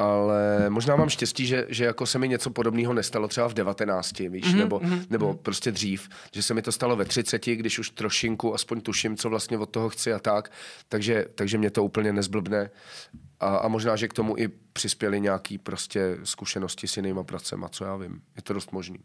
ale 0.00 0.70
možná 0.70 0.96
mám 0.96 1.08
štěstí, 1.08 1.46
že, 1.46 1.66
že 1.68 1.84
jako 1.84 2.06
se 2.06 2.18
mi 2.18 2.28
něco 2.28 2.50
podobného 2.50 2.94
nestalo 2.94 3.28
třeba 3.28 3.48
v 3.48 3.54
19, 3.54 4.18
víš, 4.18 4.44
mm-hmm, 4.44 4.56
nebo, 4.56 4.78
mm-hmm. 4.78 5.06
nebo 5.10 5.34
prostě 5.34 5.72
dřív, 5.72 6.08
že 6.32 6.42
se 6.42 6.54
mi 6.54 6.62
to 6.62 6.72
stalo 6.72 6.96
ve 6.96 7.04
30, 7.04 7.46
když 7.46 7.78
už 7.78 7.90
trošinku 7.90 8.54
aspoň 8.54 8.80
tuším, 8.80 9.16
co 9.16 9.30
vlastně 9.30 9.58
od 9.58 9.70
toho 9.70 9.88
chci 9.88 10.12
a 10.12 10.18
tak, 10.18 10.52
takže, 10.88 11.26
takže 11.34 11.58
mě 11.58 11.70
to 11.70 11.84
úplně 11.84 12.12
nezblbne 12.12 12.70
a, 13.40 13.56
a 13.56 13.68
možná, 13.68 13.96
že 13.96 14.08
k 14.08 14.12
tomu 14.12 14.38
i 14.38 14.48
přispěly 14.72 15.20
nějaký 15.20 15.58
prostě 15.58 16.18
zkušenosti 16.24 16.88
s 16.88 16.96
jinýma 16.96 17.24
pracema, 17.24 17.68
co 17.68 17.84
já 17.84 17.96
vím. 17.96 18.22
Je 18.36 18.42
to 18.42 18.52
dost 18.52 18.72
možný. 18.72 18.98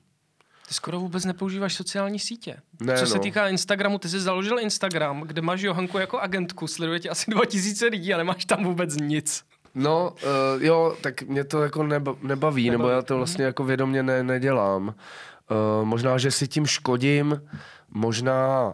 Ty 0.74 0.78
skoro 0.78 0.99
vůbec 0.99 1.26
nepoužíváš 1.26 1.74
sociální 1.74 2.19
sítě. 2.19 2.57
Ne, 2.82 2.95
Co 2.95 3.01
no. 3.01 3.07
se 3.07 3.19
týká 3.19 3.47
Instagramu, 3.47 3.97
ty 3.97 4.09
jsi 4.09 4.19
založil 4.19 4.59
Instagram, 4.59 5.21
kde 5.21 5.41
máš 5.41 5.61
Johanku 5.61 5.97
jako 5.97 6.19
agentku, 6.19 6.67
sleduje 6.67 6.99
tě 6.99 7.09
asi 7.09 7.32
2000 7.32 7.86
lidí 7.86 8.13
a 8.13 8.17
nemáš 8.17 8.45
tam 8.45 8.63
vůbec 8.63 8.95
nic. 8.95 9.43
No, 9.76 10.13
uh, 10.24 10.63
jo, 10.63 10.95
tak 11.01 11.21
mě 11.21 11.43
to 11.43 11.63
jako 11.63 11.84
neba, 11.84 12.15
nebaví, 12.21 12.69
nebo 12.69 12.89
já 12.89 13.01
to 13.01 13.17
vlastně 13.17 13.45
jako 13.45 13.63
vědomě 13.63 14.03
ne, 14.03 14.24
nedělám. 14.24 14.88
Uh, 14.88 15.86
možná, 15.86 16.17
že 16.17 16.32
si 16.32 16.47
tím 16.47 16.65
škodím, 16.65 17.41
možná, 17.89 18.74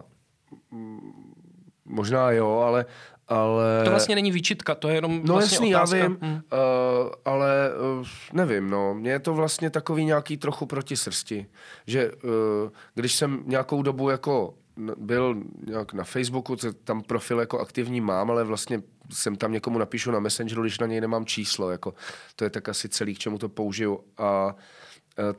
mm, 0.70 1.12
možná 1.84 2.30
jo, 2.30 2.58
ale, 2.66 2.86
ale... 3.30 3.84
To 3.84 3.90
vlastně 3.90 4.14
není 4.14 4.32
výčitka, 4.32 4.74
to 4.74 4.88
je 4.88 4.94
jenom 4.94 5.20
No 5.24 5.34
vlastně 5.34 5.54
jasný, 5.56 5.74
otázka. 5.74 5.96
já 5.96 6.08
vím, 6.08 6.18
Hm. 6.22 6.32
uh, 6.34 6.40
ale 7.24 7.70
uh, 8.00 8.06
nevím, 8.32 8.70
no. 8.70 8.94
Mně 8.94 9.10
je 9.10 9.18
to 9.18 9.34
vlastně 9.34 9.70
takový 9.70 10.04
nějaký 10.04 10.36
trochu 10.36 10.66
proti 10.66 10.96
srsti, 10.96 11.46
že 11.86 12.12
uh, 12.12 12.20
když 12.94 13.14
jsem 13.14 13.42
nějakou 13.46 13.82
dobu 13.82 14.10
jako 14.10 14.54
byl 14.96 15.36
nějak 15.66 15.92
na 15.92 16.04
Facebooku, 16.04 16.56
tam 16.84 17.02
profil 17.02 17.40
jako 17.40 17.58
aktivní 17.60 18.00
mám, 18.00 18.30
ale 18.30 18.44
vlastně 18.44 18.82
jsem 19.12 19.36
tam 19.36 19.52
někomu 19.52 19.78
napíšu 19.78 20.10
na 20.10 20.20
Messengeru, 20.20 20.62
když 20.62 20.78
na 20.78 20.86
něj 20.86 21.00
nemám 21.00 21.24
číslo, 21.26 21.70
jako 21.70 21.94
to 22.36 22.44
je 22.44 22.50
tak 22.50 22.68
asi 22.68 22.88
celý, 22.88 23.14
k 23.14 23.18
čemu 23.18 23.38
to 23.38 23.48
použiju 23.48 24.00
a 24.18 24.54
eh, 24.58 24.62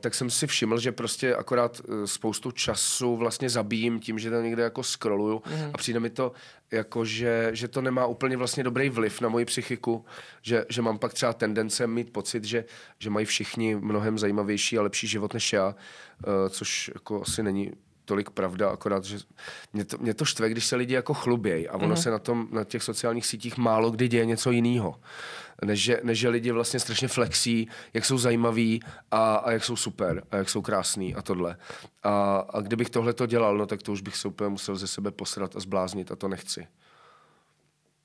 tak 0.00 0.14
jsem 0.14 0.30
si 0.30 0.46
všiml, 0.46 0.80
že 0.80 0.92
prostě 0.92 1.36
akorát 1.36 1.80
eh, 1.84 2.06
spoustu 2.06 2.50
času 2.50 3.16
vlastně 3.16 3.50
zabijím 3.50 4.00
tím, 4.00 4.18
že 4.18 4.30
to 4.30 4.40
někde 4.40 4.62
jako 4.62 4.82
scrolluju 4.82 5.42
mm. 5.46 5.70
a 5.74 5.78
přijde 5.78 6.00
mi 6.00 6.10
to 6.10 6.32
jako, 6.70 7.04
že, 7.04 7.50
že 7.52 7.68
to 7.68 7.82
nemá 7.82 8.06
úplně 8.06 8.36
vlastně 8.36 8.64
dobrý 8.64 8.88
vliv 8.88 9.20
na 9.20 9.28
moji 9.28 9.44
psychiku, 9.44 10.04
že, 10.42 10.64
že 10.68 10.82
mám 10.82 10.98
pak 10.98 11.12
třeba 11.12 11.32
tendence 11.32 11.86
mít 11.86 12.12
pocit, 12.12 12.44
že, 12.44 12.64
že 12.98 13.10
mají 13.10 13.26
všichni 13.26 13.76
mnohem 13.76 14.18
zajímavější 14.18 14.78
a 14.78 14.82
lepší 14.82 15.06
život 15.06 15.34
než 15.34 15.52
já, 15.52 15.74
eh, 16.24 16.50
což 16.50 16.90
jako 16.94 17.22
asi 17.22 17.42
není 17.42 17.72
tolik 18.04 18.30
pravda, 18.30 18.70
akorát, 18.70 19.04
že 19.04 19.18
mě 19.72 19.84
to, 19.84 19.98
mě 19.98 20.14
to 20.14 20.24
štve, 20.24 20.50
když 20.50 20.66
se 20.66 20.76
lidi 20.76 20.94
jako 20.94 21.14
chlubějí 21.14 21.68
a 21.68 21.74
ono 21.74 21.88
mm. 21.88 21.96
se 21.96 22.10
na, 22.10 22.18
tom, 22.18 22.48
na 22.50 22.64
těch 22.64 22.82
sociálních 22.82 23.26
sítích 23.26 23.56
málo 23.56 23.90
kdy 23.90 24.08
děje 24.08 24.26
něco 24.26 24.50
jiného. 24.50 24.94
Než 25.64 25.82
že, 25.82 26.00
než 26.02 26.18
že 26.18 26.28
lidi 26.28 26.50
vlastně 26.50 26.80
strašně 26.80 27.08
flexí, 27.08 27.68
jak 27.94 28.04
jsou 28.04 28.18
zajímaví 28.18 28.80
a, 29.10 29.34
a 29.34 29.50
jak 29.50 29.64
jsou 29.64 29.76
super 29.76 30.22
a 30.30 30.36
jak 30.36 30.50
jsou 30.50 30.62
krásný 30.62 31.14
a 31.14 31.22
tohle. 31.22 31.56
A, 32.02 32.36
a 32.36 32.60
kdybych 32.60 32.90
tohle 32.90 33.12
to 33.12 33.26
dělal, 33.26 33.58
no 33.58 33.66
tak 33.66 33.82
to 33.82 33.92
už 33.92 34.00
bych 34.00 34.16
se 34.16 34.28
úplně 34.28 34.50
musel 34.50 34.76
ze 34.76 34.86
sebe 34.86 35.10
posrat 35.10 35.56
a 35.56 35.60
zbláznit 35.60 36.12
a 36.12 36.16
to 36.16 36.28
nechci. 36.28 36.66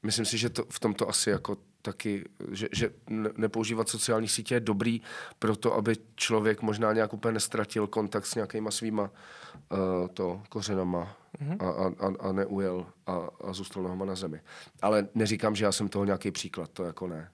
Myslím 0.03 0.25
si, 0.25 0.37
že 0.37 0.49
to, 0.49 0.65
v 0.69 0.79
tomto 0.79 1.09
asi 1.09 1.29
jako 1.29 1.57
taky, 1.87 2.29
že, 2.51 2.67
že 2.71 2.89
ne- 3.09 3.29
nepoužívat 3.37 3.89
sociální 3.89 4.27
sítě 4.27 4.55
je 4.55 4.59
dobrý 4.59 5.01
pro 5.39 5.55
to, 5.55 5.73
aby 5.73 5.95
člověk 6.15 6.61
možná 6.61 6.93
nějak 6.93 7.13
úplně 7.13 7.33
nestratil 7.33 7.87
kontakt 7.87 8.25
s 8.25 8.35
nějakýma 8.35 8.71
svýma 8.71 9.03
uh, 9.03 10.07
to 10.13 10.41
kořenama 10.49 11.15
mm-hmm. 11.39 11.57
a, 11.59 11.67
a, 11.69 12.07
a, 12.07 12.29
a 12.29 12.31
neujel 12.31 12.85
a, 13.07 13.27
a 13.47 13.53
zůstal 13.53 13.83
nohama 13.83 14.05
na 14.05 14.15
zemi. 14.15 14.41
Ale 14.81 15.07
neříkám, 15.15 15.55
že 15.55 15.65
já 15.65 15.71
jsem 15.71 15.89
toho 15.89 16.05
nějaký 16.05 16.31
příklad, 16.31 16.71
to 16.71 16.83
jako 16.83 17.07
ne. 17.07 17.31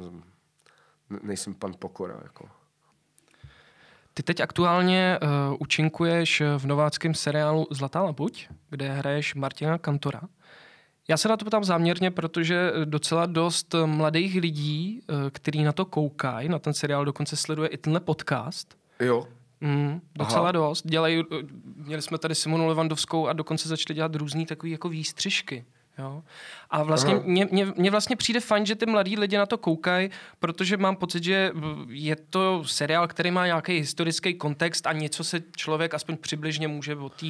Mm-hmm. 0.00 0.22
Nejsem 1.22 1.54
pan 1.54 1.74
pokora, 1.78 2.20
jako. 2.22 2.48
Ty 4.14 4.22
teď 4.22 4.40
aktuálně 4.40 5.18
uh, 5.22 5.56
účinkuješ 5.58 6.42
v 6.58 6.66
nováckém 6.66 7.14
seriálu 7.14 7.66
Zlatá 7.70 8.02
labuť, 8.02 8.48
kde 8.70 8.88
hraješ 8.92 9.34
Martina 9.34 9.78
Kantora. 9.78 10.20
Já 11.08 11.16
se 11.16 11.28
na 11.28 11.36
to 11.36 11.44
ptám 11.44 11.64
záměrně, 11.64 12.10
protože 12.10 12.72
docela 12.84 13.26
dost 13.26 13.74
mladých 13.84 14.36
lidí, 14.36 15.00
uh, 15.08 15.16
který 15.30 15.62
na 15.64 15.72
to 15.72 15.84
koukají, 15.84 16.48
na 16.48 16.58
ten 16.58 16.74
seriál 16.74 17.04
dokonce 17.04 17.36
sleduje 17.36 17.68
i 17.68 17.76
tenhle 17.76 18.00
podcast. 18.00 18.76
Jo, 19.00 19.26
Mm, 19.60 20.00
docela 20.18 20.42
Aha. 20.42 20.52
dost. 20.52 20.86
Dělají, 20.86 21.22
měli 21.76 22.02
jsme 22.02 22.18
tady 22.18 22.34
Simonu 22.34 22.66
Levandovskou 22.66 23.26
a 23.26 23.32
dokonce 23.32 23.68
začali 23.68 23.94
dělat 23.94 24.14
různý 24.14 24.46
takový 24.46 24.72
jako 24.72 24.88
výstřižky. 24.88 25.64
Jo? 25.98 26.22
A 26.70 26.82
vlastně 26.82 27.14
Aha. 27.14 27.22
mně, 27.26 27.48
mně, 27.50 27.66
mně 27.76 27.90
vlastně 27.90 28.16
přijde 28.16 28.40
fajn, 28.40 28.66
že 28.66 28.74
ty 28.74 28.86
mladí 28.86 29.16
lidi 29.16 29.36
na 29.36 29.46
to 29.46 29.58
koukají, 29.58 30.10
protože 30.38 30.76
mám 30.76 30.96
pocit, 30.96 31.24
že 31.24 31.52
je 31.88 32.16
to 32.16 32.64
seriál, 32.66 33.08
který 33.08 33.30
má 33.30 33.46
nějaký 33.46 33.72
historický 33.78 34.34
kontext 34.34 34.86
a 34.86 34.92
něco 34.92 35.24
se 35.24 35.42
člověk 35.56 35.94
aspoň 35.94 36.16
přibližně 36.16 36.68
může 36.68 36.96
o 36.96 37.08
té 37.08 37.26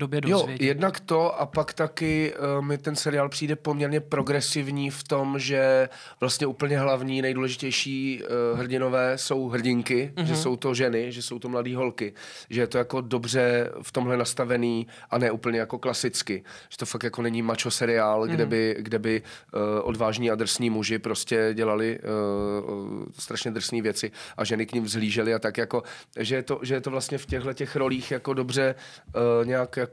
době 0.00 0.20
Jo, 0.26 0.38
dozvědět. 0.38 0.64
jednak 0.64 1.00
to 1.00 1.40
a 1.40 1.46
pak 1.46 1.72
taky 1.72 2.32
uh, 2.58 2.64
mi 2.64 2.78
ten 2.78 2.96
seriál 2.96 3.28
přijde 3.28 3.56
poměrně 3.56 4.00
progresivní 4.00 4.90
v 4.90 5.02
tom, 5.02 5.38
že 5.38 5.88
vlastně 6.20 6.46
úplně 6.46 6.78
hlavní, 6.78 7.22
nejdůležitější 7.22 8.22
uh, 8.22 8.58
hrdinové 8.58 9.18
jsou 9.18 9.48
hrdinky, 9.48 10.12
mm-hmm. 10.14 10.24
že 10.24 10.36
jsou 10.36 10.56
to 10.56 10.74
ženy, 10.74 11.12
že 11.12 11.22
jsou 11.22 11.38
to 11.38 11.48
mladé 11.48 11.76
holky, 11.76 12.12
že 12.50 12.60
je 12.60 12.66
to 12.66 12.78
jako 12.78 13.00
dobře 13.00 13.70
v 13.82 13.92
tomhle 13.92 14.16
nastavený 14.16 14.86
a 15.10 15.18
ne 15.18 15.30
úplně 15.30 15.58
jako 15.58 15.78
klasicky, 15.78 16.44
že 16.68 16.78
to 16.78 16.86
fakt 16.86 17.04
jako 17.04 17.22
není 17.22 17.42
macho 17.42 17.70
seriál, 17.70 18.24
mm-hmm. 18.24 18.30
kde 18.30 18.46
by, 18.46 18.76
kde 18.78 18.98
by 18.98 19.22
uh, 19.22 19.60
odvážní 19.82 20.30
a 20.30 20.34
drsní 20.34 20.70
muži 20.70 20.98
prostě 20.98 21.50
dělali 21.54 21.98
uh, 22.00 23.04
strašně 23.18 23.50
drsné 23.50 23.82
věci 23.82 24.10
a 24.36 24.44
ženy 24.44 24.66
k 24.66 24.72
ním 24.72 24.84
vzhlížely 24.84 25.34
a 25.34 25.38
tak 25.38 25.58
jako, 25.58 25.82
že 26.18 26.34
je 26.34 26.42
to, 26.42 26.60
že 26.62 26.74
je 26.74 26.80
to 26.80 26.90
vlastně 26.90 27.18
v 27.18 27.26
těchto 27.26 27.52
těch 27.52 27.76
rolích 27.76 28.10
jako 28.10 28.34
dobře 28.34 28.74
uh, 28.74 29.46
nějak 29.46 29.76
jako 29.76 29.89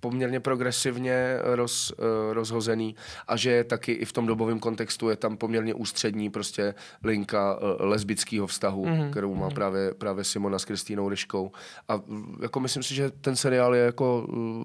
poměrně 0.00 0.40
progresivně 0.40 1.38
roz, 1.42 1.90
uh, 1.90 2.32
rozhozený 2.32 2.94
a 3.28 3.36
že 3.36 3.50
je 3.50 3.64
taky 3.64 3.92
i 3.92 4.04
v 4.04 4.12
tom 4.12 4.26
dobovém 4.26 4.58
kontextu 4.58 5.08
je 5.08 5.16
tam 5.16 5.36
poměrně 5.36 5.74
ústřední 5.74 6.30
prostě 6.30 6.74
linka 7.04 7.54
uh, 7.54 7.68
lesbického 7.78 8.46
vztahu, 8.46 8.84
mm-hmm. 8.84 9.10
kterou 9.10 9.34
má 9.34 9.50
právě, 9.50 9.94
právě 9.94 10.24
Simona 10.24 10.58
s 10.58 10.64
Kristýnou 10.64 11.08
Ryškou. 11.08 11.52
A 11.88 11.94
uh, 11.94 12.02
jako 12.42 12.60
myslím 12.60 12.82
si, 12.82 12.94
že 12.94 13.10
ten 13.10 13.36
seriál 13.36 13.74
je 13.74 13.84
jako 13.84 14.26
uh, 14.28 14.64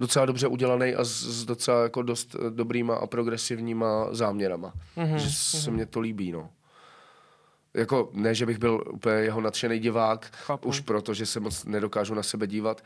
docela 0.00 0.26
dobře 0.26 0.46
udělaný 0.46 0.94
a 0.94 1.04
s, 1.04 1.10
s 1.10 1.44
docela 1.44 1.82
jako 1.82 2.02
dost 2.02 2.36
dobrýma 2.50 2.94
a 2.94 3.06
progresivníma 3.06 4.08
záměrama. 4.10 4.72
Mm-hmm. 4.96 5.16
Že 5.16 5.30
se 5.30 5.70
mně 5.70 5.86
to 5.86 6.00
líbí, 6.00 6.32
no. 6.32 6.50
Jako, 7.74 8.10
ne, 8.12 8.34
že 8.34 8.46
bych 8.46 8.58
byl 8.58 8.84
úplně 8.92 9.14
jeho 9.14 9.40
nadšený 9.40 9.78
divák, 9.78 10.26
Chápu. 10.32 10.68
už 10.68 10.80
proto, 10.80 11.14
že 11.14 11.26
se 11.26 11.40
moc 11.40 11.64
nedokážu 11.64 12.14
na 12.14 12.22
sebe 12.22 12.46
dívat, 12.46 12.82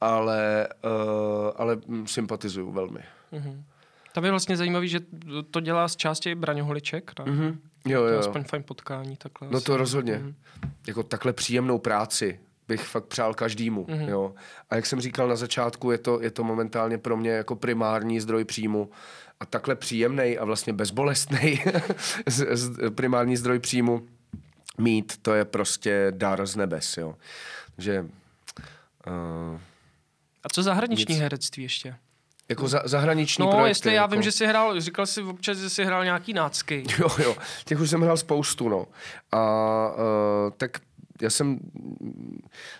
ale, 0.00 0.68
uh, 0.84 1.50
ale 1.56 1.76
sympatizuju 2.06 2.72
velmi. 2.72 3.00
Tam 4.12 4.24
je 4.24 4.30
vlastně 4.30 4.56
zajímavý, 4.56 4.88
že 4.88 5.00
to 5.50 5.60
dělá 5.60 5.88
z 5.88 5.96
části 5.96 6.34
Braňo 6.34 6.64
Holiček. 6.64 7.12
Ne? 7.18 7.24
Mm-hmm. 7.24 7.56
Jo, 7.86 8.00
To 8.00 8.06
je 8.06 8.14
jo. 8.14 8.20
aspoň 8.20 8.44
fajn 8.44 8.62
potkání. 8.62 9.16
Takhle 9.16 9.48
No 9.50 9.56
asi. 9.56 9.66
to 9.66 9.76
rozhodně. 9.76 10.22
Jako 10.86 11.02
takhle 11.02 11.32
příjemnou 11.32 11.78
práci 11.78 12.40
bych 12.68 12.80
fakt 12.82 13.04
přál 13.04 13.34
každému. 13.34 13.84
Mm-hmm. 13.84 14.08
Jo. 14.08 14.34
A 14.70 14.76
jak 14.76 14.86
jsem 14.86 15.00
říkal 15.00 15.28
na 15.28 15.36
začátku, 15.36 15.90
je 15.90 15.98
to, 15.98 16.20
je 16.20 16.30
to 16.30 16.44
momentálně 16.44 16.98
pro 16.98 17.16
mě 17.16 17.30
jako 17.30 17.56
primární 17.56 18.20
zdroj 18.20 18.44
příjmu. 18.44 18.90
A 19.40 19.46
takhle 19.46 19.74
příjemný 19.76 20.38
a 20.38 20.44
vlastně 20.44 20.72
bezbolestný 20.72 21.62
primární 22.94 23.36
zdroj 23.36 23.58
příjmu 23.58 24.06
mít, 24.78 25.16
to 25.22 25.34
je 25.34 25.44
prostě 25.44 26.06
dar 26.10 26.46
z 26.46 26.56
nebes. 26.56 26.96
Jo. 26.96 27.14
Takže 27.76 28.00
uh, 29.06 29.58
A 30.44 30.48
co 30.52 30.62
zahraniční 30.62 31.14
Nic. 31.14 31.22
herectví 31.22 31.62
ještě? 31.62 31.96
jako 32.48 32.68
za, 32.68 32.82
zahraniční 32.84 33.44
No, 33.44 33.50
projekty. 33.50 33.70
jestli 33.70 33.94
já 33.94 34.02
jako... 34.02 34.12
vím, 34.14 34.22
že 34.22 34.32
jsi 34.32 34.46
hrál, 34.46 34.80
říkal 34.80 35.06
jsi 35.06 35.22
občas, 35.22 35.58
že 35.58 35.70
jsi 35.70 35.84
hrál 35.84 36.04
nějaký 36.04 36.32
nácky. 36.32 36.84
Jo, 36.98 37.08
jo, 37.22 37.36
těch 37.64 37.80
už 37.80 37.90
jsem 37.90 38.00
hrál 38.00 38.16
spoustu, 38.16 38.68
no. 38.68 38.86
A 39.32 39.88
uh, 39.88 40.50
tak 40.56 40.78
já 41.22 41.30
jsem, 41.30 41.58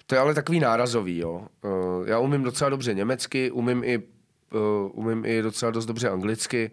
to 0.06 0.14
je 0.14 0.18
ale 0.20 0.34
takový 0.34 0.60
nárazový, 0.60 1.18
jo. 1.18 1.46
Uh, 1.62 2.08
já 2.08 2.18
umím 2.18 2.42
docela 2.42 2.70
dobře 2.70 2.94
německy, 2.94 3.50
umím 3.50 3.84
i, 3.84 3.98
uh, 3.98 4.02
umím 4.92 5.24
i 5.24 5.42
docela 5.42 5.70
dost 5.70 5.86
dobře 5.86 6.08
anglicky, 6.10 6.70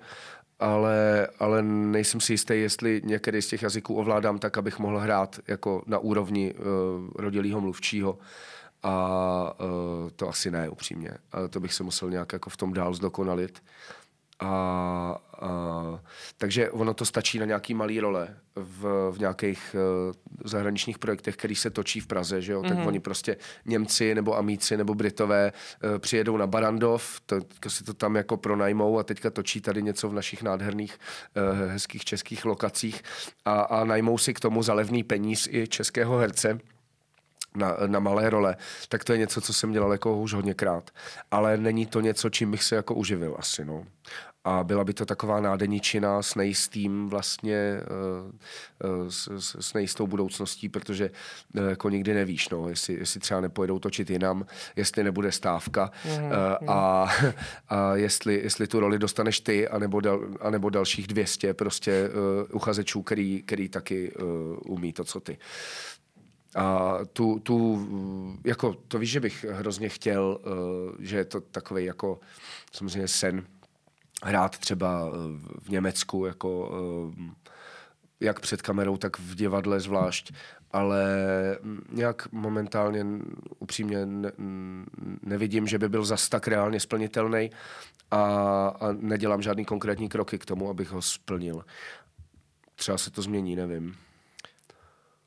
ale, 0.62 1.28
ale 1.40 1.64
nejsem 1.64 2.20
si 2.22 2.34
jistý, 2.34 2.54
jestli 2.54 3.02
některý 3.06 3.42
z 3.42 3.48
těch 3.48 3.62
jazyků 3.64 3.96
ovládám 3.96 4.40
tak, 4.40 4.58
abych 4.58 4.80
mohl 4.80 4.98
hrát 5.00 5.40
jako 5.48 5.84
na 5.86 5.98
úrovni 5.98 6.54
uh, 6.54 6.66
rodilého 7.16 7.62
mluvčího. 7.62 8.18
A 8.84 9.56
uh, 9.60 10.10
to 10.16 10.30
asi 10.30 10.52
ne, 10.52 10.70
upřímně. 10.70 11.12
A 11.32 11.48
to 11.48 11.60
bych 11.60 11.74
se 11.74 11.84
musel 11.84 12.10
nějak 12.10 12.34
jako 12.34 12.50
v 12.50 12.58
tom 12.58 12.74
dál 12.74 12.94
zdokonalit. 12.94 13.64
A, 14.42 15.18
a, 15.42 16.00
takže 16.38 16.72
ono 16.72 16.94
to 16.94 17.06
stačí 17.06 17.40
na 17.40 17.46
nějaký 17.46 17.74
malý 17.74 18.00
role 18.00 18.38
v, 18.56 19.12
v 19.12 19.20
nějakých 19.20 19.76
uh, 19.76 20.14
zahraničních 20.46 21.00
projektech, 21.00 21.36
který 21.36 21.56
se 21.56 21.70
točí 21.70 22.00
v 22.00 22.08
Praze, 22.08 22.42
že 22.42 22.52
jo, 22.52 22.62
mm-hmm. 22.62 22.68
tak 22.70 22.78
mhm. 22.78 22.88
oni 22.88 23.00
prostě 23.00 23.38
Němci 23.66 24.16
nebo 24.16 24.38
Amíci 24.38 24.78
nebo 24.78 24.96
Britové 24.96 25.52
uh, 25.84 26.00
přijedou 26.00 26.38
na 26.38 26.48
Barandov, 26.48 27.22
to, 27.26 27.42
to 27.60 27.70
si 27.70 27.84
to 27.84 27.94
tam 27.94 28.16
jako 28.16 28.38
pronajmou 28.38 29.00
a 29.00 29.04
teďka 29.04 29.30
točí 29.30 29.62
tady 29.62 29.84
něco 29.84 30.10
v 30.10 30.14
našich 30.14 30.44
nádherných, 30.44 30.98
uh, 31.36 31.72
hezkých 31.72 32.06
českých 32.06 32.46
lokacích 32.46 33.02
a, 33.46 33.62
a 33.62 33.84
najmou 33.84 34.18
si 34.18 34.34
k 34.34 34.40
tomu 34.40 34.64
za 34.64 34.74
levný 34.74 35.04
peníz 35.04 35.48
i 35.52 35.68
českého 35.68 36.18
herce 36.18 36.60
na, 37.56 37.78
na 37.88 38.00
malé 38.00 38.30
role, 38.30 38.56
tak 38.90 39.04
to 39.04 39.12
je 39.14 39.20
něco, 39.20 39.42
co 39.42 39.54
jsem 39.54 39.72
dělal 39.72 39.92
jako 39.92 40.18
už 40.18 40.34
hodněkrát. 40.34 40.92
Ale 41.32 41.58
není 41.58 41.86
to 41.86 42.02
něco, 42.02 42.30
čím 42.30 42.52
bych 42.52 42.64
se 42.64 42.76
jako 42.76 42.96
uživil 42.96 43.36
asi, 43.40 43.66
no. 43.66 43.86
A 44.44 44.64
byla 44.64 44.84
by 44.84 44.94
to 44.94 45.06
taková 45.06 45.42
nádeničina 45.42 46.22
s 46.22 46.36
nejistým 46.36 47.10
vlastně, 47.10 47.82
uh, 48.84 49.08
s, 49.08 49.28
s, 49.38 49.56
s 49.60 49.74
nejistou 49.74 50.08
budoucností, 50.08 50.70
protože 50.70 51.12
uh, 51.58 51.70
jako 51.70 51.90
nikdy 51.90 52.14
nevíš, 52.14 52.50
no, 52.50 52.70
jestli, 52.70 52.94
jestli 52.94 53.20
třeba 53.20 53.42
nepojedou 53.42 53.80
točit 53.80 54.10
jinam, 54.10 54.46
jestli 54.76 55.04
nebude 55.04 55.32
stávka 55.32 55.92
mm, 56.06 56.26
uh, 56.26 56.32
a, 56.68 57.10
a 57.70 57.96
jestli, 57.96 58.42
jestli 58.44 58.68
tu 58.68 58.80
roli 58.80 59.00
dostaneš 59.00 59.40
ty, 59.40 59.68
anebo, 59.68 60.02
dal, 60.02 60.22
anebo 60.42 60.70
dalších 60.70 61.08
200 61.08 61.54
prostě 61.54 62.10
uh, 62.10 62.56
uchazečů, 62.56 63.02
který, 63.02 63.44
který 63.44 63.70
taky 63.70 64.12
uh, 64.12 64.28
umí 64.68 64.94
to, 64.94 65.04
co 65.04 65.20
ty. 65.20 65.38
A 66.56 66.98
tu, 67.14 67.40
tu, 67.40 67.88
jako, 68.46 68.74
to 68.88 69.00
víš, 69.00 69.12
že 69.12 69.20
bych 69.20 69.46
hrozně 69.50 69.90
chtěl, 69.90 70.40
uh, 70.44 70.96
že 71.00 71.18
je 71.18 71.26
to 71.26 71.42
takový 71.42 71.86
jako 71.86 72.20
samozřejmě 72.72 73.08
sen 73.08 73.46
hrát 74.24 74.58
třeba 74.58 75.06
uh, 75.06 75.16
v 75.60 75.70
Německu, 75.70 76.26
jako 76.26 76.70
uh, 76.70 77.26
jak 78.20 78.40
před 78.40 78.62
kamerou, 78.62 78.98
tak 78.98 79.20
v 79.20 79.36
divadle 79.36 79.80
zvlášť, 79.80 80.34
ale 80.72 81.06
nějak 81.92 82.32
momentálně 82.32 83.06
upřímně 83.60 84.06
ne, 84.06 84.32
nevidím, 85.24 85.68
že 85.68 85.80
by 85.80 85.90
byl 85.90 86.06
zas 86.06 86.30
tak 86.30 86.48
reálně 86.48 86.80
splnitelný 86.80 87.52
a, 88.12 88.24
a 88.80 88.92
nedělám 88.92 89.42
žádný 89.42 89.66
konkrétní 89.66 90.10
kroky 90.10 90.38
k 90.38 90.46
tomu, 90.46 90.70
abych 90.70 90.90
ho 90.90 91.02
splnil. 91.02 91.66
Třeba 92.76 92.98
se 92.98 93.12
to 93.12 93.22
změní, 93.22 93.56
nevím. 93.56 93.96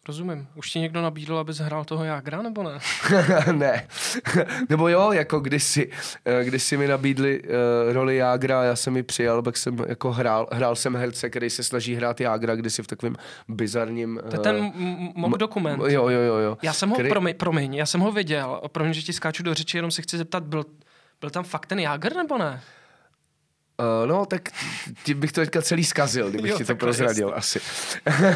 Rozumím. 0.08 0.48
Už 0.54 0.70
ti 0.70 0.78
někdo 0.78 1.02
nabídl, 1.02 1.38
abys 1.38 1.58
hrál 1.58 1.84
toho 1.84 2.04
Jágra, 2.04 2.42
nebo 2.42 2.62
ne? 2.62 2.78
ne. 3.52 3.86
nebo 4.68 4.88
jo, 4.88 5.12
jako 5.12 5.40
kdysi, 5.40 5.90
eh, 6.24 6.44
kdysi 6.44 6.76
mi 6.76 6.88
nabídli 6.88 7.42
uh, 7.42 7.48
roli 7.92 8.16
Jágra, 8.16 8.64
já 8.64 8.76
jsem 8.76 8.96
ji 8.96 9.02
přijal, 9.02 9.42
pak 9.42 9.56
jsem 9.56 9.76
jako 9.88 10.12
hrál, 10.12 10.48
hrál 10.52 10.76
jsem 10.76 10.96
herce, 10.96 11.30
který 11.30 11.50
se 11.50 11.62
snaží 11.62 11.94
hrát 11.94 12.20
Jágra, 12.20 12.56
kdysi 12.56 12.82
v 12.82 12.86
takovém 12.86 13.16
bizarním... 13.48 14.20
Uh, 14.24 14.30
to 14.30 14.36
je 14.36 14.40
ten 14.40 14.56
eh, 14.56 15.12
mock 15.14 15.38
dokument. 15.38 15.80
Jo, 15.80 16.08
jo, 16.08 16.20
jo. 16.20 16.36
jo. 16.36 16.58
Já 16.62 16.72
jsem 16.72 16.88
ho, 16.88 16.94
který... 16.94 17.08
promiň, 17.08 17.34
promiň, 17.34 17.74
já 17.74 17.86
jsem 17.86 18.00
ho 18.00 18.12
viděl, 18.12 18.60
promiň, 18.72 18.92
že 18.92 19.02
ti 19.02 19.12
skáču 19.12 19.42
do 19.42 19.54
řeči, 19.54 19.78
jenom 19.78 19.90
se 19.90 20.02
chci 20.02 20.18
zeptat, 20.18 20.42
byl, 20.42 20.64
byl 21.20 21.30
tam 21.30 21.44
fakt 21.44 21.66
ten 21.66 21.78
Jágr, 21.78 22.16
nebo 22.16 22.38
ne? 22.38 22.60
Uh, 23.80 24.06
no, 24.06 24.26
tak 24.26 24.48
ti 25.02 25.14
bych 25.14 25.32
to 25.32 25.40
teďka 25.40 25.62
celý 25.62 25.84
zkazil, 25.84 26.30
kdybych 26.30 26.50
jo, 26.50 26.58
ti 26.58 26.64
to 26.64 26.76
prozradil 26.76 27.32
jasný. 27.34 27.60
asi. 27.60 27.60
uh, 28.10 28.34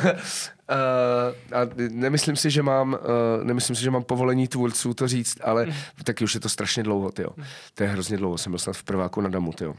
a 1.59 1.61
nemyslím 1.91 2.37
si, 2.37 2.51
že 2.51 2.63
mám, 2.63 2.93
uh, 2.93 3.45
nemyslím 3.45 3.77
si, 3.77 3.83
že 3.83 3.91
mám 3.91 4.03
povolení 4.03 4.49
tvůrců 4.49 4.95
to 4.95 5.09
říct, 5.09 5.39
ale 5.45 5.67
mm. 5.67 5.73
taky 6.05 6.25
už 6.25 6.35
je 6.35 6.41
to 6.41 6.49
strašně 6.49 6.83
dlouho, 6.83 7.13
tyjo. 7.13 7.31
Mm. 7.37 7.45
To 7.75 7.83
je 7.83 7.89
hrozně 7.89 8.17
dlouho, 8.17 8.39
jsem 8.39 8.53
byl 8.53 8.59
snad 8.59 8.77
v 8.77 8.83
prváku 8.85 9.21
na 9.21 9.29
Damu, 9.29 9.53
tyjo. 9.53 9.75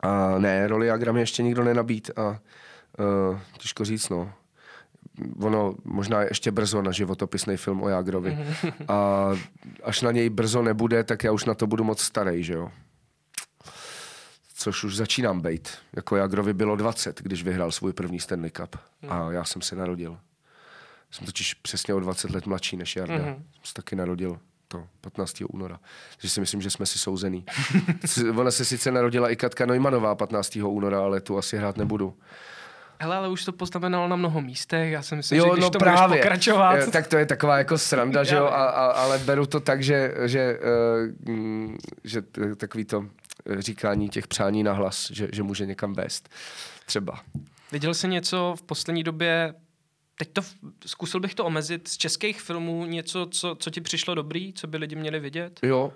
A 0.00 0.38
ne, 0.38 0.66
roli 0.66 0.90
Agra 0.90 1.18
ještě 1.18 1.42
nikdo 1.42 1.64
nenabít 1.64 2.10
a 2.16 2.28
uh, 2.28 3.38
těžko 3.58 3.84
říct, 3.84 4.08
no. 4.08 4.32
Ono 5.40 5.74
možná 5.84 6.20
je 6.20 6.28
ještě 6.30 6.50
brzo 6.50 6.82
na 6.82 6.92
životopisný 6.92 7.56
film 7.56 7.82
o 7.82 7.88
Jágrovi. 7.88 8.30
Mm. 8.30 8.72
A 8.88 9.30
až 9.84 10.02
na 10.02 10.12
něj 10.12 10.30
brzo 10.30 10.62
nebude, 10.62 11.04
tak 11.04 11.24
já 11.24 11.32
už 11.32 11.44
na 11.44 11.54
to 11.54 11.66
budu 11.66 11.84
moc 11.84 12.00
starý, 12.00 12.44
že 12.44 12.52
jo 12.52 12.70
což 14.56 14.84
už 14.84 14.96
začínám 14.96 15.40
být. 15.40 15.68
Jako 15.96 16.16
Jagrovi 16.16 16.54
bylo 16.54 16.76
20, 16.76 17.20
když 17.22 17.42
vyhrál 17.42 17.72
svůj 17.72 17.92
první 17.92 18.20
Stanley 18.20 18.50
Cup. 18.50 18.76
Hmm. 19.02 19.12
A 19.12 19.32
já 19.32 19.44
jsem 19.44 19.62
se 19.62 19.76
narodil. 19.76 20.18
Jsem 21.10 21.26
totiž 21.26 21.54
přesně 21.54 21.94
o 21.94 22.00
20 22.00 22.30
let 22.30 22.46
mladší 22.46 22.76
než 22.76 22.96
Jarda. 22.96 23.16
Hmm. 23.16 23.34
Jsem 23.34 23.64
se 23.64 23.74
taky 23.74 23.96
narodil 23.96 24.38
to 24.68 24.86
15. 25.00 25.42
února. 25.48 25.80
Takže 26.16 26.30
si 26.30 26.40
myslím, 26.40 26.62
že 26.62 26.70
jsme 26.70 26.86
si 26.86 26.98
souzený. 26.98 27.44
Ona 28.36 28.50
se 28.50 28.64
sice 28.64 28.90
narodila 28.90 29.30
i 29.30 29.36
Katka 29.36 29.66
Neumannová 29.66 30.14
15. 30.14 30.56
února, 30.56 31.00
ale 31.00 31.20
tu 31.20 31.38
asi 31.38 31.56
hrát 31.56 31.76
nebudu. 31.76 32.18
Hele, 32.98 33.16
ale 33.16 33.28
už 33.28 33.44
to 33.44 33.52
poznamenalo 33.52 34.08
na 34.08 34.16
mnoho 34.16 34.40
místech, 34.40 34.92
já 34.92 35.02
si 35.02 35.16
myslím, 35.16 35.38
jo, 35.38 35.44
že 35.44 35.50
když 35.52 35.62
no 35.62 35.70
to 35.70 35.78
právě. 35.78 36.08
budeš 36.08 36.22
pokračovat... 36.22 36.74
Je, 36.74 36.86
tak 36.86 37.06
to 37.06 37.16
je 37.16 37.26
taková 37.26 37.58
jako 37.58 37.78
sranda, 37.78 38.24
že 38.24 38.36
jo, 38.36 38.44
a, 38.52 38.64
a, 38.64 38.86
ale 38.86 39.18
beru 39.18 39.46
to 39.46 39.60
tak, 39.60 39.82
že, 39.82 40.14
že, 40.24 40.58
uh, 41.28 41.74
že 42.04 42.22
takový 42.56 42.84
to 42.84 43.06
říkání 43.58 44.08
těch 44.08 44.26
přání 44.26 44.62
na 44.62 44.72
hlas, 44.72 45.10
že, 45.10 45.28
že 45.32 45.42
může 45.42 45.66
někam 45.66 45.92
vést. 45.92 46.28
Třeba. 46.86 47.20
Viděl 47.72 47.94
jsi 47.94 48.08
něco 48.08 48.54
v 48.58 48.62
poslední 48.62 49.02
době, 49.02 49.54
teď 50.18 50.32
to, 50.32 50.42
zkusil 50.86 51.20
bych 51.20 51.34
to 51.34 51.44
omezit, 51.44 51.88
z 51.88 51.96
českých 51.96 52.40
filmů 52.40 52.86
něco, 52.86 53.26
co, 53.30 53.56
co 53.58 53.70
ti 53.70 53.80
přišlo 53.80 54.14
dobrý, 54.14 54.52
co 54.52 54.66
by 54.66 54.76
lidi 54.76 54.96
měli 54.96 55.20
vidět? 55.20 55.60
Jo, 55.62 55.92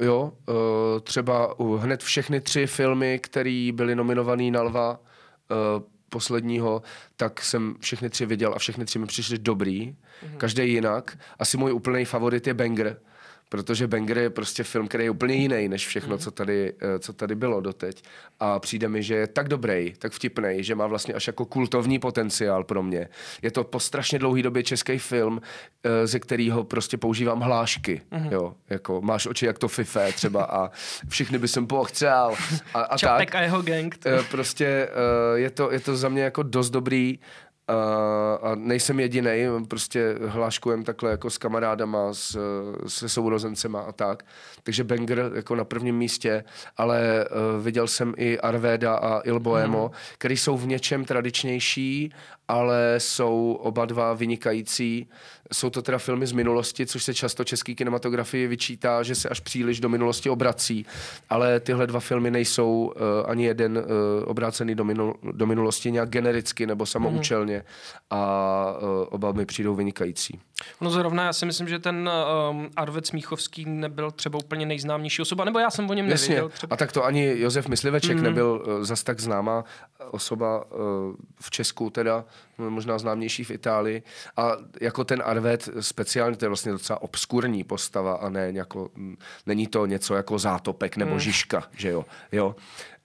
jo, 0.00 0.32
uh, 0.48 0.54
třeba 1.02 1.60
uh, 1.60 1.82
hned 1.82 2.02
všechny 2.02 2.40
tři 2.40 2.66
filmy, 2.66 3.18
které 3.18 3.70
byly 3.74 3.94
nominované 3.94 4.50
na 4.50 4.62
Lva, 4.62 5.00
uh, 5.00 5.82
posledního, 6.08 6.82
tak 7.16 7.42
jsem 7.42 7.74
všechny 7.80 8.10
tři 8.10 8.26
viděl 8.26 8.52
a 8.54 8.58
všechny 8.58 8.84
tři 8.84 8.98
mi 8.98 9.06
přišly 9.06 9.38
dobrý, 9.38 9.90
mm-hmm. 9.90 10.36
každý 10.36 10.72
jinak. 10.72 11.18
Asi 11.38 11.56
můj 11.56 11.72
úplný 11.72 12.04
favorit 12.04 12.46
je 12.46 12.54
Banger, 12.54 13.00
protože 13.48 13.86
Banger 13.86 14.18
je 14.18 14.30
prostě 14.30 14.64
film, 14.64 14.88
který 14.88 15.04
je 15.04 15.10
úplně 15.10 15.34
jiný 15.34 15.68
než 15.68 15.86
všechno, 15.86 16.12
mm. 16.12 16.18
co, 16.18 16.30
tady, 16.30 16.72
eh, 16.82 16.98
co 16.98 17.12
tady 17.12 17.34
bylo 17.34 17.60
doteď. 17.60 18.02
A 18.40 18.58
přijde 18.58 18.88
mi, 18.88 19.02
že 19.02 19.14
je 19.14 19.26
tak 19.26 19.48
dobrý, 19.48 19.94
tak 19.98 20.12
vtipný, 20.12 20.56
že 20.58 20.74
má 20.74 20.86
vlastně 20.86 21.14
až 21.14 21.26
jako 21.26 21.44
kultovní 21.44 21.98
potenciál 21.98 22.64
pro 22.64 22.82
mě. 22.82 23.08
Je 23.42 23.50
to 23.50 23.64
po 23.64 23.80
strašně 23.80 24.18
dlouhé 24.18 24.42
době 24.42 24.62
český 24.62 24.98
film, 24.98 25.40
eh, 25.84 26.06
ze 26.06 26.18
kterého 26.20 26.64
prostě 26.64 26.96
používám 26.96 27.40
hlášky. 27.40 28.00
Mm. 28.10 28.28
Jo, 28.32 28.54
jako 28.70 29.00
máš 29.00 29.26
oči 29.26 29.46
jak 29.46 29.58
to 29.58 29.68
fife 29.68 30.12
třeba 30.12 30.44
a 30.44 30.70
všechny 31.08 31.38
by 31.38 31.48
jsem 31.48 31.66
pochcel. 31.66 32.34
A, 32.74 32.80
a 32.80 32.98
Čapek 32.98 33.30
tak. 33.30 33.34
a 33.34 33.42
jeho 33.42 33.62
gang. 33.62 33.98
Eh, 34.06 34.22
prostě 34.30 34.88
je 35.34 35.50
to, 35.50 35.72
je 35.72 35.80
to 35.80 35.96
za 35.96 36.08
mě 36.08 36.22
jako 36.22 36.42
dost 36.42 36.70
dobrý 36.70 37.18
a, 37.68 37.74
a 38.42 38.54
nejsem 38.54 39.00
jediný, 39.00 39.66
prostě 39.68 40.14
hláškujem 40.26 40.84
takhle 40.84 41.10
jako 41.10 41.30
s 41.30 41.38
kamarádama, 41.38 42.12
s, 42.12 42.38
se 42.86 43.08
sourozencema 43.08 43.80
a 43.80 43.92
tak. 43.92 44.22
Takže 44.62 44.84
Banger 44.84 45.30
jako 45.34 45.54
na 45.54 45.64
prvním 45.64 45.96
místě, 45.96 46.44
ale 46.76 47.24
uh, 47.30 47.64
viděl 47.64 47.86
jsem 47.86 48.14
i 48.16 48.38
Arveda 48.38 48.94
a 48.94 49.20
Il 49.24 49.40
Boemo, 49.40 49.82
hmm. 49.82 49.96
který 50.18 50.36
jsou 50.36 50.56
v 50.56 50.66
něčem 50.66 51.04
tradičnější, 51.04 52.12
ale 52.48 52.94
jsou 52.98 53.58
oba 53.62 53.84
dva 53.84 54.14
vynikající. 54.14 55.08
Jsou 55.52 55.70
to 55.70 55.82
teda 55.82 55.98
filmy 55.98 56.26
z 56.26 56.32
minulosti, 56.32 56.86
což 56.86 57.04
se 57.04 57.14
často 57.14 57.44
český 57.44 57.74
kinematografii 57.74 58.46
vyčítá, 58.46 59.02
že 59.02 59.14
se 59.14 59.28
až 59.28 59.40
příliš 59.40 59.80
do 59.80 59.88
minulosti 59.88 60.30
obrací. 60.30 60.86
Ale 61.30 61.60
tyhle 61.60 61.86
dva 61.86 62.00
filmy 62.00 62.30
nejsou 62.30 62.92
uh, 62.96 63.30
ani 63.30 63.44
jeden 63.44 63.78
uh, 63.78 63.84
obrácený 64.24 64.74
do, 64.74 64.84
minul- 64.84 65.14
do 65.32 65.46
minulosti 65.46 65.92
nějak 65.92 66.08
genericky 66.08 66.66
nebo 66.66 66.86
samoučelně. 66.86 67.58
Mm-hmm. 67.58 68.06
A 68.10 68.78
uh, 68.80 69.06
oba 69.10 69.32
mi 69.32 69.46
přijdou 69.46 69.74
vynikající. 69.74 70.40
No 70.80 70.90
zrovna 70.90 71.24
já 71.24 71.32
si 71.32 71.46
myslím, 71.46 71.68
že 71.68 71.78
ten 71.78 72.10
um, 72.50 72.70
Arved 72.76 73.06
Smíchovský 73.06 73.64
nebyl 73.64 74.10
třeba 74.10 74.38
úplně 74.38 74.66
nejznámější 74.66 75.22
osoba, 75.22 75.44
nebo 75.44 75.58
já 75.58 75.70
jsem 75.70 75.90
o 75.90 75.94
něm 75.94 76.08
Jasně. 76.08 76.28
nevěděl. 76.28 76.48
Třeba. 76.48 76.74
A 76.74 76.76
tak 76.76 76.92
to 76.92 77.04
ani 77.04 77.34
Josef 77.36 77.68
Mysliveček 77.68 78.16
mm-hmm. 78.16 78.22
nebyl 78.22 78.64
uh, 78.66 78.84
zas 78.84 79.02
tak 79.02 79.20
známá 79.20 79.64
osoba 80.10 80.64
uh, 80.64 80.78
v 81.40 81.50
Česku 81.50 81.90
teda, 81.90 82.24
možná 82.58 82.98
známější 82.98 83.44
v 83.44 83.50
Itálii. 83.50 84.02
A 84.36 84.52
jako 84.80 85.04
ten 85.04 85.22
Arvet 85.24 85.68
speciálně, 85.80 86.36
to 86.36 86.44
je 86.44 86.48
vlastně 86.48 86.72
docela 86.72 87.02
obskurní 87.02 87.64
postava 87.64 88.14
a 88.14 88.28
ne 88.28 88.50
jako, 88.54 88.90
není 89.46 89.66
to 89.66 89.86
něco 89.86 90.14
jako 90.14 90.38
zátopek 90.38 90.96
nebo 90.96 91.12
mm. 91.12 91.20
žižka, 91.20 91.62
že 91.76 91.90
jo. 91.90 92.04
jo. 92.32 92.56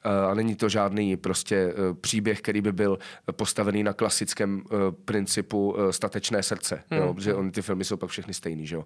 A 0.03 0.33
není 0.33 0.55
to 0.55 0.69
žádný 0.69 1.17
prostě 1.17 1.55
e, 1.55 1.93
příběh, 1.93 2.41
který 2.41 2.61
by 2.61 2.71
byl 2.71 2.99
postavený 3.31 3.83
na 3.83 3.93
klasickém 3.93 4.61
e, 4.65 4.91
principu 4.91 5.75
statečné 5.91 6.43
srdce, 6.43 6.83
mm. 6.91 6.97
jo, 6.97 7.13
protože 7.13 7.33
on, 7.33 7.51
ty 7.51 7.61
filmy 7.61 7.85
jsou 7.85 7.97
pak 7.97 8.09
všechny 8.09 8.33
stejný, 8.33 8.67
že 8.67 8.75
jo. 8.75 8.85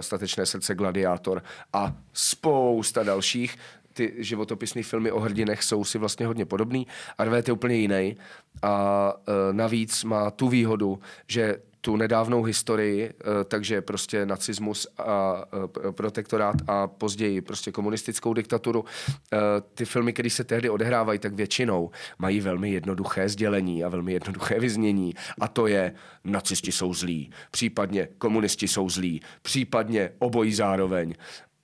Statečné 0.00 0.46
srdce, 0.46 0.74
Gladiátor 0.74 1.42
a 1.72 1.96
spousta 2.12 3.02
dalších 3.02 3.56
ty 3.92 4.14
životopisné 4.18 4.82
filmy 4.82 5.12
o 5.12 5.20
hrdinech 5.20 5.62
jsou 5.62 5.84
si 5.84 5.98
vlastně 5.98 6.26
hodně 6.26 6.44
podobný. 6.44 6.86
Arvet 7.18 7.48
je 7.48 7.54
úplně 7.54 7.76
jiný 7.76 8.16
a 8.62 9.14
navíc 9.52 10.04
má 10.04 10.30
tu 10.30 10.48
výhodu, 10.48 10.98
že 11.26 11.56
tu 11.88 11.96
nedávnou 11.96 12.42
historii, 12.42 13.12
takže 13.44 13.80
prostě 13.80 14.26
nacismus 14.26 14.86
a 14.98 15.44
protektorát 15.90 16.56
a 16.66 16.86
později 16.86 17.40
prostě 17.40 17.72
komunistickou 17.72 18.34
diktaturu. 18.34 18.84
Ty 19.74 19.84
filmy, 19.84 20.12
které 20.12 20.30
se 20.30 20.44
tehdy 20.44 20.70
odehrávají, 20.70 21.18
tak 21.18 21.34
většinou 21.34 21.90
mají 22.18 22.40
velmi 22.40 22.70
jednoduché 22.70 23.28
sdělení 23.28 23.84
a 23.84 23.88
velmi 23.88 24.12
jednoduché 24.12 24.60
vyznění. 24.60 25.14
A 25.40 25.48
to 25.48 25.66
je, 25.66 25.92
nacisti 26.24 26.72
jsou 26.72 26.94
zlí, 26.94 27.30
případně 27.50 28.08
komunisti 28.18 28.68
jsou 28.68 28.88
zlí, 28.88 29.20
případně 29.42 30.10
obojí 30.18 30.54
zároveň 30.54 31.14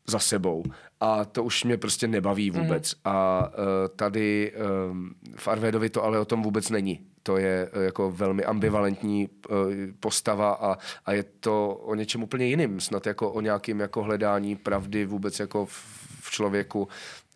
za 0.06 0.18
sebou. 0.18 0.64
A 1.00 1.24
to 1.24 1.44
už 1.44 1.64
mě 1.64 1.76
prostě 1.76 2.08
nebaví 2.08 2.50
vůbec. 2.50 2.94
Mm. 2.94 3.00
A 3.04 3.48
uh, 3.48 3.54
tady 3.96 4.52
um, 4.90 5.14
v 5.36 5.48
Arvédovi 5.48 5.90
to 5.90 6.04
ale 6.04 6.18
o 6.18 6.24
tom 6.24 6.42
vůbec 6.42 6.70
není. 6.70 7.00
To 7.26 7.36
je 7.36 7.70
uh, 7.76 7.82
jako 7.82 8.10
velmi 8.10 8.44
ambivalentní 8.44 9.28
uh, 9.28 9.56
postava 10.00 10.52
a, 10.52 10.78
a 11.06 11.12
je 11.12 11.22
to 11.40 11.74
o 11.74 11.94
něčem 11.94 12.22
úplně 12.22 12.46
jiným. 12.46 12.80
Snad 12.80 13.06
jako 13.06 13.32
o 13.32 13.40
nějakém 13.40 13.80
jako 13.80 14.02
hledání 14.02 14.56
pravdy 14.56 15.06
vůbec 15.06 15.40
jako 15.40 15.66
v, 15.66 15.72
v 16.20 16.30
člověku 16.30 16.88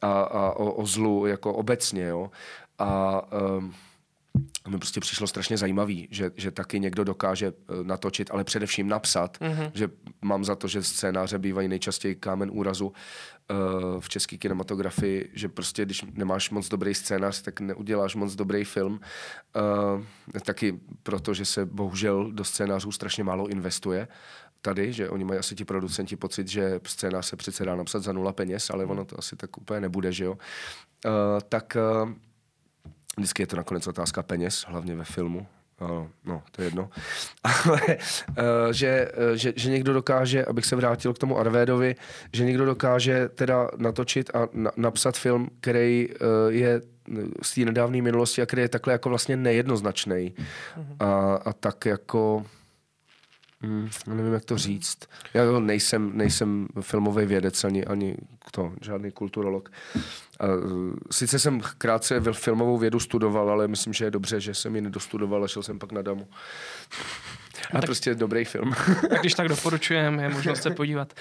a, 0.02 0.20
a 0.22 0.50
o, 0.50 0.72
o 0.72 0.86
zlu 0.86 1.26
jako 1.26 1.54
obecně. 1.54 2.04
Jo? 2.06 2.30
A 2.78 3.22
um, 3.58 3.74
mi 4.68 4.78
prostě 4.78 5.00
přišlo 5.00 5.26
strašně 5.26 5.56
zajímavý, 5.56 6.08
že, 6.10 6.30
že 6.36 6.50
taky 6.50 6.80
někdo 6.80 7.04
dokáže 7.04 7.46
eh, 7.46 7.74
natočit, 7.82 8.30
ale 8.30 8.44
především 8.44 8.88
napsat, 8.88 9.38
mm-hmm. 9.38 9.70
že 9.74 9.88
mám 10.22 10.44
za 10.44 10.54
to, 10.54 10.68
že 10.68 10.82
scénáře 10.82 11.38
bývají 11.38 11.68
nejčastěji 11.68 12.14
kámen 12.14 12.50
úrazu 12.52 12.86
uh, 12.86 14.00
v 14.00 14.08
české 14.08 14.36
kinematografii, 14.36 15.30
že 15.34 15.48
prostě 15.48 15.84
když 15.84 16.04
nemáš 16.12 16.50
moc 16.50 16.68
dobrý 16.68 16.94
scénář, 16.94 17.42
tak 17.42 17.60
neuděláš 17.60 18.14
moc 18.14 18.34
dobrý 18.34 18.64
film. 18.64 19.00
Uh, 19.96 20.40
taky 20.40 20.80
proto, 21.02 21.34
že 21.34 21.44
se 21.44 21.66
bohužel 21.66 22.32
do 22.32 22.44
scénářů 22.44 22.92
strašně 22.92 23.24
málo 23.24 23.48
investuje 23.48 24.08
tady, 24.62 24.92
že 24.92 25.10
oni 25.10 25.24
mají 25.24 25.38
asi 25.38 25.54
ti 25.54 25.64
producenti 25.64 26.16
pocit, 26.16 26.48
že 26.48 26.80
scénář 26.86 27.26
se 27.26 27.36
přece 27.36 27.64
dá 27.64 27.76
napsat 27.76 28.02
za 28.02 28.12
nula 28.12 28.32
peněz, 28.32 28.70
ale 28.70 28.84
ono 28.84 29.04
to 29.04 29.18
asi 29.18 29.36
tak 29.36 29.58
úplně 29.58 29.80
nebude, 29.80 30.12
že 30.12 30.24
jo. 30.24 30.32
Uh, 30.32 31.10
tak 31.48 31.76
uh, 32.04 32.12
Vždycky 33.18 33.42
je 33.42 33.46
to 33.46 33.56
nakonec 33.56 33.86
otázka 33.86 34.22
peněz, 34.22 34.64
hlavně 34.68 34.94
ve 34.94 35.04
filmu. 35.04 35.46
No, 36.24 36.42
to 36.50 36.62
je 36.62 36.66
jedno. 36.66 36.90
Ale 37.44 37.80
uh, 37.86 38.36
že, 38.72 39.10
uh, 39.30 39.36
že, 39.36 39.52
že 39.56 39.70
někdo 39.70 39.92
dokáže, 39.92 40.44
abych 40.44 40.66
se 40.66 40.76
vrátil 40.76 41.14
k 41.14 41.18
tomu 41.18 41.38
Arvédovi, 41.38 41.96
že 42.32 42.44
někdo 42.44 42.64
dokáže 42.64 43.28
teda 43.28 43.68
natočit 43.76 44.30
a 44.34 44.48
na, 44.52 44.70
napsat 44.76 45.16
film, 45.16 45.48
který 45.60 46.08
uh, 46.08 46.16
je 46.48 46.80
z 47.42 47.54
té 47.54 47.60
nedávné 47.60 48.02
minulosti 48.02 48.42
a 48.42 48.46
který 48.46 48.62
je 48.62 48.68
takhle 48.68 48.92
jako 48.92 49.08
vlastně 49.08 49.36
nejednoznačný. 49.36 50.34
Mm-hmm. 50.34 50.96
A, 51.00 51.34
a 51.34 51.52
tak 51.52 51.86
jako 51.86 52.46
Hmm, 53.62 53.88
nevím, 54.06 54.32
jak 54.32 54.44
to 54.44 54.58
říct. 54.58 54.98
Já 55.34 55.60
nejsem, 55.60 56.16
nejsem 56.16 56.68
filmový 56.80 57.26
vědec 57.26 57.64
ani, 57.64 57.84
ani 57.84 58.16
to, 58.50 58.72
žádný 58.82 59.10
kulturolog. 59.10 59.72
A, 60.40 60.44
sice 61.10 61.38
jsem 61.38 61.60
krátce 61.78 62.20
filmovou 62.32 62.78
vědu 62.78 63.00
studoval, 63.00 63.50
ale 63.50 63.68
myslím, 63.68 63.92
že 63.92 64.04
je 64.04 64.10
dobře, 64.10 64.40
že 64.40 64.54
jsem 64.54 64.76
ji 64.76 64.80
nedostudoval 64.80 65.44
a 65.44 65.48
šel 65.48 65.62
jsem 65.62 65.78
pak 65.78 65.92
na 65.92 66.02
damu. 66.02 66.28
A 67.70 67.72
tak, 67.72 67.84
prostě 67.84 68.14
dobrý 68.14 68.44
film. 68.44 68.72
tak 69.10 69.20
když 69.20 69.34
tak 69.34 69.48
doporučujeme, 69.48 70.22
je 70.22 70.28
možnost 70.28 70.62
se 70.62 70.70
podívat. 70.70 71.12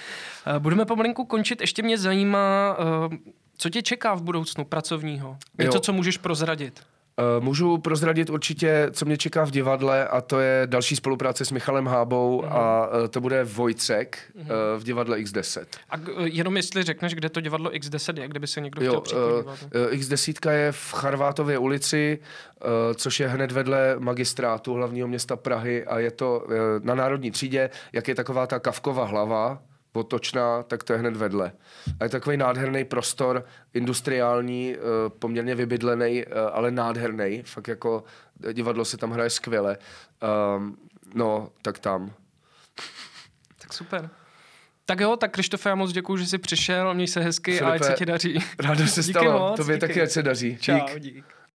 Budeme 0.60 0.86
pomalinku 0.86 1.26
končit. 1.26 1.62
Ještě 1.62 1.84
mě 1.84 1.98
zajímá, 1.98 2.78
eh, 3.14 3.18
co 3.58 3.70
tě 3.70 3.82
čeká 3.82 4.16
v 4.16 4.22
budoucnu 4.22 4.66
pracovního? 4.66 5.38
Něco, 5.58 5.78
jo. 5.78 5.82
co 5.82 5.94
můžeš 5.94 6.18
prozradit? 6.18 6.82
Uh, 7.38 7.44
můžu 7.44 7.78
prozradit 7.78 8.30
určitě, 8.30 8.88
co 8.92 9.06
mě 9.06 9.18
čeká 9.18 9.46
v 9.46 9.52
divadle 9.52 10.08
a 10.08 10.22
to 10.22 10.40
je 10.40 10.62
další 10.66 10.96
spolupráce 10.96 11.46
s 11.46 11.52
Michalem 11.52 11.88
Hábou 11.88 12.42
uh-huh. 12.42 12.54
a 12.54 12.88
uh, 12.88 13.08
to 13.08 13.22
bude 13.22 13.44
Vojcek 13.44 14.20
uh, 14.36 14.48
v 14.78 14.84
divadle 14.84 15.18
X10. 15.18 15.66
A 15.90 15.96
jenom 16.24 16.58
jestli 16.58 16.84
řekneš, 16.84 17.14
kde 17.14 17.30
to 17.30 17.42
divadlo 17.42 17.70
X10 17.70 18.22
je, 18.22 18.28
kdyby 18.28 18.48
se 18.48 18.62
někdo 18.62 18.86
jo, 18.86 19.02
chtěl 19.02 19.20
uh, 19.20 19.52
uh, 19.52 19.92
X10 19.92 20.52
je 20.52 20.72
v 20.72 20.94
Charvátově 20.94 21.58
ulici, 21.58 22.20
uh, 22.20 22.70
což 22.96 23.20
je 23.20 23.28
hned 23.28 23.52
vedle 23.52 23.96
magistrátu 24.00 24.74
hlavního 24.74 25.08
města 25.08 25.36
Prahy 25.36 25.86
a 25.86 26.00
je 26.00 26.12
to 26.12 26.46
uh, 26.46 26.54
na 26.84 26.96
Národní 26.96 27.32
třídě, 27.32 27.70
jak 27.94 28.08
je 28.08 28.16
taková 28.16 28.48
ta 28.48 28.60
kavková 28.60 29.06
hlava, 29.06 29.60
otočná, 29.98 30.64
tak 30.64 30.84
to 30.84 30.94
je 30.94 31.00
hned 31.00 31.16
vedle. 31.16 31.52
A 32.00 32.04
je 32.04 32.10
takový 32.10 32.38
nádherný 32.38 32.86
prostor, 32.86 33.46
industriální, 33.74 34.76
eh, 34.76 34.80
poměrně 35.20 35.56
vybydlený, 35.56 36.24
eh, 36.24 36.34
ale 36.52 36.72
nádherný. 36.72 37.44
Fakt 37.46 37.68
jako 37.68 38.04
divadlo 38.54 38.86
se 38.86 38.98
tam 38.98 39.12
hraje 39.12 39.30
skvěle. 39.30 39.78
Um, 40.58 40.78
no, 41.14 41.50
tak 41.62 41.80
tam. 41.80 42.14
Tak 43.62 43.74
super. 43.74 44.10
Tak 44.86 45.00
jo, 45.00 45.16
tak 45.16 45.32
Krištofe, 45.32 45.70
já 45.70 45.76
moc 45.76 45.92
děkuji, 45.92 46.18
že 46.18 46.26
jsi 46.26 46.38
přišel, 46.38 46.94
měj 46.94 47.08
se 47.08 47.20
hezky 47.22 47.58
Filipe, 47.58 47.72
a 47.72 47.74
ať 47.76 47.84
se 47.84 47.94
ti 47.94 48.06
daří. 48.06 48.40
Rádo 48.60 48.88
se 48.88 49.04
stalo, 49.12 49.54
tobě 49.58 49.78
taky 49.78 50.02
ať 50.02 50.10
se 50.10 50.24
daří. 50.24 50.58
Čau, 50.58 50.74
dík. 50.74 51.00
dík. 51.00 51.26